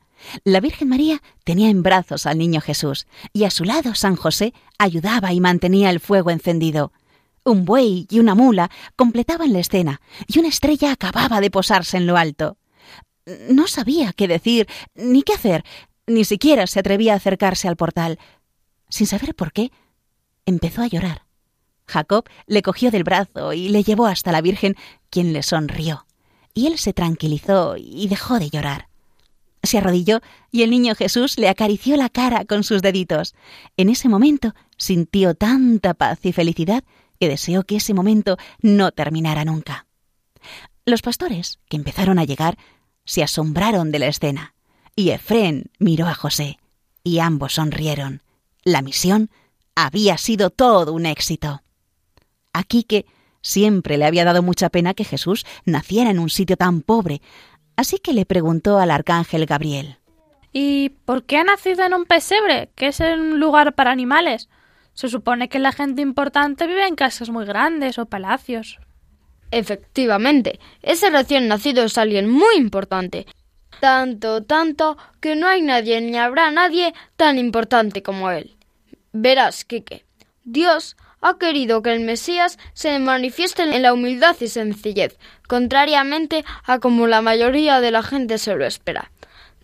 La 0.44 0.60
Virgen 0.60 0.90
María 0.90 1.22
tenía 1.44 1.70
en 1.70 1.84
brazos 1.84 2.26
al 2.26 2.38
niño 2.38 2.62
Jesús 2.62 3.08
y 3.34 3.44
a 3.44 3.52
su 3.52 3.64
lado 3.64 3.96
San 3.96 4.16
José 4.16 4.54
ayudaba 4.78 5.34
y 5.34 5.40
mantenía 5.40 5.90
el 5.90 6.00
fuego 6.00 6.32
encendido. 6.32 6.92
Un 7.44 7.66
buey 7.66 8.08
y 8.10 8.20
una 8.20 8.34
mula 8.34 8.72
completaban 8.96 9.54
la 9.54 9.60
escena 9.60 10.02
y 10.28 10.40
una 10.40 10.48
estrella 10.48 10.92
acababa 10.92 11.42
de 11.42 11.52
posarse 11.52 11.98
en 11.98 12.08
lo 12.08 12.18
alto. 12.18 12.58
No 13.50 13.68
sabía 13.68 14.14
qué 14.14 14.28
decir 14.28 14.68
ni 14.96 15.24
qué 15.24 15.34
hacer, 15.34 15.64
ni 16.08 16.26
siquiera 16.26 16.68
se 16.68 16.80
atrevía 16.80 17.14
a 17.14 17.18
acercarse 17.18 17.68
al 17.68 17.76
portal. 17.76 18.20
Sin 18.90 19.08
saber 19.08 19.36
por 19.36 19.52
qué, 19.52 19.72
empezó 20.46 20.82
a 20.82 20.88
llorar. 20.88 21.25
Jacob 21.88 22.26
le 22.48 22.62
cogió 22.62 22.92
del 22.92 23.04
brazo 23.04 23.54
y 23.54 23.70
le 23.70 23.84
llevó 23.84 24.06
hasta 24.08 24.32
la 24.32 24.42
Virgen, 24.42 24.76
quien 25.10 25.34
le 25.34 25.44
sonrió. 25.44 26.06
Y 26.54 26.68
él 26.68 26.78
se 26.78 26.94
tranquilizó 26.94 27.76
y 27.78 28.08
dejó 28.08 28.40
de 28.40 28.50
llorar. 28.50 28.88
Se 29.64 29.78
arrodilló 29.78 30.22
y 30.52 30.64
el 30.64 30.70
niño 30.70 30.96
Jesús 30.96 31.38
le 31.38 31.50
acarició 31.50 31.98
la 31.98 32.10
cara 32.10 32.46
con 32.46 32.64
sus 32.64 32.82
deditos. 32.82 33.36
En 33.78 33.90
ese 33.90 34.10
momento 34.10 34.54
sintió 34.78 35.34
tanta 35.34 35.94
paz 35.94 36.20
y 36.24 36.32
felicidad 36.32 36.84
que 37.20 37.30
deseó 37.30 37.64
que 37.64 37.78
ese 37.78 37.94
momento 37.94 38.38
no 38.62 38.92
terminara 38.92 39.46
nunca. 39.46 39.86
Los 40.86 41.02
pastores, 41.02 41.60
que 41.68 41.78
empezaron 41.78 42.20
a 42.20 42.26
llegar, 42.26 42.58
se 43.06 43.24
asombraron 43.24 43.92
de 43.92 44.00
la 44.00 44.08
escena, 44.08 44.54
y 44.96 45.10
Efrén 45.10 45.72
miró 45.80 46.08
a 46.08 46.14
José, 46.14 46.60
y 47.04 47.20
ambos 47.20 47.54
sonrieron. 47.54 48.22
La 48.64 48.82
misión 48.82 49.30
había 49.76 50.18
sido 50.18 50.50
todo 50.50 50.94
un 50.94 51.06
éxito. 51.06 51.62
A 52.56 52.64
Quique 52.64 53.06
siempre 53.42 53.98
le 53.98 54.06
había 54.06 54.24
dado 54.24 54.42
mucha 54.42 54.70
pena 54.70 54.94
que 54.94 55.04
Jesús 55.04 55.46
naciera 55.66 56.10
en 56.10 56.20
un 56.20 56.30
sitio 56.30 56.56
tan 56.56 56.82
pobre, 56.82 57.22
así 57.76 58.00
que 58.00 58.14
le 58.14 58.26
preguntó 58.26 58.78
al 58.78 58.92
arcángel 58.92 59.46
Gabriel. 59.46 59.98
¿Y 60.54 60.92
por 61.04 61.26
qué 61.26 61.36
ha 61.36 61.44
nacido 61.44 61.84
en 61.84 61.94
un 61.94 62.06
pesebre, 62.06 62.70
que 62.76 62.88
es 62.88 63.02
un 63.02 63.42
lugar 63.42 63.76
para 63.76 63.92
animales? 63.92 64.48
Se 64.94 65.10
supone 65.10 65.50
que 65.50 65.60
la 65.60 65.74
gente 65.74 66.02
importante 66.02 66.66
vive 66.66 66.88
en 66.88 66.96
casas 66.96 67.30
muy 67.30 67.44
grandes 67.44 68.00
o 68.00 68.06
palacios. 68.06 68.80
Efectivamente, 69.52 70.62
ese 70.82 71.10
recién 71.10 71.50
nacido 71.50 71.84
es 71.84 71.98
alguien 71.98 72.30
muy 72.30 72.56
importante. 72.56 73.26
Tanto, 73.82 74.44
tanto, 74.44 74.98
que 75.20 75.36
no 75.36 75.48
hay 75.48 75.62
nadie 75.62 76.00
ni 76.00 76.18
habrá 76.18 76.52
nadie 76.52 76.94
tan 77.18 77.38
importante 77.38 78.02
como 78.02 78.32
él. 78.32 78.56
Verás, 79.12 79.66
Quique, 79.66 80.06
Dios 80.46 80.96
ha 81.26 81.40
querido 81.40 81.82
que 81.82 81.92
el 81.92 82.02
Mesías 82.02 82.60
se 82.74 83.00
manifieste 83.00 83.64
en 83.64 83.82
la 83.82 83.94
humildad 83.94 84.36
y 84.40 84.48
sencillez, 84.48 85.18
contrariamente 85.48 86.46
a 86.64 86.78
como 86.78 87.08
la 87.08 87.24
mayoría 87.24 87.82
de 87.82 87.90
la 87.90 88.04
gente 88.04 88.38
se 88.38 88.54
lo 88.54 88.64
espera. 88.64 89.12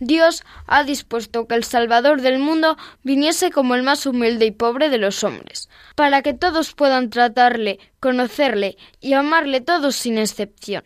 Dios 0.00 0.42
ha 0.66 0.82
dispuesto 0.82 1.46
que 1.46 1.54
el 1.54 1.62
Salvador 1.62 2.20
del 2.20 2.40
mundo 2.40 2.76
viniese 3.04 3.52
como 3.52 3.76
el 3.76 3.84
más 3.84 4.06
humilde 4.06 4.46
y 4.46 4.50
pobre 4.50 4.88
de 4.88 4.98
los 4.98 5.22
hombres, 5.22 5.68
para 5.94 6.22
que 6.22 6.34
todos 6.34 6.74
puedan 6.74 7.10
tratarle, 7.10 7.78
conocerle 8.00 8.76
y 9.00 9.12
amarle 9.12 9.60
todos 9.60 9.94
sin 9.94 10.18
excepción. 10.18 10.82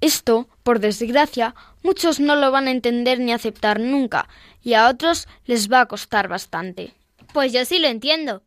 Esto, 0.00 0.48
por 0.64 0.80
desgracia, 0.80 1.54
muchos 1.84 2.18
no 2.18 2.34
lo 2.34 2.50
van 2.50 2.66
a 2.66 2.72
entender 2.72 3.20
ni 3.20 3.32
aceptar 3.32 3.78
nunca, 3.78 4.28
y 4.64 4.74
a 4.74 4.88
otros 4.88 5.28
les 5.44 5.70
va 5.70 5.82
a 5.82 5.86
costar 5.86 6.26
bastante. 6.26 6.92
Pues 7.32 7.52
yo 7.52 7.64
sí 7.64 7.78
lo 7.78 7.86
entiendo. 7.86 8.42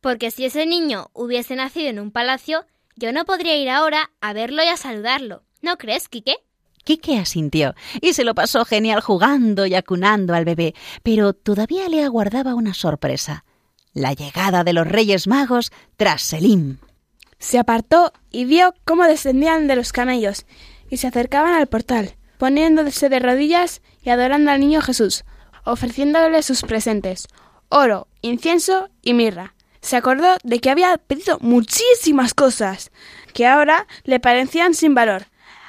Porque 0.00 0.30
si 0.30 0.44
ese 0.44 0.66
niño 0.66 1.10
hubiese 1.12 1.56
nacido 1.56 1.88
en 1.88 2.00
un 2.00 2.10
palacio, 2.10 2.64
yo 2.96 3.12
no 3.12 3.24
podría 3.24 3.56
ir 3.56 3.68
ahora 3.70 4.10
a 4.20 4.32
verlo 4.32 4.62
y 4.62 4.68
a 4.68 4.76
saludarlo. 4.76 5.42
¿No 5.62 5.76
crees, 5.76 6.08
Quique? 6.08 6.36
Quique 6.84 7.18
asintió 7.18 7.74
y 8.00 8.14
se 8.14 8.24
lo 8.24 8.34
pasó 8.34 8.64
genial 8.64 9.00
jugando 9.00 9.66
y 9.66 9.74
acunando 9.74 10.34
al 10.34 10.44
bebé, 10.46 10.74
pero 11.02 11.34
todavía 11.34 11.88
le 11.88 12.02
aguardaba 12.02 12.54
una 12.54 12.74
sorpresa. 12.74 13.44
la 13.92 14.12
llegada 14.12 14.62
de 14.64 14.72
los 14.72 14.86
Reyes 14.86 15.26
Magos 15.26 15.72
tras 15.96 16.22
Selim. 16.22 16.78
Se 17.38 17.58
apartó 17.58 18.12
y 18.30 18.44
vio 18.44 18.74
cómo 18.84 19.04
descendían 19.04 19.66
de 19.66 19.76
los 19.76 19.92
camellos 19.92 20.46
y 20.88 20.98
se 20.98 21.08
acercaban 21.08 21.54
al 21.54 21.66
portal, 21.66 22.16
poniéndose 22.38 23.08
de 23.08 23.18
rodillas 23.18 23.82
y 24.02 24.10
adorando 24.10 24.50
al 24.50 24.60
niño 24.60 24.80
Jesús, 24.80 25.24
ofreciéndole 25.64 26.42
sus 26.42 26.62
presentes, 26.62 27.26
oro, 27.68 28.06
incienso 28.22 28.90
y 29.02 29.14
mirra. 29.14 29.54
Se 29.80 29.96
acordó 29.96 30.36
de 30.42 30.60
que 30.60 30.70
había 30.70 30.96
pedido 30.98 31.38
muchísimas 31.40 32.34
cosas, 32.34 32.90
que 33.32 33.46
ahora 33.46 33.86
le 34.04 34.20
parecían 34.20 34.74
sin 34.74 34.94
valor. 34.94 35.24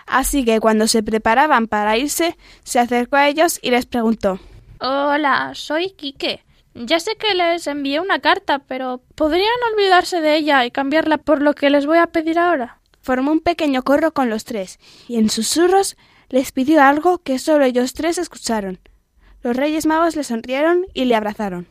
Así 0.05 0.43
que 0.43 0.59
cuando 0.59 0.87
se 0.87 1.03
preparaban 1.03 1.67
para 1.67 1.97
irse, 1.97 2.37
se 2.63 2.79
acercó 2.79 3.15
a 3.15 3.29
ellos 3.29 3.59
y 3.61 3.71
les 3.71 3.85
preguntó 3.85 4.39
Hola, 4.79 5.51
soy 5.53 5.91
Quique. 5.91 6.43
Ya 6.73 6.99
sé 6.99 7.15
que 7.17 7.33
les 7.33 7.67
envié 7.67 7.99
una 7.99 8.19
carta, 8.19 8.59
pero 8.59 9.01
¿podrían 9.15 9.49
olvidarse 9.73 10.21
de 10.21 10.35
ella 10.35 10.65
y 10.65 10.71
cambiarla 10.71 11.17
por 11.17 11.41
lo 11.41 11.53
que 11.53 11.69
les 11.69 11.85
voy 11.85 11.97
a 11.97 12.07
pedir 12.07 12.39
ahora? 12.39 12.79
Formó 13.01 13.31
un 13.31 13.41
pequeño 13.41 13.83
corro 13.83 14.13
con 14.13 14.29
los 14.29 14.45
tres, 14.45 14.79
y 15.07 15.17
en 15.17 15.29
susurros 15.29 15.97
les 16.29 16.51
pidió 16.51 16.81
algo 16.81 17.17
que 17.19 17.39
solo 17.39 17.65
ellos 17.65 17.93
tres 17.93 18.17
escucharon. 18.17 18.79
Los 19.43 19.55
Reyes 19.57 19.85
Magos 19.85 20.15
le 20.15 20.23
sonrieron 20.23 20.85
y 20.93 21.05
le 21.05 21.15
abrazaron. 21.15 21.67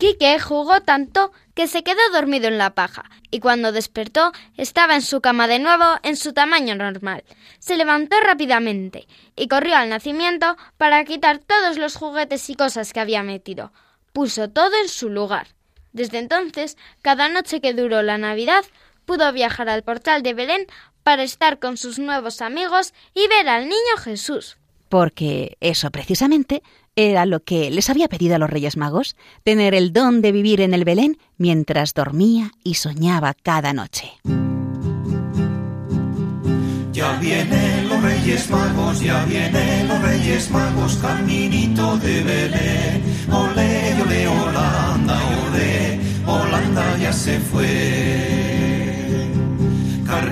Quique 0.00 0.40
jugó 0.40 0.80
tanto 0.80 1.30
que 1.54 1.66
se 1.66 1.82
quedó 1.82 2.00
dormido 2.10 2.48
en 2.48 2.56
la 2.56 2.70
paja, 2.74 3.04
y 3.30 3.38
cuando 3.38 3.70
despertó 3.70 4.32
estaba 4.56 4.94
en 4.94 5.02
su 5.02 5.20
cama 5.20 5.46
de 5.46 5.58
nuevo 5.58 5.84
en 6.02 6.16
su 6.16 6.32
tamaño 6.32 6.74
normal. 6.74 7.22
Se 7.58 7.76
levantó 7.76 8.16
rápidamente 8.18 9.06
y 9.36 9.46
corrió 9.46 9.76
al 9.76 9.90
nacimiento 9.90 10.56
para 10.78 11.04
quitar 11.04 11.36
todos 11.36 11.76
los 11.76 11.96
juguetes 11.96 12.48
y 12.48 12.54
cosas 12.54 12.94
que 12.94 13.00
había 13.00 13.22
metido. 13.22 13.74
Puso 14.14 14.48
todo 14.48 14.74
en 14.80 14.88
su 14.88 15.10
lugar. 15.10 15.48
Desde 15.92 16.18
entonces, 16.18 16.78
cada 17.02 17.28
noche 17.28 17.60
que 17.60 17.74
duró 17.74 18.02
la 18.02 18.16
Navidad, 18.16 18.64
pudo 19.04 19.30
viajar 19.34 19.68
al 19.68 19.82
portal 19.82 20.22
de 20.22 20.32
Belén 20.32 20.66
para 21.02 21.24
estar 21.24 21.58
con 21.58 21.76
sus 21.76 21.98
nuevos 21.98 22.40
amigos 22.40 22.94
y 23.12 23.28
ver 23.28 23.50
al 23.50 23.64
niño 23.64 23.96
Jesús. 24.02 24.56
Porque 24.88 25.58
eso 25.60 25.90
precisamente 25.90 26.62
era 26.96 27.26
lo 27.26 27.40
que 27.40 27.70
les 27.70 27.90
había 27.90 28.08
pedido 28.08 28.34
a 28.34 28.38
los 28.38 28.50
Reyes 28.50 28.76
Magos, 28.76 29.16
tener 29.44 29.74
el 29.74 29.92
don 29.92 30.22
de 30.22 30.32
vivir 30.32 30.60
en 30.60 30.74
el 30.74 30.84
Belén 30.84 31.18
mientras 31.38 31.94
dormía 31.94 32.52
y 32.64 32.74
soñaba 32.74 33.34
cada 33.34 33.72
noche. 33.72 34.12
Ya 36.92 37.16
vienen 37.18 37.88
los 37.88 38.02
Reyes 38.02 38.50
Magos, 38.50 39.00
ya 39.00 39.24
vienen 39.24 39.88
los 39.88 40.02
Reyes 40.02 40.50
Magos, 40.50 40.96
caminito 40.96 41.96
de 41.96 42.22
Belén. 42.22 43.02
Ole, 43.32 44.02
ole, 44.02 44.28
Holanda, 44.28 45.18
ole, 45.46 46.00
Holanda 46.26 46.98
ya 46.98 47.12
se 47.12 47.40
fue. 47.40 48.99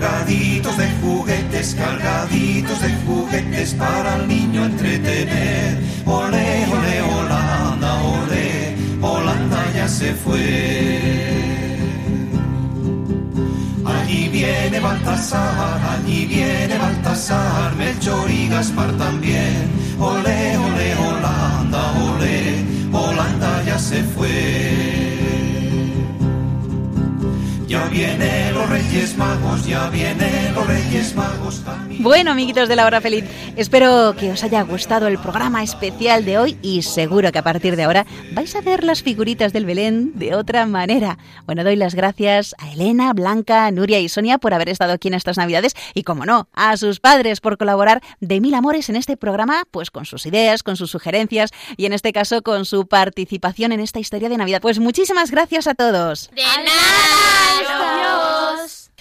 Cargaditos 0.00 0.76
de 0.76 0.88
juguetes, 1.02 1.74
cargaditos 1.74 2.80
de 2.80 2.94
juguetes 3.04 3.74
para 3.74 4.14
el 4.16 4.28
niño 4.28 4.66
entretener. 4.66 5.76
Ole, 6.06 6.66
ole, 6.70 7.02
Holanda, 7.02 7.94
ole, 8.02 8.76
Holanda 9.02 9.72
ya 9.74 9.88
se 9.88 10.14
fue. 10.14 11.80
Allí 13.84 14.28
viene 14.28 14.78
Baltasar, 14.78 15.80
allí 15.90 16.26
viene 16.26 16.78
Baltasar, 16.78 17.74
Melchor 17.74 18.30
y 18.30 18.48
Gaspar 18.48 18.92
también. 18.92 19.68
Ole, 19.98 20.58
ole, 20.58 20.94
Holanda, 20.94 21.92
ole, 22.04 22.64
Holanda 22.92 23.64
ya 23.64 23.78
se 23.80 24.04
fue. 24.04 24.97
Ya 27.68 27.84
vienen 27.88 28.54
los 28.54 28.66
Reyes 28.70 29.14
Magos, 29.18 29.66
ya 29.66 29.90
vienen 29.90 30.54
los 30.54 30.66
Reyes 30.66 31.14
Magos. 31.14 31.60
Bueno, 31.98 32.30
amiguitos 32.30 32.66
de 32.66 32.76
la 32.76 32.86
hora 32.86 33.02
feliz, 33.02 33.26
espero 33.56 34.14
que 34.18 34.30
os 34.32 34.42
haya 34.42 34.62
gustado 34.62 35.06
el 35.06 35.18
programa 35.18 35.62
especial 35.62 36.24
de 36.24 36.38
hoy 36.38 36.56
y 36.62 36.80
seguro 36.80 37.30
que 37.30 37.38
a 37.38 37.42
partir 37.42 37.76
de 37.76 37.82
ahora 37.82 38.06
vais 38.32 38.56
a 38.56 38.62
ver 38.62 38.84
las 38.84 39.02
figuritas 39.02 39.52
del 39.52 39.66
Belén 39.66 40.18
de 40.18 40.34
otra 40.34 40.64
manera. 40.64 41.18
Bueno, 41.44 41.62
doy 41.62 41.76
las 41.76 41.94
gracias 41.94 42.54
a 42.56 42.72
Elena, 42.72 43.12
Blanca, 43.12 43.70
Nuria 43.70 44.00
y 44.00 44.08
Sonia 44.08 44.38
por 44.38 44.54
haber 44.54 44.70
estado 44.70 44.94
aquí 44.94 45.08
en 45.08 45.14
estas 45.14 45.36
Navidades 45.36 45.74
y, 45.92 46.04
como 46.04 46.24
no, 46.24 46.48
a 46.54 46.74
sus 46.78 47.00
padres 47.00 47.40
por 47.42 47.58
colaborar 47.58 48.02
de 48.20 48.40
mil 48.40 48.54
amores 48.54 48.88
en 48.88 48.96
este 48.96 49.18
programa, 49.18 49.64
pues 49.70 49.90
con 49.90 50.06
sus 50.06 50.24
ideas, 50.24 50.62
con 50.62 50.78
sus 50.78 50.90
sugerencias 50.90 51.50
y 51.76 51.84
en 51.84 51.92
este 51.92 52.14
caso 52.14 52.40
con 52.40 52.64
su 52.64 52.86
participación 52.86 53.72
en 53.72 53.80
esta 53.80 54.00
historia 54.00 54.30
de 54.30 54.38
Navidad. 54.38 54.62
Pues 54.62 54.78
muchísimas 54.78 55.30
gracias 55.30 55.66
a 55.66 55.74
todos. 55.74 56.30
De 56.34 56.42
nada. 56.42 57.57
festa! 57.58 58.07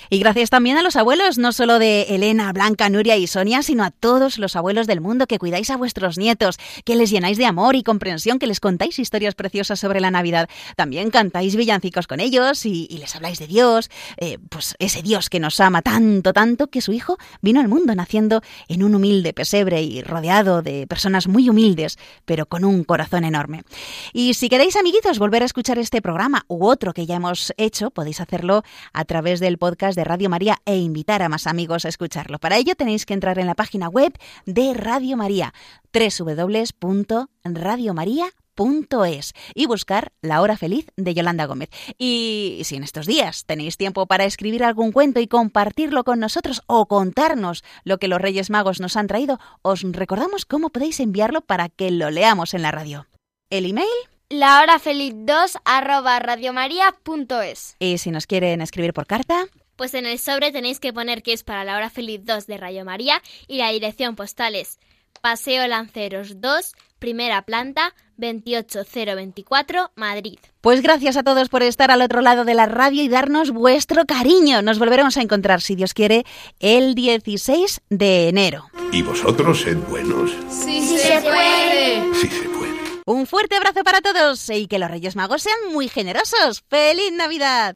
Y 0.10 0.20
gracias 0.20 0.50
también 0.50 0.78
a 0.78 0.82
los 0.82 0.96
abuelos, 0.96 1.38
no 1.38 1.52
solo 1.52 1.80
de 1.80 2.04
Elena, 2.04 2.52
Blanca, 2.54 2.90
Nuria 2.90 3.18
y 3.18 3.28
Sonia, 3.28 3.62
sino 3.62 3.84
a 3.84 3.92
todos 3.92 4.38
los 4.38 4.56
abuelos 4.56 4.88
del 4.88 5.02
mundo 5.02 5.28
que 5.28 5.40
cuidáis 5.40 5.70
a 5.70 5.78
vuestros 5.78 6.18
nietos, 6.18 6.58
que 6.86 6.96
les 6.96 7.10
llenáis 7.10 7.38
de 7.38 7.46
amor 7.46 7.76
y 7.76 7.84
comprensión, 7.84 8.40
que 8.40 8.48
les 8.48 8.60
contáis 8.60 9.00
historias 9.00 9.36
preciosas 9.36 9.80
sobre 9.80 10.00
la 10.00 10.12
Navidad. 10.12 10.50
También 10.76 11.10
cantáis 11.10 11.56
villancicos 11.56 12.08
con 12.08 12.20
ellos 12.20 12.66
y, 12.66 12.88
les 12.98 13.16
habláis 13.16 13.40
de 13.40 13.48
Dios, 13.48 13.90
eh, 14.18 14.38
pues 14.50 14.76
ese 14.80 15.02
Dios 15.02 15.30
que 15.30 15.40
nos 15.40 15.60
ama 15.60 15.82
tanto, 15.82 16.34
tanto, 16.34 16.68
que 16.68 16.82
su 16.82 16.94
Hijo 16.94 17.18
vino 17.42 17.60
al 17.60 17.68
mundo 17.68 17.94
naciendo 17.94 18.42
en 18.68 18.84
un 18.84 18.96
humilde 18.96 19.34
pesebre 19.34 19.82
y 19.82 20.02
rodeado 20.02 20.62
de 20.62 20.88
personas 20.88 21.28
muy 21.28 21.50
humildes, 21.50 21.98
pero 22.26 22.46
con 22.46 22.64
un 22.64 22.84
corazón 22.84 23.24
enorme. 23.24 23.64
Y 24.14 24.34
si 24.34 24.50
queréis, 24.50 24.76
amiguitos, 24.76 25.20
volver 25.20 25.44
a 25.44 25.46
escuchar 25.46 25.78
este 25.80 26.02
programa 26.02 26.46
u 26.48 26.66
otro 26.66 26.94
que 26.94 27.06
ya 27.06 27.16
hemos 27.16 27.54
hecho, 27.58 27.92
podéis 27.92 28.22
hacerlo 28.22 28.64
a 28.94 29.06
través 29.06 29.40
del 29.40 29.58
podcast 29.58 29.97
de 29.98 30.06
Radio 30.06 30.30
María 30.30 30.60
e 30.66 30.78
invitar 30.78 31.22
a 31.22 31.28
más 31.28 31.48
amigos 31.48 31.84
a 31.84 31.90
escucharlo. 31.90 32.40
Para 32.40 32.56
ello 32.56 32.76
tenéis 32.76 33.06
que 33.06 33.14
entrar 33.14 33.40
en 33.40 33.48
la 33.48 33.56
página 33.56 33.90
web 33.90 34.14
de 34.46 34.74
Radio 34.74 35.18
María, 35.18 35.54
y 39.54 39.66
buscar 39.66 40.12
La 40.22 40.42
Hora 40.42 40.58
Feliz 40.58 40.88
de 40.96 41.14
Yolanda 41.14 41.46
Gómez. 41.46 41.70
Y 41.98 42.62
si 42.64 42.76
en 42.76 42.84
estos 42.84 43.06
días 43.06 43.46
tenéis 43.46 43.78
tiempo 43.78 44.06
para 44.08 44.26
escribir 44.26 44.64
algún 44.64 44.92
cuento 44.92 45.20
y 45.20 45.28
compartirlo 45.28 46.04
con 46.04 46.20
nosotros 46.20 46.62
o 46.68 46.88
contarnos 46.88 47.64
lo 47.84 47.98
que 47.98 48.08
los 48.08 48.22
Reyes 48.22 48.50
Magos 48.50 48.80
nos 48.80 48.98
han 48.98 49.08
traído, 49.08 49.40
os 49.62 49.84
recordamos 49.84 50.46
cómo 50.46 50.70
podéis 50.70 51.00
enviarlo 51.00 51.42
para 51.42 51.70
que 51.70 51.92
lo 51.92 52.10
leamos 52.10 52.54
en 52.54 52.62
la 52.62 52.72
radio. 52.72 53.08
¿El 53.50 53.66
email? 53.66 53.88
La 54.30 54.62
hora 54.62 54.78
feliz 54.78 55.14
2 55.16 55.58
arroba 55.64 56.20
radiomaria.es. 56.20 57.78
Y 57.80 57.98
si 57.98 58.12
nos 58.12 58.28
quieren 58.28 58.62
escribir 58.62 58.94
por 58.94 59.08
carta, 59.08 59.46
Pues 59.78 59.94
en 59.94 60.08
el 60.08 60.18
sobre 60.18 60.52
tenéis 60.52 60.80
que 60.80 60.92
poner 60.92 61.22
que 61.22 61.34
es 61.34 61.44
para 61.44 61.64
la 61.64 61.78
hora 61.78 61.92
feliz 61.92 62.22
2 62.24 62.48
de 62.48 62.58
Rayo 62.58 62.84
María 62.84 63.22
y 63.48 63.60
la 63.60 63.72
dirección 63.72 64.16
postal 64.16 64.56
es 64.56 64.80
Paseo 65.22 65.68
Lanceros 65.68 66.42
2, 66.42 66.74
primera 66.98 67.44
planta, 67.44 67.94
28024, 68.18 69.92
Madrid. 69.96 70.40
Pues 70.62 70.82
gracias 70.82 71.16
a 71.16 71.24
todos 71.24 71.50
por 71.50 71.62
estar 71.62 71.92
al 71.92 72.02
otro 72.02 72.22
lado 72.22 72.44
de 72.44 72.56
la 72.56 72.66
radio 72.66 73.04
y 73.04 73.08
darnos 73.08 73.52
vuestro 73.52 74.06
cariño. 74.06 74.64
Nos 74.64 74.80
volveremos 74.80 75.16
a 75.18 75.22
encontrar, 75.22 75.62
si 75.62 75.76
Dios 75.76 75.94
quiere, 75.94 76.26
el 76.60 76.96
16 76.96 77.82
de 77.90 78.30
enero. 78.30 78.66
Y 78.92 79.04
vosotros 79.04 79.62
sed 79.62 79.78
buenos. 79.90 80.32
Sí, 80.50 80.82
se 80.98 81.22
puede. 81.22 82.16
Sí 82.16 82.28
se 82.28 82.50
puede. 82.50 82.58
Un 83.06 83.28
fuerte 83.28 83.56
abrazo 83.56 83.84
para 83.84 84.02
todos 84.02 84.50
y 84.50 84.68
que 84.68 84.80
los 84.80 84.90
Reyes 84.90 85.16
Magos 85.16 85.44
sean 85.44 85.72
muy 85.72 85.88
generosos. 85.88 86.64
¡Feliz 86.68 87.12
Navidad! 87.14 87.76